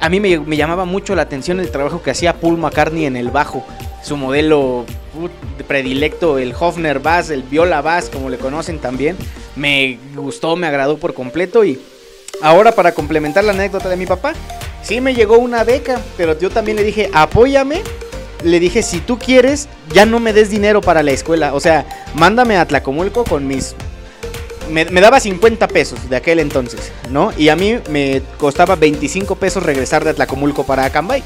[0.00, 3.30] A mí me, llamaba mucho la atención el trabajo que hacía Paul McCartney en el
[3.30, 3.64] bajo.
[4.02, 4.84] Su modelo
[5.66, 9.16] predilecto, el Hofner Bass, el Viola Bass, como le conocen también.
[9.56, 11.80] Me gustó, me agradó por completo y
[12.42, 14.34] ahora para complementar la anécdota de mi papá,
[14.82, 17.82] sí me llegó una beca, pero yo también le dije, apóyame
[18.44, 21.54] le dije, si tú quieres, ya no me des dinero para la escuela.
[21.54, 23.74] O sea, mándame a Tlacomulco con mis...
[24.70, 27.32] Me, daba 50 pesos de aquel entonces, ¿no?
[27.36, 31.22] Y a mí me costaba 25 pesos regresar de Atlacomulco para Acambay.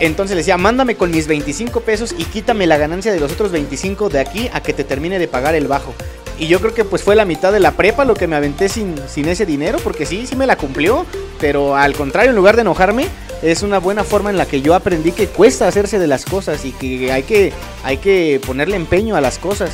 [0.00, 3.50] Entonces le decía, mándame con mis 25 pesos y quítame la ganancia de los otros
[3.50, 5.92] 25 de aquí a que te termine de pagar el bajo.
[6.38, 8.68] Y yo creo que pues fue la mitad de la prepa lo que me aventé
[8.68, 11.04] sin, sin ese dinero, porque sí, sí me la cumplió.
[11.40, 13.06] Pero al contrario, en lugar de enojarme,
[13.42, 16.64] es una buena forma en la que yo aprendí que cuesta hacerse de las cosas
[16.64, 17.52] y que hay que,
[17.84, 19.70] hay que ponerle empeño a las cosas.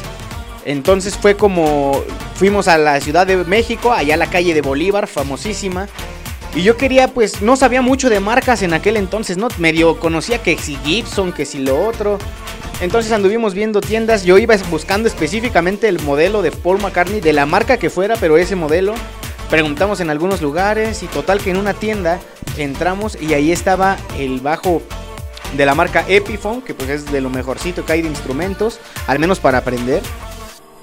[0.64, 2.02] Entonces fue como
[2.34, 5.88] fuimos a la Ciudad de México, allá a la calle de Bolívar, famosísima.
[6.54, 9.48] Y yo quería, pues, no sabía mucho de marcas en aquel entonces, ¿no?
[9.58, 12.18] Medio conocía que si Gibson, que si lo otro.
[12.84, 17.46] Entonces anduvimos viendo tiendas, yo iba buscando específicamente el modelo de Paul McCartney, de la
[17.46, 18.92] marca que fuera, pero ese modelo.
[19.48, 22.20] Preguntamos en algunos lugares y total que en una tienda
[22.58, 24.82] entramos y ahí estaba el bajo
[25.56, 29.18] de la marca Epiphone, que pues es de lo mejorcito que hay de instrumentos, al
[29.18, 30.02] menos para aprender.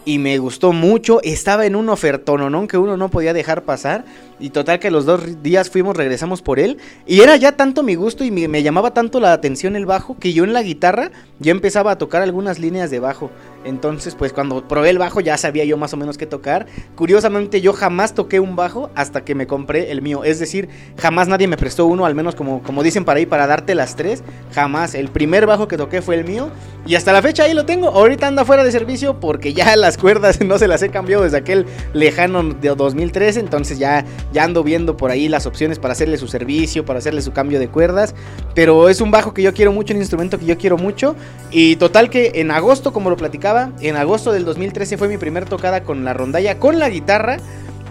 [0.03, 4.03] Y me gustó mucho, estaba en un ofertononón que uno no podía dejar pasar.
[4.39, 6.79] Y total que los dos días fuimos, regresamos por él.
[7.05, 10.33] Y era ya tanto mi gusto y me, llamaba tanto la atención el bajo que
[10.33, 13.29] yo en la guitarra ya empezaba a tocar algunas líneas de bajo.
[13.63, 16.65] Entonces, pues cuando probé el bajo ya sabía yo más o menos qué tocar.
[16.95, 20.23] Curiosamente, yo jamás toqué un bajo hasta que me compré el mío.
[20.23, 23.45] Es decir, jamás nadie me prestó uno, al menos como, como dicen para ahí, para
[23.45, 24.23] darte las tres.
[24.53, 24.95] Jamás.
[24.95, 26.49] El primer bajo que toqué fue el mío.
[26.87, 27.89] Y hasta la fecha ahí lo tengo.
[27.89, 31.37] Ahorita anda fuera de servicio porque ya las cuerdas no se las he cambiado desde
[31.37, 33.39] aquel lejano de 2013.
[33.39, 37.21] Entonces ya ya ando viendo por ahí las opciones para hacerle su servicio, para hacerle
[37.21, 38.15] su cambio de cuerdas.
[38.55, 41.15] Pero es un bajo que yo quiero mucho, un instrumento que yo quiero mucho.
[41.51, 45.45] Y total que en agosto, como lo platicaba, en agosto del 2013 fue mi primer
[45.45, 47.37] tocada con la rondalla, con la guitarra.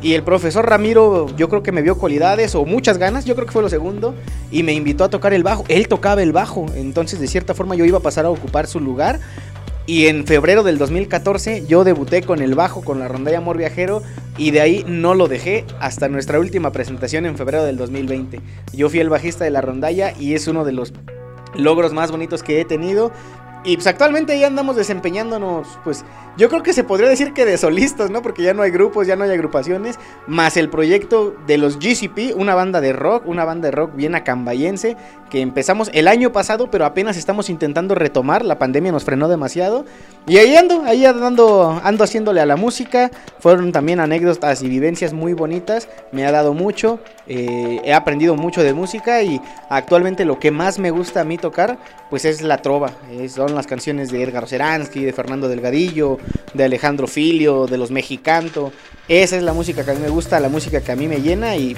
[0.02, 3.46] Y el profesor Ramiro, yo creo que me vio cualidades o muchas ganas, yo creo
[3.46, 4.14] que fue lo segundo,
[4.50, 5.64] y me invitó a tocar el bajo.
[5.68, 8.80] Él tocaba el bajo, entonces de cierta forma yo iba a pasar a ocupar su
[8.80, 9.20] lugar.
[9.90, 14.04] Y en febrero del 2014 yo debuté con el bajo, con la rondalla Amor Viajero,
[14.38, 18.40] y de ahí no lo dejé hasta nuestra última presentación en febrero del 2020.
[18.72, 20.92] Yo fui el bajista de la rondalla y es uno de los
[21.56, 23.10] logros más bonitos que he tenido.
[23.64, 26.04] Y pues actualmente ya andamos desempeñándonos, pues
[26.36, 28.22] yo creo que se podría decir que de solistas, ¿no?
[28.22, 32.36] Porque ya no hay grupos, ya no hay agrupaciones, más el proyecto de los GCP,
[32.36, 34.96] una banda de rock, una banda de rock bien acambayense,
[35.28, 39.84] que empezamos el año pasado, pero apenas estamos intentando retomar, la pandemia nos frenó demasiado.
[40.26, 45.12] Y ahí ando, ahí ando, ando haciéndole a la música, fueron también anécdotas y vivencias
[45.12, 50.38] muy bonitas, me ha dado mucho, eh, he aprendido mucho de música y actualmente lo
[50.38, 51.78] que más me gusta a mí tocar,
[52.10, 52.90] pues es la trova,
[53.28, 56.18] son las canciones de Edgar Seransky, de Fernando Delgadillo,
[56.54, 58.72] de Alejandro Filio, de los Mexicanto.
[59.08, 61.20] Esa es la música que a mí me gusta, la música que a mí me
[61.20, 61.76] llena y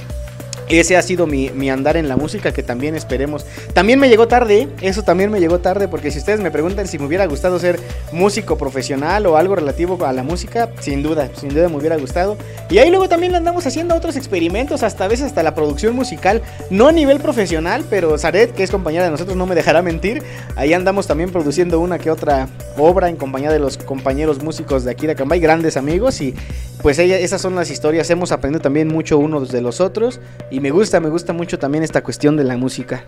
[0.68, 3.44] ese ha sido mi, mi andar en la música que también esperemos.
[3.74, 6.98] También me llegó tarde, eso también me llegó tarde, porque si ustedes me preguntan si
[6.98, 7.78] me hubiera gustado ser
[8.12, 12.36] músico profesional o algo relativo a la música, sin duda, sin duda me hubiera gustado.
[12.70, 16.42] Y ahí luego también andamos haciendo otros experimentos, hasta a veces hasta la producción musical,
[16.70, 20.22] no a nivel profesional, pero Zaret, que es compañera de nosotros, no me dejará mentir.
[20.56, 24.90] Ahí andamos también produciendo una que otra obra en compañía de los compañeros músicos de
[24.90, 26.20] aquí de Acambay, grandes amigos.
[26.20, 26.34] Y
[26.82, 30.20] pues ella, esas son las historias, hemos aprendido también mucho unos de los otros.
[30.52, 33.06] Y me gusta, me gusta mucho también esta cuestión de la música.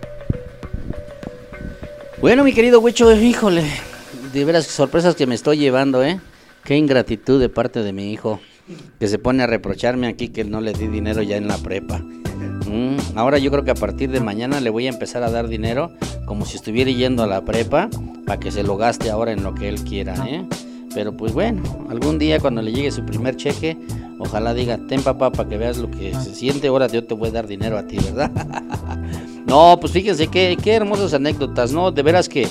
[2.19, 3.63] Bueno, mi querido Huicho, híjole,
[4.33, 6.19] de veras sorpresas que me estoy llevando, ¿eh?
[6.63, 8.39] Qué ingratitud de parte de mi hijo,
[8.99, 11.99] que se pone a reprocharme aquí que no le di dinero ya en la prepa.
[11.99, 15.47] Mm, ahora yo creo que a partir de mañana le voy a empezar a dar
[15.47, 15.91] dinero
[16.25, 17.91] como si estuviera yendo a la prepa
[18.25, 20.43] para que se lo gaste ahora en lo que él quiera, ¿eh?
[20.95, 23.77] Pero pues bueno, algún día cuando le llegue su primer cheque,
[24.17, 27.29] ojalá diga, ten papá para que veas lo que se siente, ahora yo te voy
[27.29, 28.31] a dar dinero a ti, ¿verdad?
[29.45, 31.91] no, pues fíjense qué, qué hermosas anécdotas, ¿no?
[31.91, 32.47] De veras que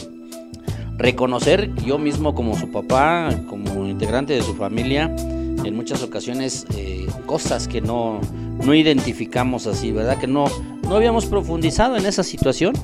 [0.98, 5.10] reconocer yo mismo como su papá, como integrante de su familia,
[5.64, 8.20] en muchas ocasiones eh, cosas que no,
[8.62, 10.18] no identificamos así, ¿verdad?
[10.18, 10.44] Que no,
[10.82, 12.74] no habíamos profundizado en esa situación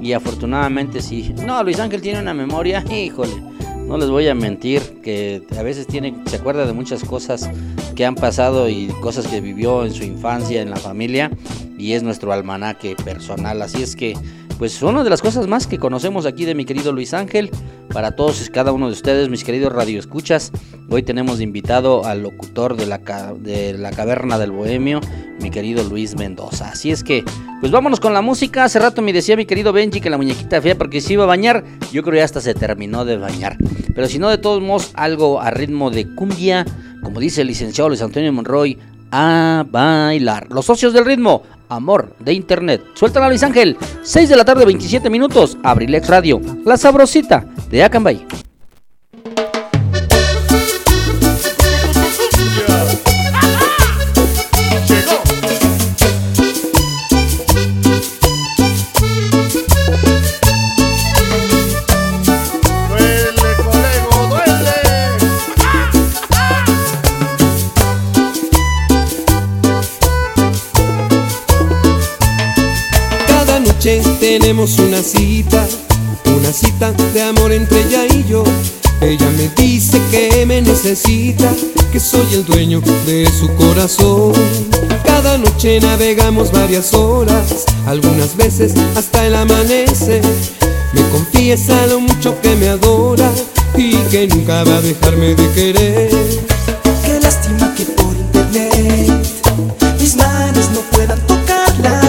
[0.00, 1.34] y afortunadamente sí.
[1.44, 3.32] No, Luis Ángel tiene una memoria, híjole,
[3.90, 7.50] no les voy a mentir, que a veces tiene, se acuerda de muchas cosas
[7.96, 11.28] que han pasado y cosas que vivió en su infancia, en la familia,
[11.76, 13.60] y es nuestro almanaque personal.
[13.62, 14.16] Así es que,
[14.58, 17.50] pues una de las cosas más que conocemos aquí de mi querido Luis Ángel,
[17.92, 20.52] para todos y cada uno de ustedes, mis queridos radioescuchas,
[20.88, 22.98] hoy tenemos invitado al locutor de la,
[23.40, 25.00] de la Caverna del Bohemio,
[25.40, 26.68] mi querido Luis Mendoza.
[26.68, 27.24] Así es que,
[27.60, 28.62] pues vámonos con la música.
[28.62, 31.26] Hace rato me decía mi querido Benji que la muñequita fea porque se iba a
[31.26, 31.64] bañar.
[31.92, 33.56] Yo creo que ya hasta se terminó de bañar.
[33.94, 36.64] Pero si no, de todos modos, algo a ritmo de cumbia,
[37.02, 38.78] como dice el licenciado Luis Antonio Monroy,
[39.10, 40.46] a bailar.
[40.50, 42.82] Los socios del ritmo, amor de internet.
[42.94, 47.84] Sueltan a Luis Ángel, 6 de la tarde, 27 minutos, Abrilex Radio, la sabrosita de
[47.84, 48.49] Acambay.
[74.38, 75.66] Tenemos una cita,
[76.38, 78.44] una cita de amor entre ella y yo.
[79.00, 81.52] Ella me dice que me necesita,
[81.90, 84.32] que soy el dueño de su corazón.
[85.04, 90.22] Cada noche navegamos varias horas, algunas veces hasta el amanecer.
[90.92, 93.28] Me confiesa lo mucho que me adora
[93.76, 96.10] y que nunca va a dejarme de querer.
[97.04, 99.10] Qué lástima que por internet
[99.98, 102.00] mis manos no puedan tocarla,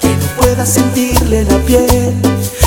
[0.00, 0.64] que no pueda
[1.28, 2.14] sentirle la piel,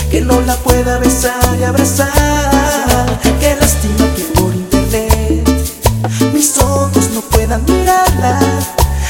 [0.09, 3.19] que no la pueda besar y abrazar.
[3.39, 5.49] Qué lástima que por internet
[6.33, 8.39] mis ojos no puedan mirarla.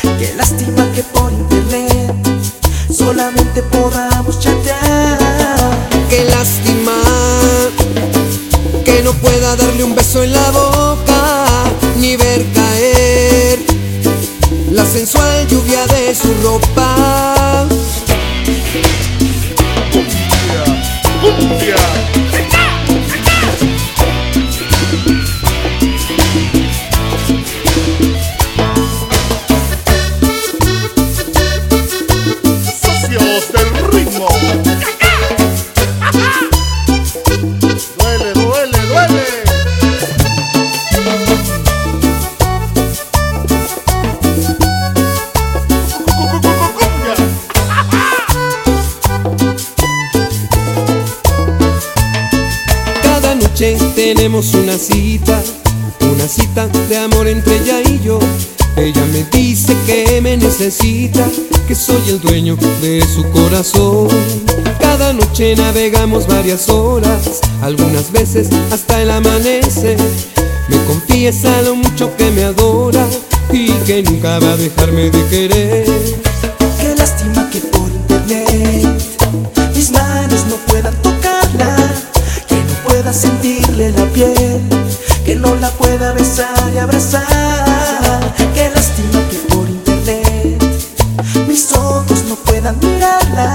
[0.02, 2.14] Qué lástima que por internet
[2.96, 5.58] solamente podamos chatear.
[6.10, 6.94] Qué lástima
[8.86, 11.46] que no pueda darle un beso en la boca
[11.98, 13.60] ni ver caer
[14.72, 17.11] la sensual lluvia de su ropa.
[54.42, 55.40] Una cita,
[56.12, 58.18] una cita de amor entre ella y yo.
[58.76, 61.28] Ella me dice que me necesita,
[61.68, 64.08] que soy el dueño de su corazón.
[64.80, 69.98] Cada noche navegamos varias horas, algunas veces hasta el amanecer.
[70.70, 73.06] Me confiesa lo mucho que me adora
[73.54, 76.31] y que nunca va a dejarme de querer.
[86.82, 88.34] Abrazar.
[88.54, 90.64] Qué lástima que por internet
[91.48, 93.54] mis ojos no puedan mirarla.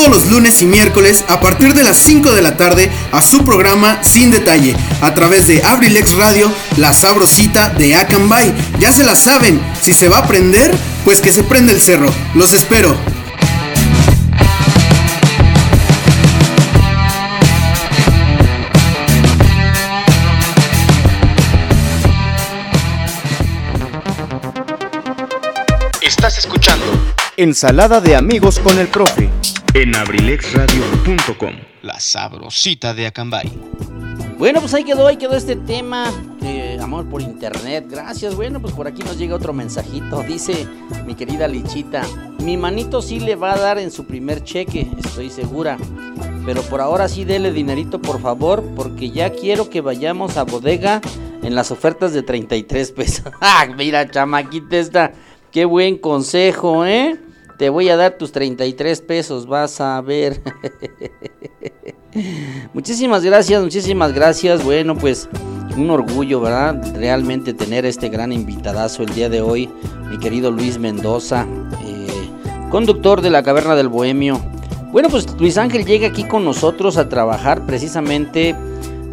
[0.00, 3.44] Todos los lunes y miércoles a partir de las 5 de la tarde a su
[3.44, 8.50] programa Sin Detalle a través de Abrilex Radio, la sabrosita de Acambay.
[8.78, 10.74] Ya se la saben, si se va a prender,
[11.04, 12.10] pues que se prende el cerro.
[12.34, 12.96] Los espero.
[26.00, 26.86] Estás escuchando
[27.36, 29.30] Ensalada de amigos con el profe.
[29.74, 31.54] En abrilexradio.com.
[31.82, 33.50] La sabrosita de Acambay.
[34.38, 36.10] Bueno, pues ahí quedó, ahí quedó este tema
[36.40, 37.86] de amor por internet.
[37.88, 38.34] Gracias.
[38.34, 40.22] Bueno, pues por aquí nos llega otro mensajito.
[40.22, 40.66] Dice
[41.06, 42.02] mi querida Lichita,
[42.38, 45.76] mi manito sí le va a dar en su primer cheque, estoy segura.
[46.46, 51.00] Pero por ahora sí dele dinerito, por favor, porque ya quiero que vayamos a bodega
[51.42, 53.24] en las ofertas de 33 pesos.
[53.40, 55.12] ah, mira, chamaquita esta.
[55.52, 57.18] Qué buen consejo, ¿eh?
[57.60, 60.40] Te voy a dar tus 33 pesos, vas a ver.
[62.72, 64.64] muchísimas gracias, muchísimas gracias.
[64.64, 65.28] Bueno, pues
[65.76, 66.82] un orgullo, ¿verdad?
[66.96, 69.68] Realmente tener este gran invitadazo el día de hoy,
[70.08, 71.46] mi querido Luis Mendoza,
[71.84, 72.30] eh,
[72.70, 74.40] conductor de la Caverna del Bohemio.
[74.90, 78.56] Bueno, pues Luis Ángel llega aquí con nosotros a trabajar precisamente,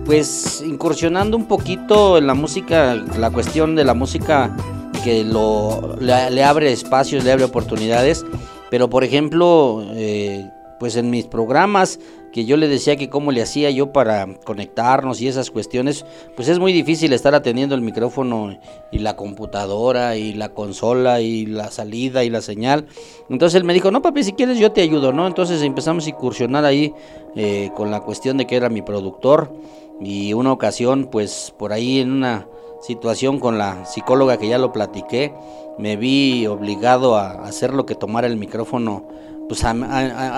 [0.06, 4.56] pues incursionando un poquito en la música, la cuestión de la música
[5.04, 8.26] que lo, le, abre espacios, le abre oportunidades.
[8.70, 10.50] Pero por ejemplo, eh,
[10.80, 12.00] pues en mis programas
[12.32, 16.06] que yo le decía que cómo le hacía yo para conectarnos y esas cuestiones,
[16.36, 18.60] pues es muy difícil estar atendiendo el micrófono
[18.92, 22.86] y la computadora y la consola y la salida y la señal.
[23.30, 25.26] Entonces él me dijo, no papi, si quieres yo te ayudo, ¿no?
[25.26, 26.94] Entonces empezamos a incursionar ahí
[27.36, 29.52] eh, con la cuestión de que era mi productor
[30.00, 32.48] y una ocasión, pues por ahí en una
[32.82, 35.34] situación con la psicóloga que ya lo platiqué,
[35.78, 39.06] me vi obligado a hacer lo que tomara el micrófono
[39.48, 39.74] pues a,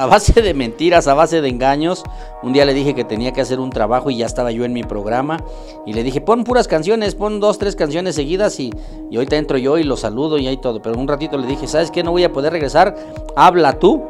[0.06, 2.04] base de mentiras, a base de engaños.
[2.44, 4.74] Un día le dije que tenía que hacer un trabajo y ya estaba yo en
[4.74, 5.44] mi programa.
[5.86, 8.72] Y le dije, pon puras canciones, pon dos, tres canciones seguidas y,
[9.10, 10.82] y ahorita entro yo y lo saludo y ahí todo.
[10.82, 12.04] Pero un ratito le dije, ¿sabes qué?
[12.04, 12.96] No voy a poder regresar,
[13.36, 14.04] habla tú.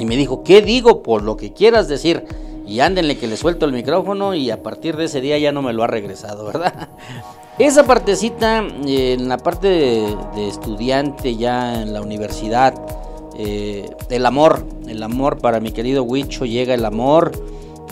[0.00, 1.02] Y me dijo, ¿qué digo?
[1.02, 2.24] Por lo que quieras decir.
[2.66, 5.62] Y ándenle que le suelto el micrófono y a partir de ese día ya no
[5.62, 6.88] me lo ha regresado, ¿verdad?
[7.58, 12.74] Esa partecita, eh, en la parte de, estudiante ya en la universidad,
[13.38, 17.30] eh, el amor, el amor para mi querido Huicho llega el amor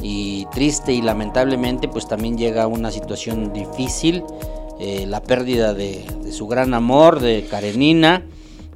[0.02, 4.24] y triste y lamentablemente pues también llega una situación difícil,
[4.80, 8.26] eh, la pérdida de su gran amor, de Karenina,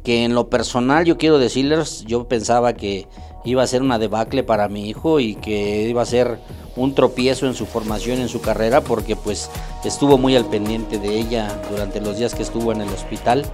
[0.05, 3.09] que en lo personal yo quiero decirles, yo pensaba que
[3.47, 6.39] iba a ser una debacle para mi hijo y que iba a ser
[6.77, 9.49] un tropiezo en su formación, en su carrera, porque pues
[9.85, 13.47] estuvo muy al pendiente de ella durante los días que estuvo en el hospital.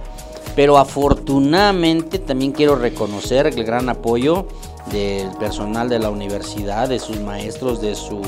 [0.55, 4.47] Pero afortunadamente también quiero reconocer el gran apoyo
[4.91, 8.21] del personal de la universidad, de sus maestros, de su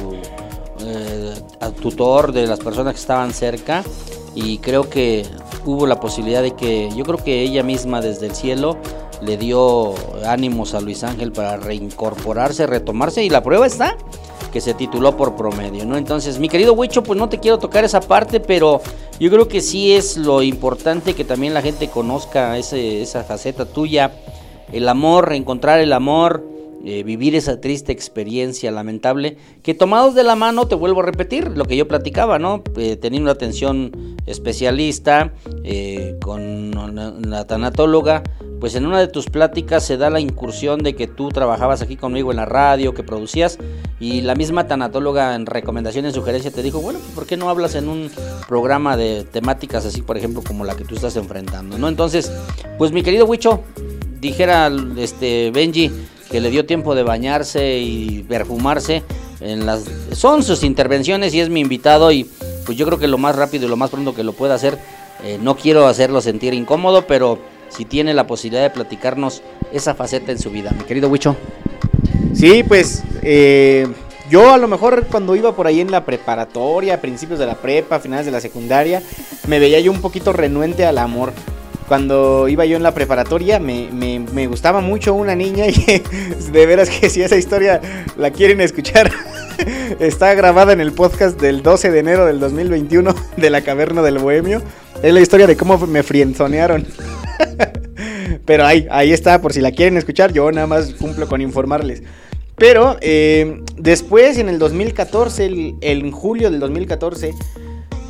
[0.79, 1.33] eh,
[1.81, 3.83] tutor, de las personas que estaban cerca.
[4.33, 5.25] Y creo que
[5.65, 8.77] hubo la posibilidad de que, yo creo que ella misma desde el cielo
[9.21, 9.93] le dio
[10.25, 13.23] ánimos a Luis Ángel para reincorporarse, retomarse.
[13.23, 13.97] Y la prueba está
[14.51, 15.97] que se tituló por promedio, ¿no?
[15.97, 18.81] Entonces, mi querido Huicho, pues no te quiero tocar esa parte, pero
[19.19, 23.65] yo creo que sí es lo importante que también la gente conozca ese, esa faceta
[23.65, 24.13] tuya,
[24.71, 26.54] el amor, encontrar el amor,
[26.87, 31.57] eh, vivir esa triste experiencia lamentable, que tomados de la mano, te vuelvo a repetir,
[31.57, 32.63] lo que yo platicaba, ¿no?
[32.77, 35.33] Eh, teniendo una atención especialista,
[35.63, 38.21] eh, con una, tanatóloga,
[38.59, 41.81] pues pues en una de tus pláticas se da la incursión de que tú trabajabas
[41.81, 43.57] aquí conmigo en la radio, que producías,
[43.99, 47.73] y la misma tanatóloga en recomendación, en sugerencia, te dijo, bueno, ¿por qué no hablas
[47.73, 48.11] en un
[48.47, 51.87] programa de temáticas así, por ejemplo, como la que tú estás enfrentando, ¿no?
[51.87, 52.31] Entonces,
[52.77, 53.63] pues mi querido Huicho,
[54.19, 55.91] dijera este Benji
[56.35, 59.03] que le dio tiempo de bañarse y perfumarse,
[59.39, 62.29] en las son sus intervenciones y es mi invitado y
[62.65, 64.77] pues yo creo que lo más rápido y lo más pronto que lo pueda hacer,
[65.23, 67.39] eh, no quiero hacerlo sentir incómodo, pero
[67.69, 70.75] si tiene la posibilidad de platicarnos esa faceta en su vida.
[70.77, 71.37] Mi querido Huicho.
[72.33, 73.87] Sí, pues eh,
[74.29, 78.01] yo a lo mejor cuando iba por ahí en la preparatoria, principios de la prepa,
[78.01, 79.01] finales de la secundaria,
[79.47, 81.31] me veía yo un poquito renuente al amor.
[81.87, 86.01] Cuando iba yo en la preparatoria me, me, gustaba mucho una niña y
[86.51, 87.79] de veras que si esa historia
[88.17, 89.11] la quieren escuchar,
[89.99, 94.17] está grabada en el podcast del 12 de enero del 2021 de la Caverna del
[94.17, 94.61] Bohemio.
[95.03, 96.87] Es la historia de cómo me frienzonearon.
[98.45, 102.01] Pero ahí, ahí está, por si la quieren escuchar, yo nada más cumplo con informarles.
[102.57, 107.33] Pero eh, después, en el 2014, el, en julio del 2014,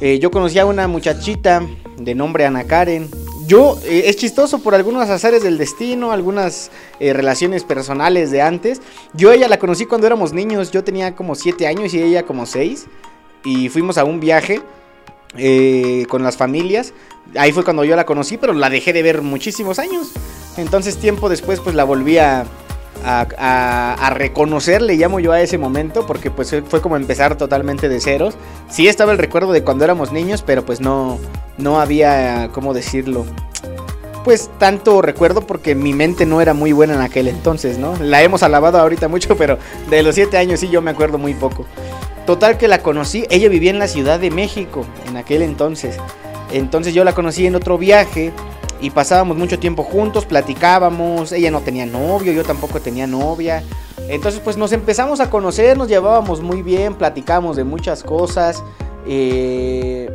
[0.02, 1.66] eh, yo conocí a una muchachita
[1.98, 3.10] de nombre Ana Karen.
[3.46, 8.82] Yo, eh, es chistoso por algunos azares del destino, algunas relaciones personales de antes.
[9.14, 12.46] Yo ella la conocí cuando éramos niños, yo tenía como 7 años y ella como
[12.46, 12.88] 6.
[13.44, 14.62] Y fuimos a un viaje
[16.08, 16.94] con las familias.
[17.38, 20.12] Ahí fue cuando yo la conocí, pero la dejé de ver muchísimos años.
[20.58, 22.46] Entonces tiempo después pues la volví a,
[23.04, 28.00] a, reconocer, le llamo yo a ese momento, porque pues fue como empezar totalmente de
[28.00, 28.36] ceros.
[28.70, 31.20] Sí estaba el recuerdo de cuando éramos niños, pero pues no,
[31.58, 33.26] no había, ¿cómo decirlo?
[34.24, 37.96] Pues tanto recuerdo porque mi mente no era muy buena en aquel entonces, ¿no?
[37.98, 39.60] La hemos alabado ahorita mucho, pero
[39.90, 41.66] de los siete años sí yo me acuerdo muy poco.
[42.26, 45.98] Total que la conocí, ella vivía en la Ciudad de México en aquel entonces.
[46.52, 48.34] Entonces yo la conocí en otro viaje
[48.82, 53.64] y pasábamos mucho tiempo juntos, platicábamos, ella no tenía novio, yo tampoco tenía novia.
[54.10, 58.64] Entonces pues nos empezamos a conocer, nos llevábamos muy bien, platicábamos de muchas cosas.
[59.08, 60.10] Eh,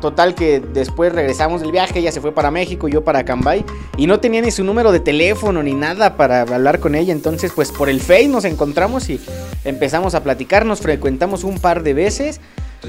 [0.00, 3.64] total que después regresamos del viaje, ella se fue para México, yo para Cambay.
[3.96, 7.12] Y no tenía ni su número de teléfono ni nada para hablar con ella.
[7.12, 9.20] Entonces pues por el Face nos encontramos y
[9.64, 12.40] empezamos a platicar, nos frecuentamos un par de veces.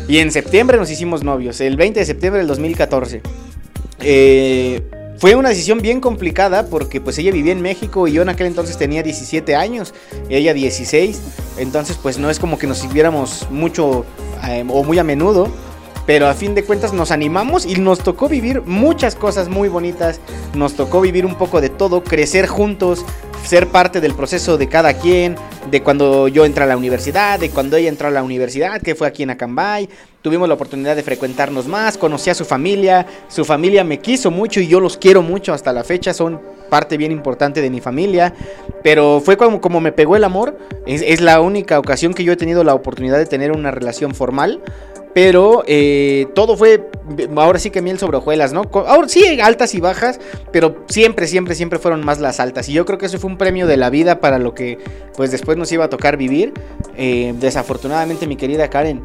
[0.07, 3.21] Y en septiembre nos hicimos novios, el 20 de septiembre del 2014.
[4.01, 4.81] Eh,
[5.17, 8.47] fue una decisión bien complicada porque pues ella vivía en México y yo en aquel
[8.47, 9.93] entonces tenía 17 años,
[10.29, 11.21] ella 16,
[11.57, 14.05] entonces pues no es como que nos sirviéramos mucho
[14.47, 15.51] eh, o muy a menudo,
[16.05, 20.21] pero a fin de cuentas nos animamos y nos tocó vivir muchas cosas muy bonitas,
[20.55, 23.05] nos tocó vivir un poco de todo, crecer juntos,
[23.45, 25.35] ser parte del proceso de cada quien,
[25.69, 28.95] de cuando yo entré a la universidad, de cuando ella entró a la universidad, que
[28.95, 29.89] fue aquí en Acambay.
[30.21, 34.59] Tuvimos la oportunidad de frecuentarnos más, conocí a su familia, su familia me quiso mucho
[34.59, 38.33] y yo los quiero mucho hasta la fecha, son parte bien importante de mi familia,
[38.83, 42.35] pero fue como, como me pegó el amor, es, la única ocasión que yo he
[42.35, 44.61] tenido la oportunidad de tener una relación formal.
[45.11, 46.87] Pero eh, todo fue,
[47.35, 48.61] ahora sí que miel sobre hojuelas, ¿no?
[48.71, 50.19] Ahora sí, altas y bajas,
[50.51, 52.69] pero siempre, siempre, siempre fueron más las altas.
[52.69, 54.77] Y yo creo que eso fue un premio de la vida para lo que
[55.17, 56.53] pues después nos iba a tocar vivir.
[56.95, 59.03] Eh, desafortunadamente, mi querida Karen,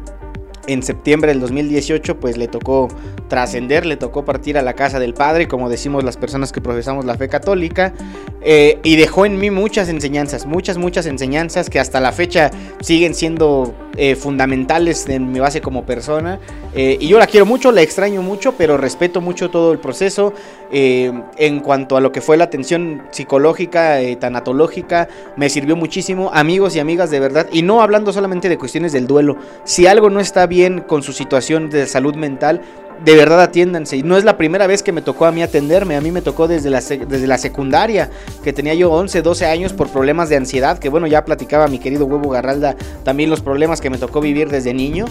[0.67, 2.87] en septiembre del 2018 pues le tocó
[3.27, 7.05] trascender, le tocó partir a la casa del Padre, como decimos las personas que profesamos
[7.05, 7.93] la fe católica,
[8.41, 13.15] eh, y dejó en mí muchas enseñanzas, muchas, muchas enseñanzas que hasta la fecha siguen
[13.15, 16.39] siendo eh, fundamentales en mi base como persona.
[16.75, 20.33] Eh, y yo la quiero mucho, la extraño mucho, pero respeto mucho todo el proceso.
[20.71, 26.29] en cuanto a lo que fue la atención psicológica, tanatológica, me sirvió muchísimo.
[26.33, 30.09] Amigos y amigas de verdad, y no hablando solamente de cuestiones del duelo, si algo
[30.09, 30.54] no está bien
[30.87, 32.61] con su situación de salud mental,
[33.03, 33.97] de verdad atiéndanse.
[33.97, 36.21] Y no es la primera vez que me tocó a mí atenderme, a mí me
[36.21, 38.09] tocó desde la, desde la secundaria,
[38.43, 41.79] que tenía yo 11, 12 años por problemas de ansiedad, que bueno, ya platicaba mi
[41.79, 45.05] querido huevo Garralda también los problemas que me tocó vivir desde niño.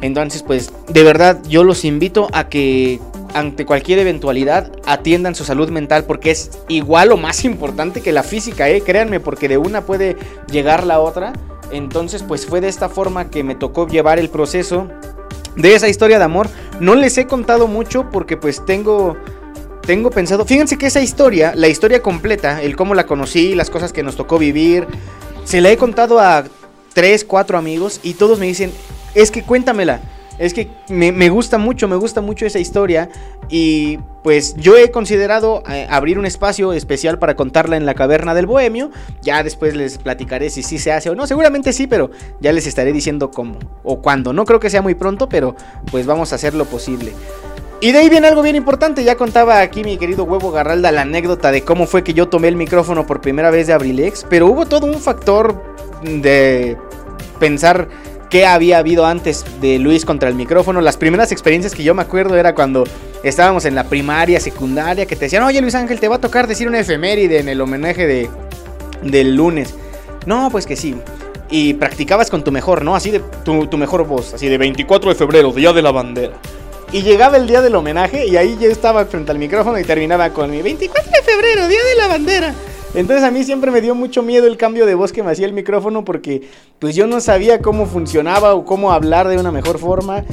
[0.00, 3.00] Entonces, pues, de verdad, yo los invito a que
[3.34, 8.22] ante cualquier eventualidad atiendan su salud mental porque es igual o más importante que la
[8.22, 8.80] física, ¿eh?
[8.80, 10.16] créanme, porque de una puede
[10.50, 11.32] llegar la otra.
[11.74, 14.88] Entonces, pues fue de esta forma que me tocó llevar el proceso
[15.56, 16.48] de esa historia de amor.
[16.80, 19.16] No les he contado mucho porque pues tengo
[19.84, 23.92] tengo pensado, fíjense que esa historia, la historia completa, el cómo la conocí, las cosas
[23.92, 24.86] que nos tocó vivir,
[25.44, 26.44] se la he contado a
[26.94, 28.72] tres, cuatro amigos y todos me dicen,
[29.14, 30.00] es que cuéntamela.
[30.38, 33.08] Es que me, gusta mucho, me gusta mucho esa historia
[33.48, 38.34] y pues yo he considerado eh, abrir un espacio especial para contarla en la caverna
[38.34, 38.90] del bohemio.
[39.22, 41.26] Ya después les platicaré si sí se hace o no.
[41.26, 44.32] Seguramente sí, pero ya les estaré diciendo cómo o cuándo.
[44.32, 45.54] No creo que sea muy pronto, pero
[45.90, 47.12] pues vamos a hacer lo posible.
[47.80, 49.04] Y de ahí viene algo bien importante.
[49.04, 52.48] Ya contaba aquí mi querido huevo Garralda la anécdota de cómo fue que yo tomé
[52.48, 54.26] el micrófono por primera vez de Abrilex.
[54.28, 55.62] Pero hubo todo un factor
[56.02, 56.76] de
[57.38, 57.88] pensar
[58.34, 60.80] qué había habido antes de Luis contra el micrófono.
[60.80, 62.82] Las primeras experiencias que yo me acuerdo era cuando
[63.22, 66.48] estábamos en la primaria, secundaria, que te decían, oye Luis Ángel, te va a tocar
[66.48, 68.28] decir una efeméride en el homenaje de,
[69.04, 69.76] del lunes.
[70.26, 70.96] No, pues que sí.
[71.48, 72.96] Y practicabas con tu mejor, ¿no?
[72.96, 76.34] Así de tu, mejor voz, así de 24 de febrero, Día de la Bandera.
[76.90, 80.30] Y llegaba el día del homenaje y ahí yo estaba frente al micrófono y terminaba
[80.30, 82.54] con mi 24 de febrero, Día de la Bandera.
[82.94, 85.46] Entonces a mí siempre me dio mucho miedo el cambio de voz que me hacía
[85.46, 86.42] el micrófono porque
[86.78, 90.24] pues yo no sabía cómo funcionaba o cómo hablar de una mejor forma.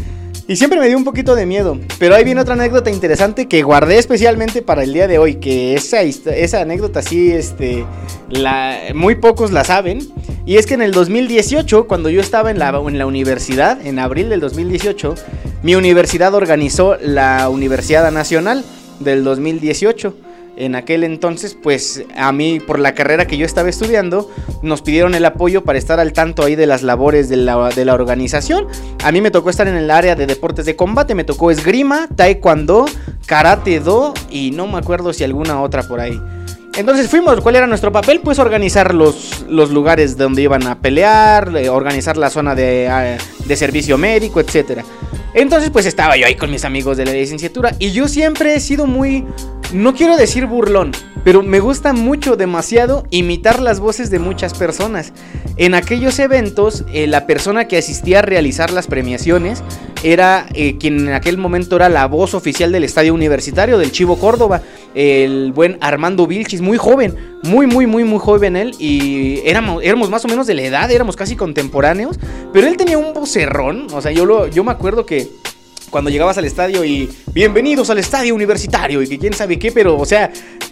[0.47, 1.79] Y siempre me dio un poquito de miedo.
[1.97, 5.35] Pero ahí viene otra anécdota interesante que guardé especialmente para el día de hoy.
[5.35, 7.85] Que esa, esa anécdota sí, este,
[8.29, 9.99] la, muy pocos la saben.
[10.45, 13.97] Y es que en el 2018, cuando yo estaba en la, en la universidad, en
[13.97, 15.15] abril del 2018,
[15.63, 18.65] mi universidad organizó la Universidad Nacional
[18.99, 20.13] del 2018.
[20.57, 24.29] En aquel entonces, pues a mí, por la carrera que yo estaba estudiando,
[24.61, 27.85] nos pidieron el apoyo para estar al tanto ahí de las labores de la, de
[27.85, 28.67] la organización.
[29.03, 32.07] A mí me tocó estar en el área de deportes de combate, me tocó esgrima,
[32.15, 32.85] taekwondo,
[33.25, 36.19] karate do y no me acuerdo si alguna otra por ahí.
[36.77, 38.21] Entonces fuimos, ¿cuál era nuestro papel?
[38.21, 43.17] Pues organizar los, los lugares donde iban a pelear, eh, organizar la zona de, ah,
[43.45, 44.85] de servicio médico, etcétera.
[45.33, 48.59] Entonces pues estaba yo ahí con mis amigos de la licenciatura y yo siempre he
[48.59, 49.25] sido muy,
[49.73, 50.91] no quiero decir burlón,
[51.23, 55.13] pero me gusta mucho, demasiado, imitar las voces de muchas personas.
[55.57, 59.63] En aquellos eventos, eh, la persona que asistía a realizar las premiaciones
[60.03, 64.17] era eh, quien en aquel momento era la voz oficial del estadio universitario del Chivo
[64.17, 64.61] Córdoba,
[64.95, 70.09] el buen Armando Vilchis, muy joven, muy, muy, muy, muy joven él, y éramos, éramos
[70.09, 72.19] más o menos de la edad, éramos casi contemporáneos,
[72.51, 75.20] pero él tenía un vocerrón, o sea, yo, lo, yo me acuerdo que
[75.91, 79.97] cuando llegabas al estadio y bienvenidos al estadio universitario y que quién sabe qué, pero
[79.97, 80.31] o sea,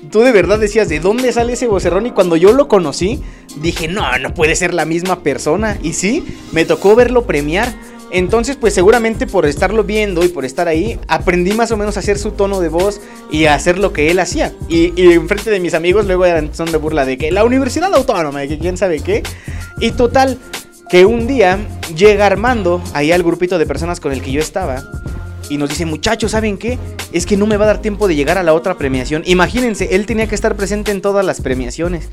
[0.09, 2.07] tú de verdad decías, ¿de dónde sale ese vocerrón?
[2.07, 3.21] Y cuando yo lo conocí,
[3.61, 5.77] dije, no, no puede ser la misma persona.
[5.83, 7.75] Y sí, me tocó verlo premiar.
[8.11, 11.99] Entonces, pues seguramente por estarlo viendo y por estar ahí, aprendí más o menos a
[11.99, 14.53] hacer su tono de voz y a hacer lo que él hacía.
[14.67, 17.93] Y, y enfrente de mis amigos luego eran son de burla de que la Universidad
[17.93, 19.21] Autónoma, de que quién sabe qué.
[19.79, 20.39] Y total,
[20.89, 21.59] que un día
[21.95, 24.83] llega Armando, ahí al grupito de personas con el que yo estaba,
[25.49, 26.77] y nos dice, muchachos, ¿saben qué?
[27.11, 29.23] Es que no me va a dar tiempo de llegar a la otra premiación.
[29.25, 32.09] Imagínense, él tenía que estar presente en todas las premiaciones.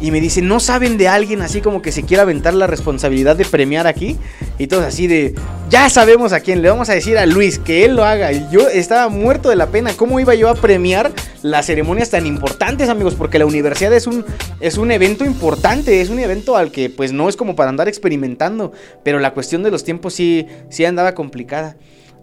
[0.00, 3.36] Y me dice, ¿no saben de alguien así como que se quiera aventar la responsabilidad
[3.36, 4.16] de premiar aquí?
[4.58, 5.34] Y todos así de,
[5.68, 8.32] ya sabemos a quién, le vamos a decir a Luis que él lo haga.
[8.32, 9.92] Y yo estaba muerto de la pena.
[9.94, 11.12] ¿Cómo iba yo a premiar
[11.42, 13.14] las ceremonias tan importantes, amigos?
[13.14, 14.24] Porque la universidad es un,
[14.60, 17.86] es un evento importante, es un evento al que pues no es como para andar
[17.86, 18.72] experimentando.
[19.04, 21.76] Pero la cuestión de los tiempos sí, sí andaba complicada.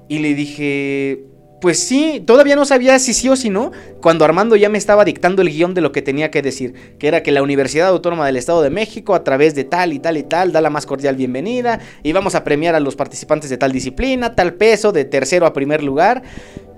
[0.07, 1.25] Y le dije,
[1.59, 3.71] pues sí, todavía no sabía si sí o si no,
[4.01, 7.07] cuando Armando ya me estaba dictando el guion de lo que tenía que decir, que
[7.07, 10.17] era que la Universidad Autónoma del Estado de México, a través de tal y tal
[10.17, 13.57] y tal, da la más cordial bienvenida, y vamos a premiar a los participantes de
[13.57, 16.21] tal disciplina, tal peso, de tercero a primer lugar.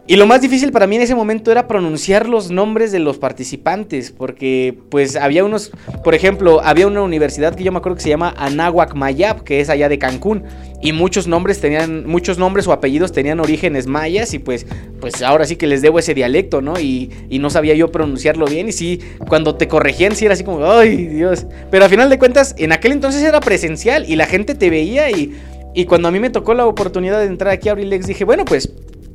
[0.09, 3.19] Y lo más difícil para mí en ese momento era pronunciar los nombres de los
[3.19, 5.69] participantes, porque pues había unos,
[6.03, 9.59] por ejemplo, había una universidad que yo me acuerdo que se llama Anáhuac Mayap, que
[9.59, 10.45] es allá de Cancún,
[10.81, 14.65] y muchos nombres tenían, muchos nombres o apellidos tenían orígenes mayas y pues,
[14.99, 16.79] pues ahora sí que les debo ese dialecto, ¿no?
[16.79, 20.43] Y, y no sabía yo pronunciarlo bien y sí, cuando te corregían sí era así
[20.43, 24.25] como, ay Dios, pero a final de cuentas en aquel entonces era presencial y la
[24.25, 25.39] gente te veía y,
[25.75, 28.43] y cuando a mí me tocó la oportunidad de entrar aquí a Abrilex dije, bueno
[28.43, 28.73] pues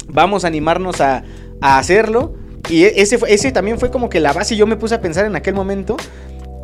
[0.08, 1.24] vamos a animarnos a,
[1.60, 2.34] a hacerlo.
[2.68, 4.56] Y e, ese, ese también fue como que la base.
[4.56, 5.96] Yo me puse a pensar en aquel momento.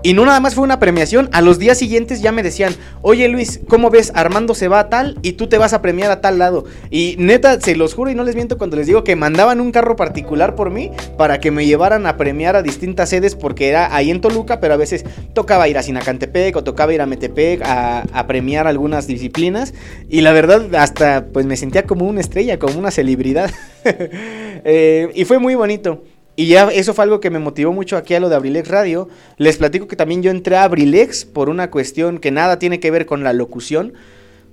[0.03, 3.29] Y no nada más fue una premiación, a los días siguientes ya me decían, oye
[3.29, 4.13] Luis, ¿cómo ves?
[4.15, 6.65] Armando se va a tal y tú te vas a premiar a tal lado.
[6.91, 9.73] Y neta, se los juro y no les miento cuando les digo que mandaban un
[9.73, 13.95] carro particular por mí para que me llevaran a premiar a distintas sedes porque era
[13.95, 15.05] ahí en Toluca, pero a veces
[15.35, 19.75] tocaba ir a Sinacantepec o tocaba ir a Metepec a, premiar algunas disciplinas.
[20.09, 23.51] Y la verdad, hasta pues me sentía como una estrella, como una celebridad.
[23.85, 26.03] eh, y fue muy bonito.
[26.41, 29.11] Y ya eso fue algo que me motivó mucho aquí a lo de Abrilex Radio.
[29.37, 32.91] Les platico que también yo entré a Abrilex por una cuestión que nada tiene que
[32.91, 33.93] ver con la locución.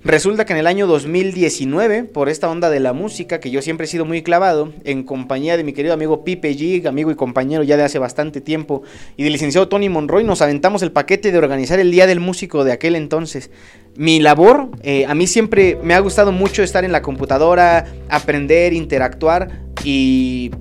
[0.04, 3.86] Resulta que en el año 2019, por esta onda de la música, que yo siempre
[3.86, 7.64] he sido muy clavado, en compañía de mi querido amigo Pipe G, amigo y compañero
[7.64, 8.84] ya de hace bastante tiempo,
[9.16, 12.66] y del licenciado Tony Monroy, nos aventamos el paquete de organizar el Día del Músico
[12.66, 13.50] de aquel entonces.
[13.96, 18.74] Mi labor, eh, a mí siempre me ha gustado mucho estar en la computadora, aprender,
[18.74, 20.52] interactuar y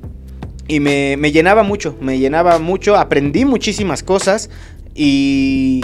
[0.69, 4.51] y me, me, llenaba mucho, me llenaba mucho, aprendí muchísimas cosas
[4.95, 5.83] y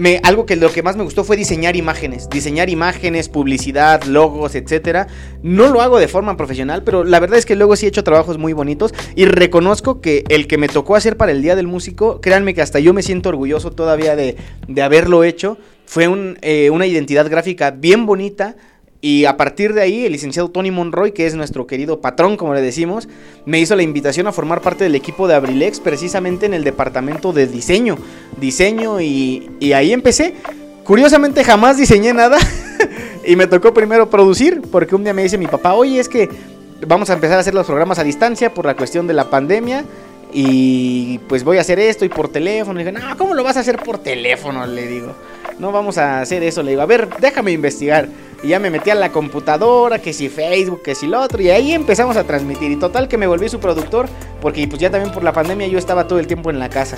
[0.00, 4.54] me, algo que lo que más me gustó fue diseñar imágenes, diseñar imágenes, publicidad, logos,
[4.54, 5.06] etcétera.
[5.42, 8.02] No lo hago de forma profesional, pero la verdad es que luego sí he hecho
[8.02, 11.66] trabajos muy bonitos y reconozco que el que me tocó hacer para el Día del
[11.66, 14.36] Músico, créanme que hasta yo me siento orgulloso todavía de,
[14.66, 15.58] de haberlo hecho.
[15.84, 16.08] Fue
[16.40, 18.56] eh, una identidad gráfica bien bonita,
[19.02, 22.52] y a partir de ahí, el licenciado Tony Monroy, que es nuestro querido patrón, como
[22.52, 23.08] le decimos,
[23.46, 27.32] me hizo la invitación a formar parte del equipo de Abrilex, precisamente en el departamento
[27.32, 27.96] de diseño.
[28.38, 30.34] Diseño y, y ahí empecé.
[30.84, 32.38] Curiosamente jamás diseñé nada
[33.26, 36.28] y me tocó primero producir, porque un día me dice mi papá, oye, es que
[36.86, 39.84] vamos a empezar a hacer los programas a distancia por la cuestión de la pandemia.
[40.32, 42.80] Y pues voy a hacer esto y por teléfono.
[42.80, 44.64] Y dije, no, ¿cómo lo vas a hacer por teléfono?
[44.66, 45.14] Le digo,
[45.60, 46.62] no vamos a hacer eso.
[46.62, 48.08] Le digo, a ver, déjame investigar.
[48.42, 51.42] Y ya me metí a la computadora, que si Facebook, que si lo otro.
[51.42, 52.70] Y ahí empezamos a transmitir.
[52.70, 54.08] Y total que me volví su productor.
[54.40, 56.96] Porque pues ya también por la pandemia yo estaba todo el tiempo en la casa.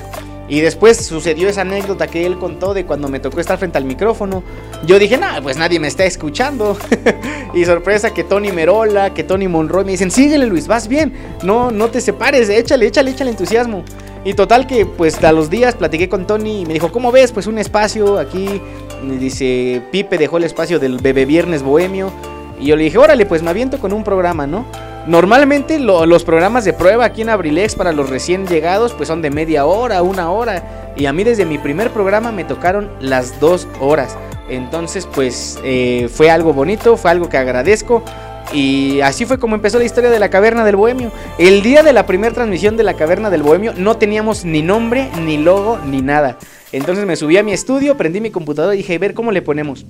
[0.49, 3.85] Y después sucedió esa anécdota que él contó de cuando me tocó estar frente al
[3.85, 4.43] micrófono.
[4.87, 6.77] Yo dije, no, pues nadie me está escuchando.
[7.55, 11.13] y sorpresa que Tony Merola, que Tony Monroy me dicen, síguele Luis, vas bien.
[11.43, 13.83] No, no te separes, échale, échale, échale entusiasmo.
[14.25, 17.33] Y total que pues a los días platiqué con Tony y me dijo, ¿cómo ves?
[17.33, 18.61] Pues un espacio aquí.
[19.05, 22.13] Me dice, Pipe dejó el espacio del Bebé Viernes Bohemio.
[22.61, 24.65] Y yo le dije, órale, pues me aviento con un programa, ¿no?
[25.09, 29.21] Normalmente lo- los programas de prueba aquí en Abrilex para los recién llegados pues son
[29.21, 30.93] de media hora, una hora.
[30.97, 34.17] Y a mí desde mi primer programa me tocaron las dos horas.
[34.49, 38.05] Entonces pues eh, fue algo bonito, fue algo que agradezco.
[38.53, 41.11] Y así fue como empezó la historia de la Caverna del Bohemio.
[41.39, 45.09] El día de la primera transmisión de la Caverna del Bohemio no teníamos ni nombre,
[45.25, 46.39] ni logo, ni nada.
[46.71, 49.43] Entonces me subí a mi estudio, prendí mi computadora y dije, a ver cómo le
[49.43, 49.87] ponemos.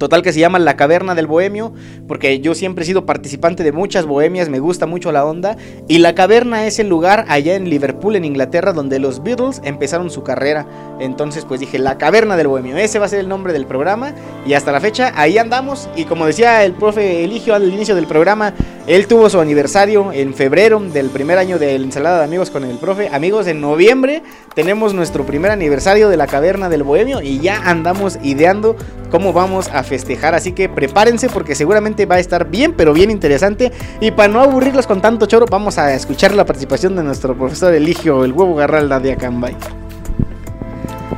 [0.00, 1.74] Total que se llama La Caverna del Bohemio,
[2.08, 5.58] porque yo siempre he sido participante de muchas bohemias, me gusta mucho la onda.
[5.88, 10.08] Y La Caverna es el lugar allá en Liverpool, en Inglaterra, donde los Beatles empezaron
[10.08, 10.66] su carrera.
[11.00, 14.14] Entonces pues dije, La Caverna del Bohemio, ese va a ser el nombre del programa.
[14.46, 15.90] Y hasta la fecha ahí andamos.
[15.94, 18.54] Y como decía el profe Eligio al inicio del programa,
[18.86, 22.64] él tuvo su aniversario en febrero del primer año de la ensalada de amigos con
[22.64, 23.10] el profe.
[23.12, 24.22] Amigos, en noviembre
[24.54, 28.76] tenemos nuestro primer aniversario de la Caverna del Bohemio y ya andamos ideando
[29.10, 30.34] cómo vamos a festejar.
[30.36, 33.72] Así que prepárense porque seguramente va a estar bien, pero bien interesante.
[34.00, 37.74] Y para no aburrirlos con tanto choro, vamos a escuchar la participación de nuestro profesor
[37.74, 39.56] Eligio, el huevo Garralda de Acambay.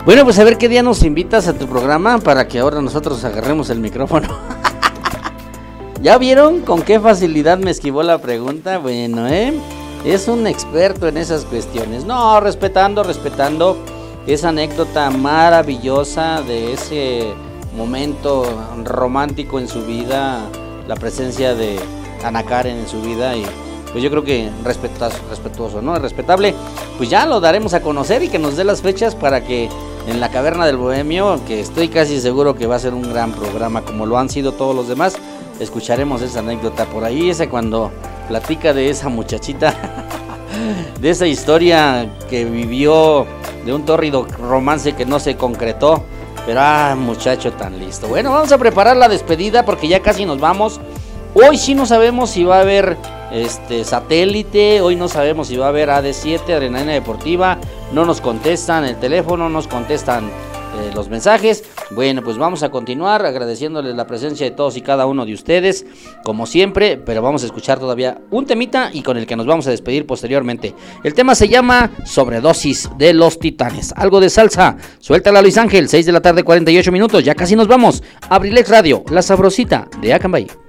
[0.06, 3.22] Bueno, pues a ver qué día nos invitas a tu programa para que ahora nosotros
[3.24, 4.28] agarremos el micrófono.
[6.02, 8.78] ¿Ya vieron con qué facilidad me esquivó la pregunta?
[8.78, 9.52] Bueno, ¿eh?
[10.04, 12.04] Es un experto en esas cuestiones.
[12.04, 13.76] No, respetando, respetando
[14.26, 17.34] esa anécdota maravillosa de ese
[17.76, 18.44] momento
[18.84, 20.40] romántico en su vida,
[20.86, 21.78] la presencia de
[22.24, 23.44] Ana Karen en su vida y
[23.92, 25.98] pues yo creo que respetuoso, respetuoso, ¿no?
[25.98, 26.54] Respetable,
[26.96, 29.68] pues ya lo daremos a conocer y que nos dé las fechas para que
[30.08, 33.32] en la caverna del Bohemio, que estoy casi seguro que va a ser un gran
[33.32, 35.16] programa como lo han sido todos los demás,
[35.60, 37.90] escucharemos esa anécdota por ahí, ese cuando
[38.28, 39.74] platica de esa muchachita,
[41.00, 43.26] de esa historia que vivió
[43.64, 46.02] de un tórrido romance que no se concretó.
[46.46, 48.08] Pero ah, muchacho tan listo.
[48.08, 50.80] Bueno, vamos a preparar la despedida porque ya casi nos vamos.
[51.34, 52.96] Hoy sí no sabemos si va a haber
[53.32, 57.56] este satélite, hoy no sabemos si va a haber AD7, Adrenalina Deportiva,
[57.92, 60.30] no nos contestan el teléfono, nos contestan
[60.74, 61.64] eh, los mensajes.
[61.90, 65.84] Bueno, pues vamos a continuar agradeciéndoles la presencia de todos y cada uno de ustedes,
[66.24, 69.66] como siempre, pero vamos a escuchar todavía un temita y con el que nos vamos
[69.66, 70.74] a despedir posteriormente.
[71.04, 73.92] El tema se llama Sobredosis de los Titanes.
[73.96, 74.76] Algo de salsa.
[74.98, 77.24] Suéltala Luis Ángel, 6 de la tarde, 48 minutos.
[77.24, 78.02] Ya casi nos vamos.
[78.28, 80.61] Abrilex Radio, la sabrosita de Acambay.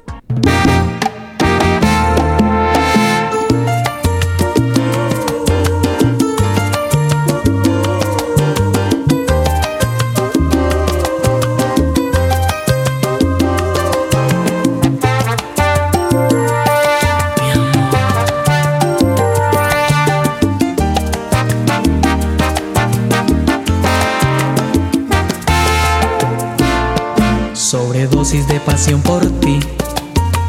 [28.24, 29.60] Sobredosis de pasión por ti,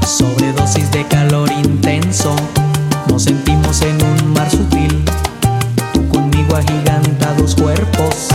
[0.06, 2.32] sobredosis de calor intenso.
[3.08, 5.04] Nos sentimos en un mar sutil,
[5.92, 8.28] tú conmigo agigantados cuerpos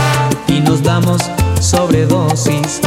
[0.46, 1.22] y nos damos
[1.58, 2.82] sobredosis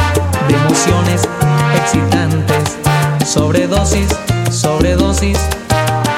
[0.46, 1.28] de emociones
[1.74, 2.78] excitantes.
[3.26, 4.06] Sobredosis,
[4.52, 5.38] sobredosis,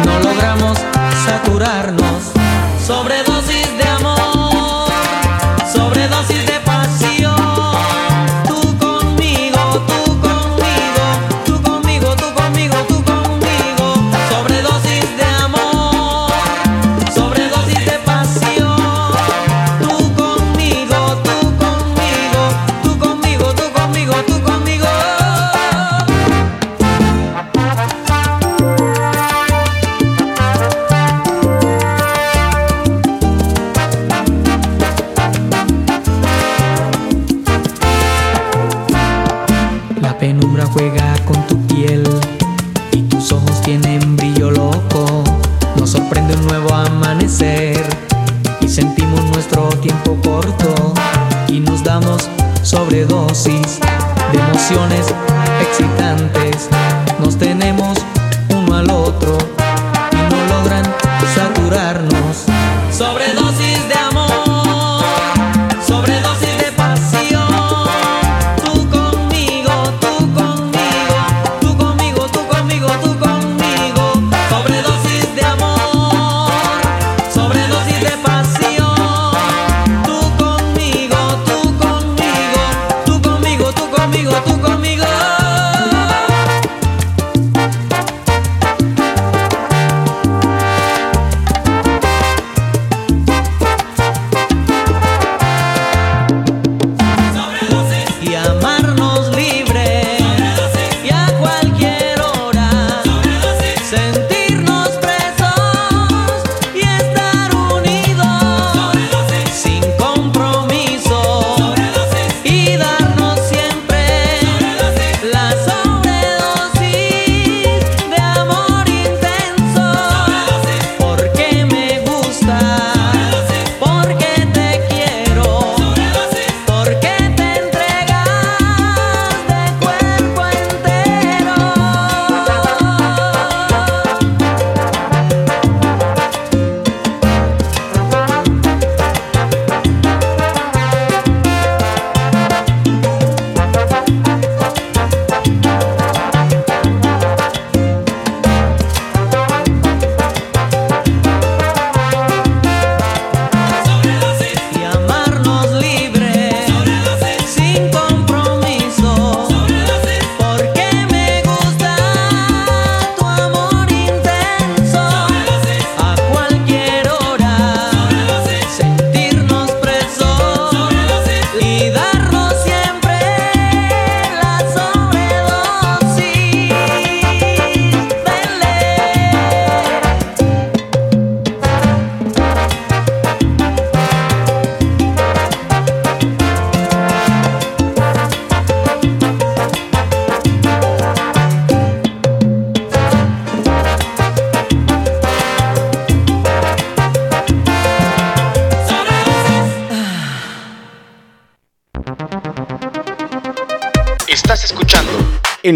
[0.04, 0.76] no logramos
[1.24, 2.32] saturarnos.
[2.86, 3.15] Sobredosis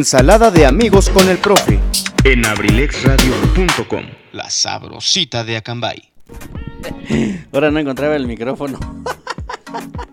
[0.00, 1.78] Ensalada de amigos con el profe.
[2.24, 4.02] en abrilexradio.com.
[4.32, 6.10] La sabrosita de Acambay.
[7.52, 8.78] Ahora no encontraba el micrófono.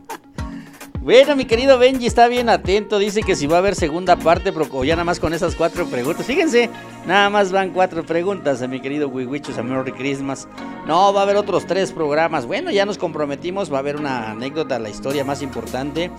[1.07, 2.99] Bueno, mi querido Benji está bien atento.
[2.99, 5.85] Dice que si va a haber segunda parte, pero ya nada más con esas cuatro
[5.85, 6.26] preguntas.
[6.26, 6.69] Fíjense,
[7.05, 10.49] nada más van cuatro preguntas a mi querido Wiwichus a Merry Christmas.
[10.85, 12.45] No, va a haber otros tres programas.
[12.45, 13.72] Bueno, ya nos comprometimos.
[13.72, 16.11] Va a haber una anécdota, la historia más importante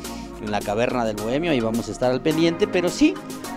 [0.42, 1.52] en la caverna del Bohemio.
[1.52, 2.66] Y vamos a estar al pendiente.
[2.66, 3.12] Pero sí,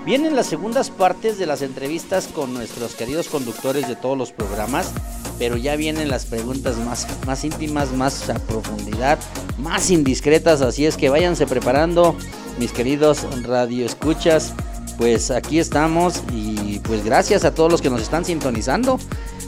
[0.06, 4.92] vienen las segundas partes de las entrevistas con nuestros queridos conductores de todos los programas.
[5.40, 9.18] Pero ya vienen las preguntas más, más íntimas, más a profundidad,
[9.58, 10.62] más indiscretas.
[10.62, 12.16] Así es que váyanse preparando,
[12.60, 14.54] mis queridos radioescuchas.
[14.98, 19.00] Pues aquí estamos y pues gracias a todos los que nos están sintonizando.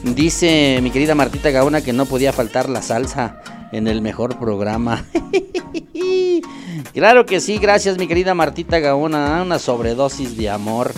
[0.03, 5.05] Dice mi querida Martita Gaona que no podía faltar la salsa en el mejor programa.
[6.93, 9.41] claro que sí, gracias mi querida Martita Gaona.
[9.41, 10.91] Una sobredosis de amor,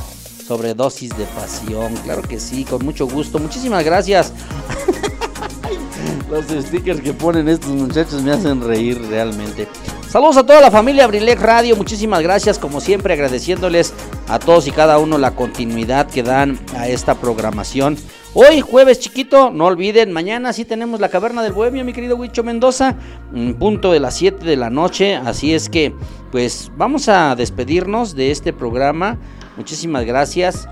[0.47, 1.95] sobredosis de pasión.
[2.03, 3.39] Claro que sí, con mucho gusto.
[3.39, 4.33] Muchísimas gracias.
[6.29, 9.67] Los stickers que ponen estos muchachos me hacen reír realmente.
[10.09, 13.93] Saludos a toda la familia Abrilec Radio, muchísimas gracias como siempre agradeciéndoles
[14.29, 17.97] a todos y cada uno la continuidad que dan a esta programación.
[18.37, 22.43] Hoy jueves chiquito, no olviden, mañana sí tenemos la caverna del bohemio, mi querido Huicho
[22.43, 22.97] Mendoza,
[23.33, 25.93] en punto de las 7 de la noche, así es que
[26.33, 29.17] pues vamos a despedirnos de este programa.
[29.55, 30.67] Muchísimas gracias.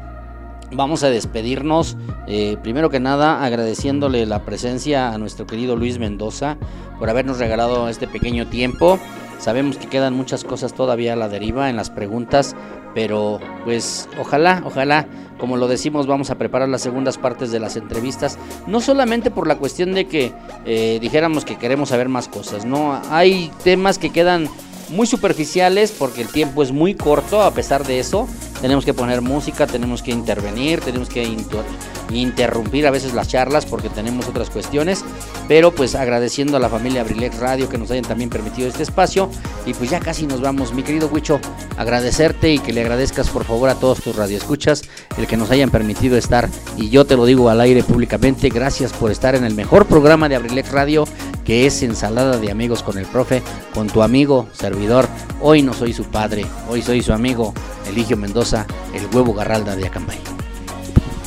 [0.73, 1.95] Vamos a despedirnos,
[2.27, 6.57] eh, primero que nada agradeciéndole la presencia a nuestro querido Luis Mendoza
[6.99, 8.99] por habernos regalado este pequeño tiempo.
[9.40, 12.57] Sabemos que quedan muchas cosas todavía a la deriva en las preguntas,
[12.94, 15.07] pero pues ojalá, ojalá,
[15.38, 18.38] como lo decimos, vamos a preparar las segundas partes de las entrevistas,
[18.68, 20.32] no solamente por la cuestión de que
[20.65, 24.48] eh, dijéramos que queremos saber más cosas, no, hay temas que quedan
[24.90, 28.28] muy superficiales porque el tiempo es muy corto a pesar de eso.
[28.64, 31.65] Tenemos que poner música, tenemos que intervenir, tenemos que inter-
[32.11, 35.03] interrumpir a veces las charlas porque tenemos otras cuestiones,
[35.49, 39.30] pero pues agradeciendo a la familia Abrilex Radio que nos hayan también permitido este espacio.
[39.65, 41.41] Y pues ya casi nos vamos, mi querido Huicho,
[41.77, 44.84] agradecerte y que le agradezcas por favor a todos tus radioescuchas
[45.18, 46.48] el que nos hayan permitido estar.
[46.77, 50.30] Y yo te lo digo al aire públicamente, gracias por estar en el mejor programa
[50.30, 51.03] de Abrilex Radio
[51.44, 55.10] que es Ensalada de Amigos con el Profe, con tu amigo, servidor.
[55.41, 57.53] Hoy no soy su padre, hoy soy su amigo,
[57.85, 58.52] Eligio Mendoza,
[58.93, 60.43] el huevo garralda de Acambay.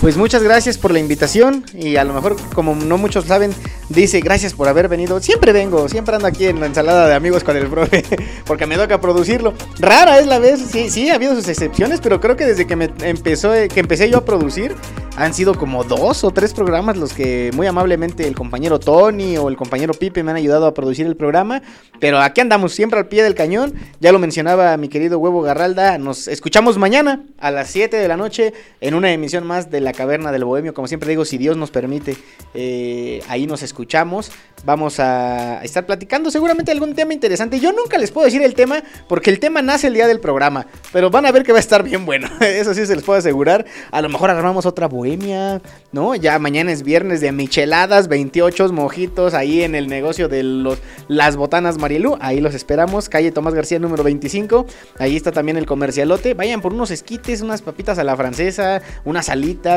[0.01, 3.53] Pues muchas gracias por la invitación y a lo mejor como no muchos saben,
[3.89, 5.21] dice gracias por haber venido.
[5.21, 8.05] Siempre vengo, siempre ando aquí en la ensalada de amigos con el profe,
[8.47, 9.55] porque me toca producirlo.
[9.79, 12.77] Rara es la vez, sí, sí, ha habido sus excepciones, pero creo que desde que
[12.77, 14.75] me empezó, que empecé yo a producir,
[15.17, 19.49] han sido como dos o tres programas los que muy amablemente el compañero Tony o
[19.49, 21.63] el compañero Pipe me han ayudado a producir el programa.
[21.99, 23.75] Pero aquí andamos siempre al pie del cañón.
[23.99, 25.97] Ya lo mencionaba mi querido Huevo Garralda.
[25.97, 28.53] Nos escuchamos mañana a las 7 de la noche
[28.83, 30.75] en una emisión más de La Caverna del Bohemio.
[30.75, 32.17] Como siempre digo, si Dios nos permite,
[32.55, 34.33] eh, ahí nos escuchamos.
[34.65, 37.61] Vamos a estar platicando seguramente algún tema interesante.
[37.61, 40.67] Yo nunca les puedo decir el tema porque el tema nace el día del programa.
[40.93, 42.29] Pero van a ver que va a estar bien bueno.
[42.41, 43.65] Eso sí se les puedo asegurar.
[43.93, 46.17] A lo mejor armamos otra bohemia, ¿no?
[46.17, 51.37] Ya mañana es viernes de micheladas, 28 mojitos ahí en el negocio de los, las
[51.37, 52.19] botanas Marielú.
[52.21, 53.09] Ahí los esperamos.
[53.09, 54.67] Calle Tomás García número 25.
[54.99, 56.35] Ahí está también el comercialote.
[56.35, 59.29] Vayan por unos esquites, unas papitas a la francesa, unas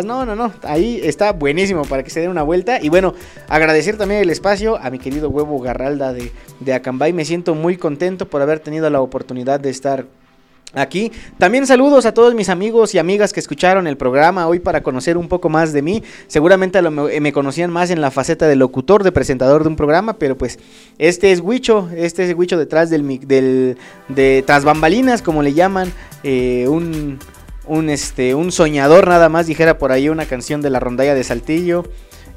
[0.03, 0.51] No, no, no.
[0.63, 2.79] Ahí está buenísimo para que se den una vuelta.
[2.81, 3.13] Y bueno,
[3.47, 7.13] agradecer también el espacio a mi querido huevo Garralda de, de Acambay.
[7.13, 10.05] Me siento muy contento por haber tenido la oportunidad de estar
[10.73, 14.83] Aquí también saludos a todos mis amigos y amigas que escucharon el programa hoy para
[14.83, 16.03] conocer un poco más de mí.
[16.27, 20.13] Seguramente lo me, conocían más en la faceta de locutor, de presentador de un programa,
[20.19, 20.59] pero pues
[20.99, 23.77] este es Huicho, este es Huicho detrás del, del
[24.09, 25.91] de tras bambalinas, como le llaman,
[26.23, 27.17] eh, un,
[27.69, 31.23] un, este, un soñador nada más, dijera por ahí una canción de la rondalla de
[31.23, 31.85] Saltillo.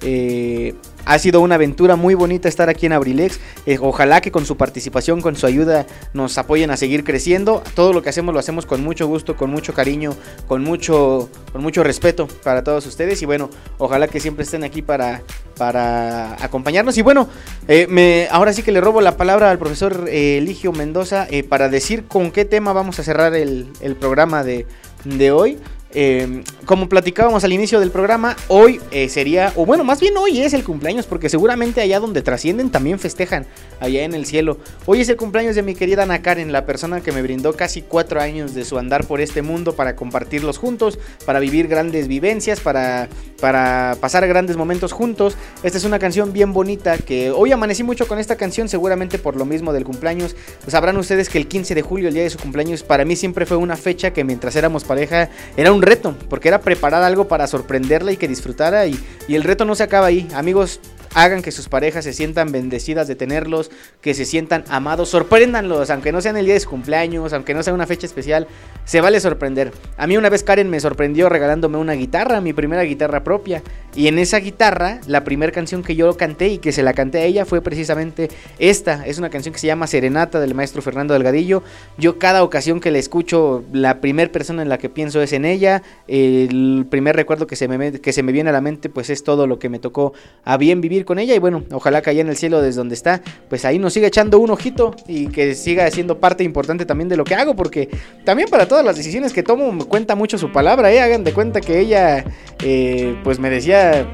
[0.05, 3.41] Eh, ha sido una aventura muy bonita estar aquí en Abrilex.
[3.67, 7.63] Eh, ojalá que con su participación, con su ayuda, nos apoyen a seguir creciendo.
[7.75, 10.15] Todo lo que hacemos lo hacemos con mucho gusto, con mucho cariño,
[10.47, 13.21] con mucho, con mucho respeto para todos ustedes.
[13.23, 15.23] Y bueno, ojalá que siempre estén aquí para,
[15.57, 16.97] para acompañarnos.
[16.99, 17.29] Y bueno,
[17.67, 22.05] eh, me, ahora sí que le robo la palabra al profesor Eligio Mendoza para decir
[22.07, 24.67] con qué tema vamos a cerrar el, el programa de,
[25.05, 25.59] de hoy.
[25.95, 30.41] Eh, como platicábamos al inicio del programa, hoy eh, sería, o bueno, más bien hoy
[30.41, 33.47] es el cumpleaños, porque seguramente allá donde trascienden también festejan,
[33.81, 34.59] allá en el cielo.
[34.87, 37.83] Hoy es el cumpleaños de mi querida Ana Karen, la persona que me brindó casi
[37.83, 42.61] cuatro años de su andar por este mundo para compartirlos juntos, para vivir grandes vivencias,
[42.61, 43.09] para,
[43.41, 45.37] para pasar grandes momentos juntos.
[45.63, 49.37] Esta es una canción bien bonita que hoy amanecí mucho con esta canción, seguramente por
[49.37, 50.37] lo mismo del cumpleaños.
[50.69, 53.45] Sabrán ustedes que el 15 de julio, el día de su cumpleaños, para mí siempre
[53.45, 57.47] fue una fecha que mientras éramos pareja era un reto, porque era preparar algo para
[57.47, 58.99] sorprenderla y que disfrutara y,
[59.29, 60.29] y el reto no se acaba ahí.
[60.35, 60.81] Amigos,
[61.15, 63.71] hagan que sus parejas se sientan bendecidas de tenerlos,
[64.01, 67.55] que se sientan amados, sorpréndanlos, aunque no sea en el día de su cumpleaños, aunque
[67.55, 68.47] no sea una fecha especial,
[68.85, 69.73] se vale sorprender.
[69.97, 73.63] A mí una vez Karen me sorprendió regalándome una guitarra, mi primera guitarra propia,
[73.95, 77.19] y en esa guitarra, la primera canción que yo canté y que se la canté
[77.19, 81.15] a ella fue precisamente esta, es una canción que se llama Serenata del maestro Fernando
[81.15, 81.63] Delgadillo.
[81.99, 85.45] Yo cada ocasión que la escucho, la primera persona en la que pienso es en
[85.45, 89.11] ella, el primer recuerdo que se me, que se me viene a la mente pues
[89.11, 90.13] es todo lo que me tocó
[90.45, 92.95] a bien vivir con ella y bueno, ojalá que allá en el cielo desde donde
[92.95, 97.09] está, pues ahí nos siga echando un ojito y que siga siendo parte importante también
[97.09, 97.89] de lo que hago, porque
[98.25, 101.01] también para todas las decisiones que tomo me cuenta mucho su palabra, ¿eh?
[101.01, 102.25] hagan de cuenta que ella
[102.65, 104.07] eh, pues me decía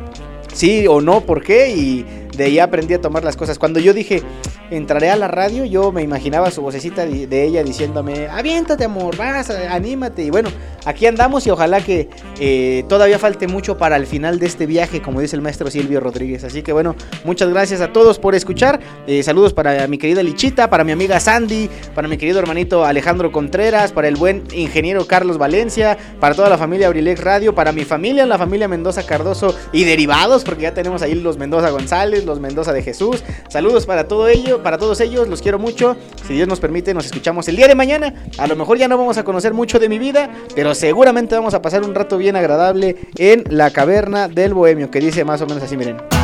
[0.59, 2.05] sí o no, por qué y
[2.37, 3.59] de ahí aprendí a tomar las cosas.
[3.59, 4.23] Cuando yo dije,
[4.71, 9.51] entraré a la radio, yo me imaginaba su vocecita de, ella diciéndome, aviéntate amor, vas,
[9.51, 10.23] anímate.
[10.23, 10.51] Y bueno,
[10.85, 12.09] aquí andamos y ojalá que
[12.39, 16.01] eh, todavía falte mucho para el final de este viaje, como dice el maestro Silvio
[16.01, 16.45] Rodríguez.
[16.45, 16.95] Así que bueno,
[17.25, 18.79] muchas gracias a todos por escuchar.
[19.07, 23.33] Eh, saludos para mi querida Lichita, para mi amiga Sandy, para mi querido hermanito Alejandro
[23.33, 27.85] Contreras, para el buen ingeniero Carlos Valencia, para toda la familia Abrilex Radio, para mi
[27.85, 32.41] familia, la familia Mendoza Cardoso y derivados, porque ya tenemos ahí los Mendoza González, los
[32.41, 33.23] Mendoza de Jesús.
[33.51, 35.95] Saludos para todo ello, para todos ellos, los quiero mucho.
[36.27, 38.15] Si Dios nos permite, nos escuchamos el día de mañana.
[38.39, 41.53] A lo mejor ya no vamos a conocer mucho de mi vida, pero seguramente vamos
[41.53, 45.47] a pasar un rato bien agradable en la caverna del bohemio, que dice más o
[45.47, 46.18] menos así, miren.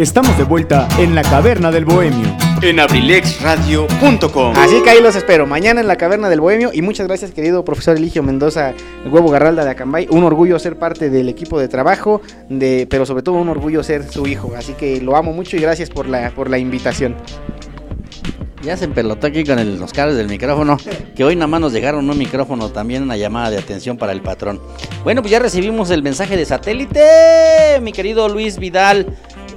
[0.00, 2.34] Estamos de vuelta en la caverna del bohemio.
[2.62, 4.54] En abrilexradio.com.
[4.56, 6.70] Así que ahí los espero, mañana en la caverna del bohemio.
[6.72, 8.70] Y muchas gracias, querido profesor Eligio Mendoza,
[9.04, 10.06] el huevo Garralda de Acambay.
[10.10, 14.10] Un orgullo ser parte del equipo de trabajo, de, pero sobre todo un orgullo ser
[14.10, 14.52] su hijo.
[14.56, 17.14] Así que lo amo mucho y gracias por la, por la invitación.
[18.62, 20.78] Ya se empelotó aquí con el- los cables del micrófono.
[21.14, 24.22] Que hoy nada más nos dejaron un micrófono también, una llamada de atención para el
[24.22, 24.60] patrón.
[25.04, 27.80] Bueno, pues ya recibimos el mensaje de satélite.
[27.82, 29.06] Mi querido Luis Vidal.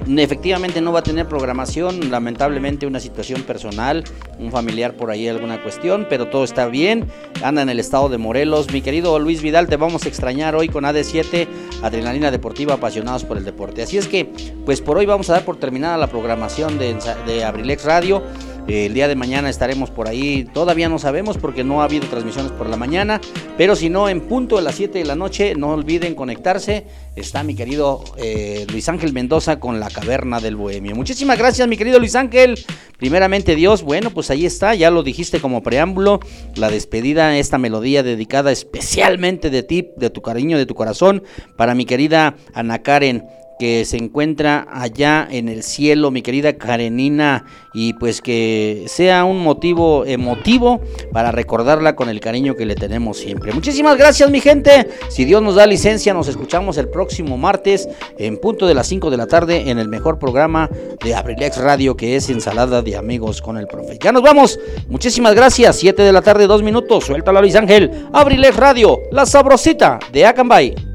[0.06, 4.04] Efectivamente no va a tener programación, lamentablemente una situación personal,
[4.38, 7.06] un familiar por ahí, alguna cuestión, pero todo está bien,
[7.42, 8.70] anda en el estado de Morelos.
[8.70, 11.48] Mi querido Luis Vidal, te vamos a extrañar hoy con AD7,
[11.82, 13.82] Adrenalina Deportiva, apasionados por el deporte.
[13.82, 14.26] Así es que,
[14.66, 18.22] pues por hoy vamos a dar por terminada la programación de, de Abrilex Radio.
[18.66, 22.50] El día de mañana estaremos por ahí, todavía no sabemos porque no ha habido transmisiones
[22.52, 23.20] por la mañana,
[23.58, 26.86] pero si no, en punto de las 7 de la noche, no olviden conectarse.
[27.14, 30.96] Está mi querido eh, Luis Ángel Mendoza con la caverna del bohemio.
[30.96, 32.58] Muchísimas gracias, mi querido Luis Ángel.
[32.98, 36.20] Primeramente Dios, bueno, pues ahí está, ya lo dijiste como preámbulo,
[36.56, 41.22] la despedida, esta melodía dedicada especialmente de ti, de tu cariño, de tu corazón,
[41.56, 43.24] para mi querida Ana Karen
[43.58, 49.42] que se encuentra allá en el cielo, mi querida Karenina, y pues que sea un
[49.42, 50.80] motivo emotivo
[51.12, 53.52] para recordarla con el cariño que le tenemos siempre.
[53.52, 54.88] Muchísimas gracias, mi gente.
[55.08, 59.10] Si Dios nos da licencia, nos escuchamos el próximo martes en punto de las 5
[59.10, 60.70] de la tarde en el mejor programa
[61.02, 63.98] de Abrilex Radio, que es Ensalada de Amigos con el Profe.
[64.00, 64.58] Ya nos vamos.
[64.88, 65.76] Muchísimas gracias.
[65.76, 67.04] 7 de la tarde, 2 minutos.
[67.04, 67.90] Suéltala, Luis Ángel.
[68.12, 70.93] Abrilex Radio, la sabrosita de Acambay.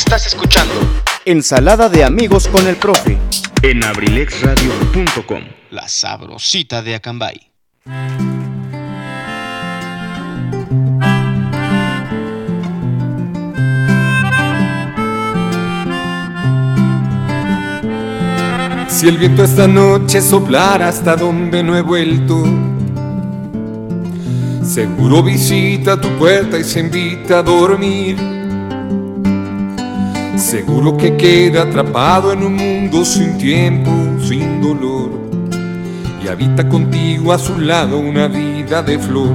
[0.00, 0.72] Estás escuchando
[1.26, 3.18] Ensalada de amigos con el profe.
[3.62, 5.44] en abrilexradio.com.
[5.72, 7.50] La sabrosita de Acambay.
[18.88, 22.42] Si el viento esta noche soplara hasta donde no he vuelto,
[24.64, 28.39] seguro visita tu puerta y se invita a dormir.
[30.40, 33.90] Seguro que queda atrapado en un mundo sin tiempo,
[34.26, 35.10] sin dolor,
[36.24, 39.34] y habita contigo a su lado una vida de flor.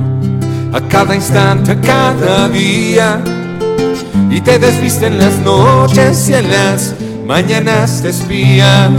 [0.73, 3.23] A cada instante, a cada día,
[4.31, 6.95] y te desviste en las noches y en las
[7.25, 8.89] mañanas te espía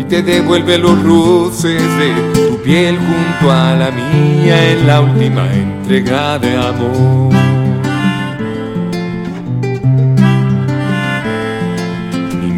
[0.00, 5.46] y te devuelve los roces de tu piel junto a la mía en la última
[5.52, 7.45] entrega de amor.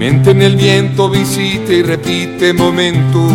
[0.09, 3.31] Mi mente en el viento visita y repite momentos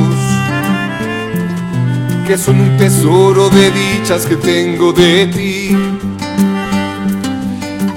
[2.25, 5.77] que son un tesoro de dichas que tengo de ti.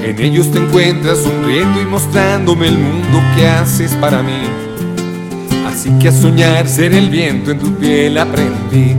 [0.03, 4.43] En ellos te encuentras sonriendo y mostrándome el mundo que haces para mí.
[5.67, 8.95] Así que a soñar ser el viento en tu piel aprendí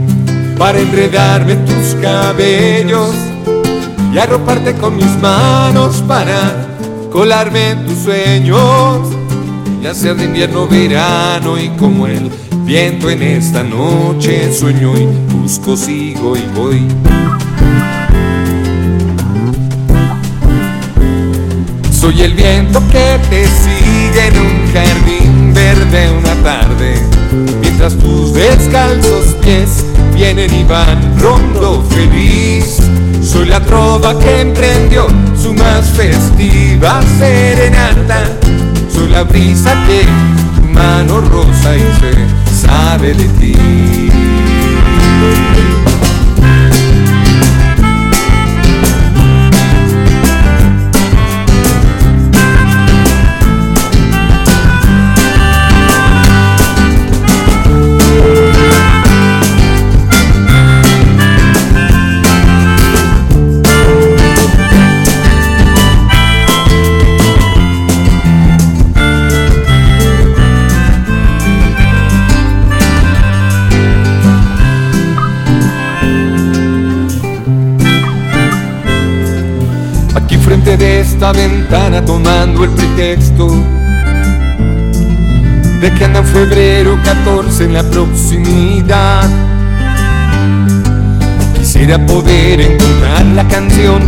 [0.58, 3.14] para enredarme en tus cabellos
[4.12, 6.66] y arroparte con mis manos para
[7.12, 9.17] colarme en tus sueños
[9.82, 12.30] y hacer de invierno verano y como el
[12.64, 16.86] viento en esta noche sueño y busco, sigo y voy.
[21.90, 26.94] Soy el viento que te sigue en un jardín verde una tarde,
[27.60, 29.84] mientras tus descalzos pies
[30.14, 32.78] vienen y van rondo feliz.
[33.22, 35.06] Soy la trova que emprendió
[35.36, 38.47] su más festiva serenata.
[39.10, 40.06] La brisa que
[40.56, 44.08] tu mano rosa y se sabe de ti.
[81.68, 83.48] Ventana tomando el pretexto
[85.80, 89.28] de que anda en febrero 14 en la proximidad.
[91.58, 94.00] Quisiera poder encontrar la canción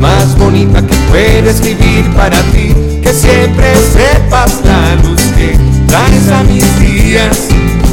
[0.00, 2.72] más bonita que pueda escribir para ti,
[3.02, 5.58] que siempre sepas la luz que
[5.88, 7.48] traes a mis días,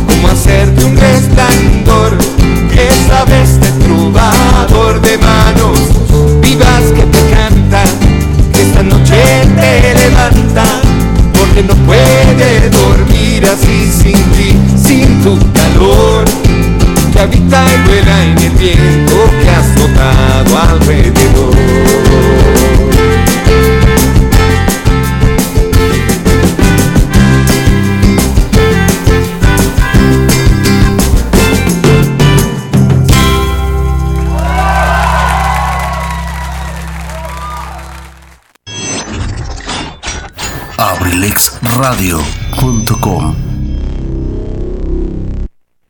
[0.08, 2.18] como hacerte un resplandor,
[2.70, 5.80] que sabes de trovador de manos
[6.42, 7.21] vivas que te
[10.02, 10.64] levanta,
[11.38, 16.26] porque no puede dormir así sin ti, sin tu calor,
[17.14, 22.41] que habita y vuela en el viento que has notado alrededor.
[41.84, 43.51] abrilexradio.com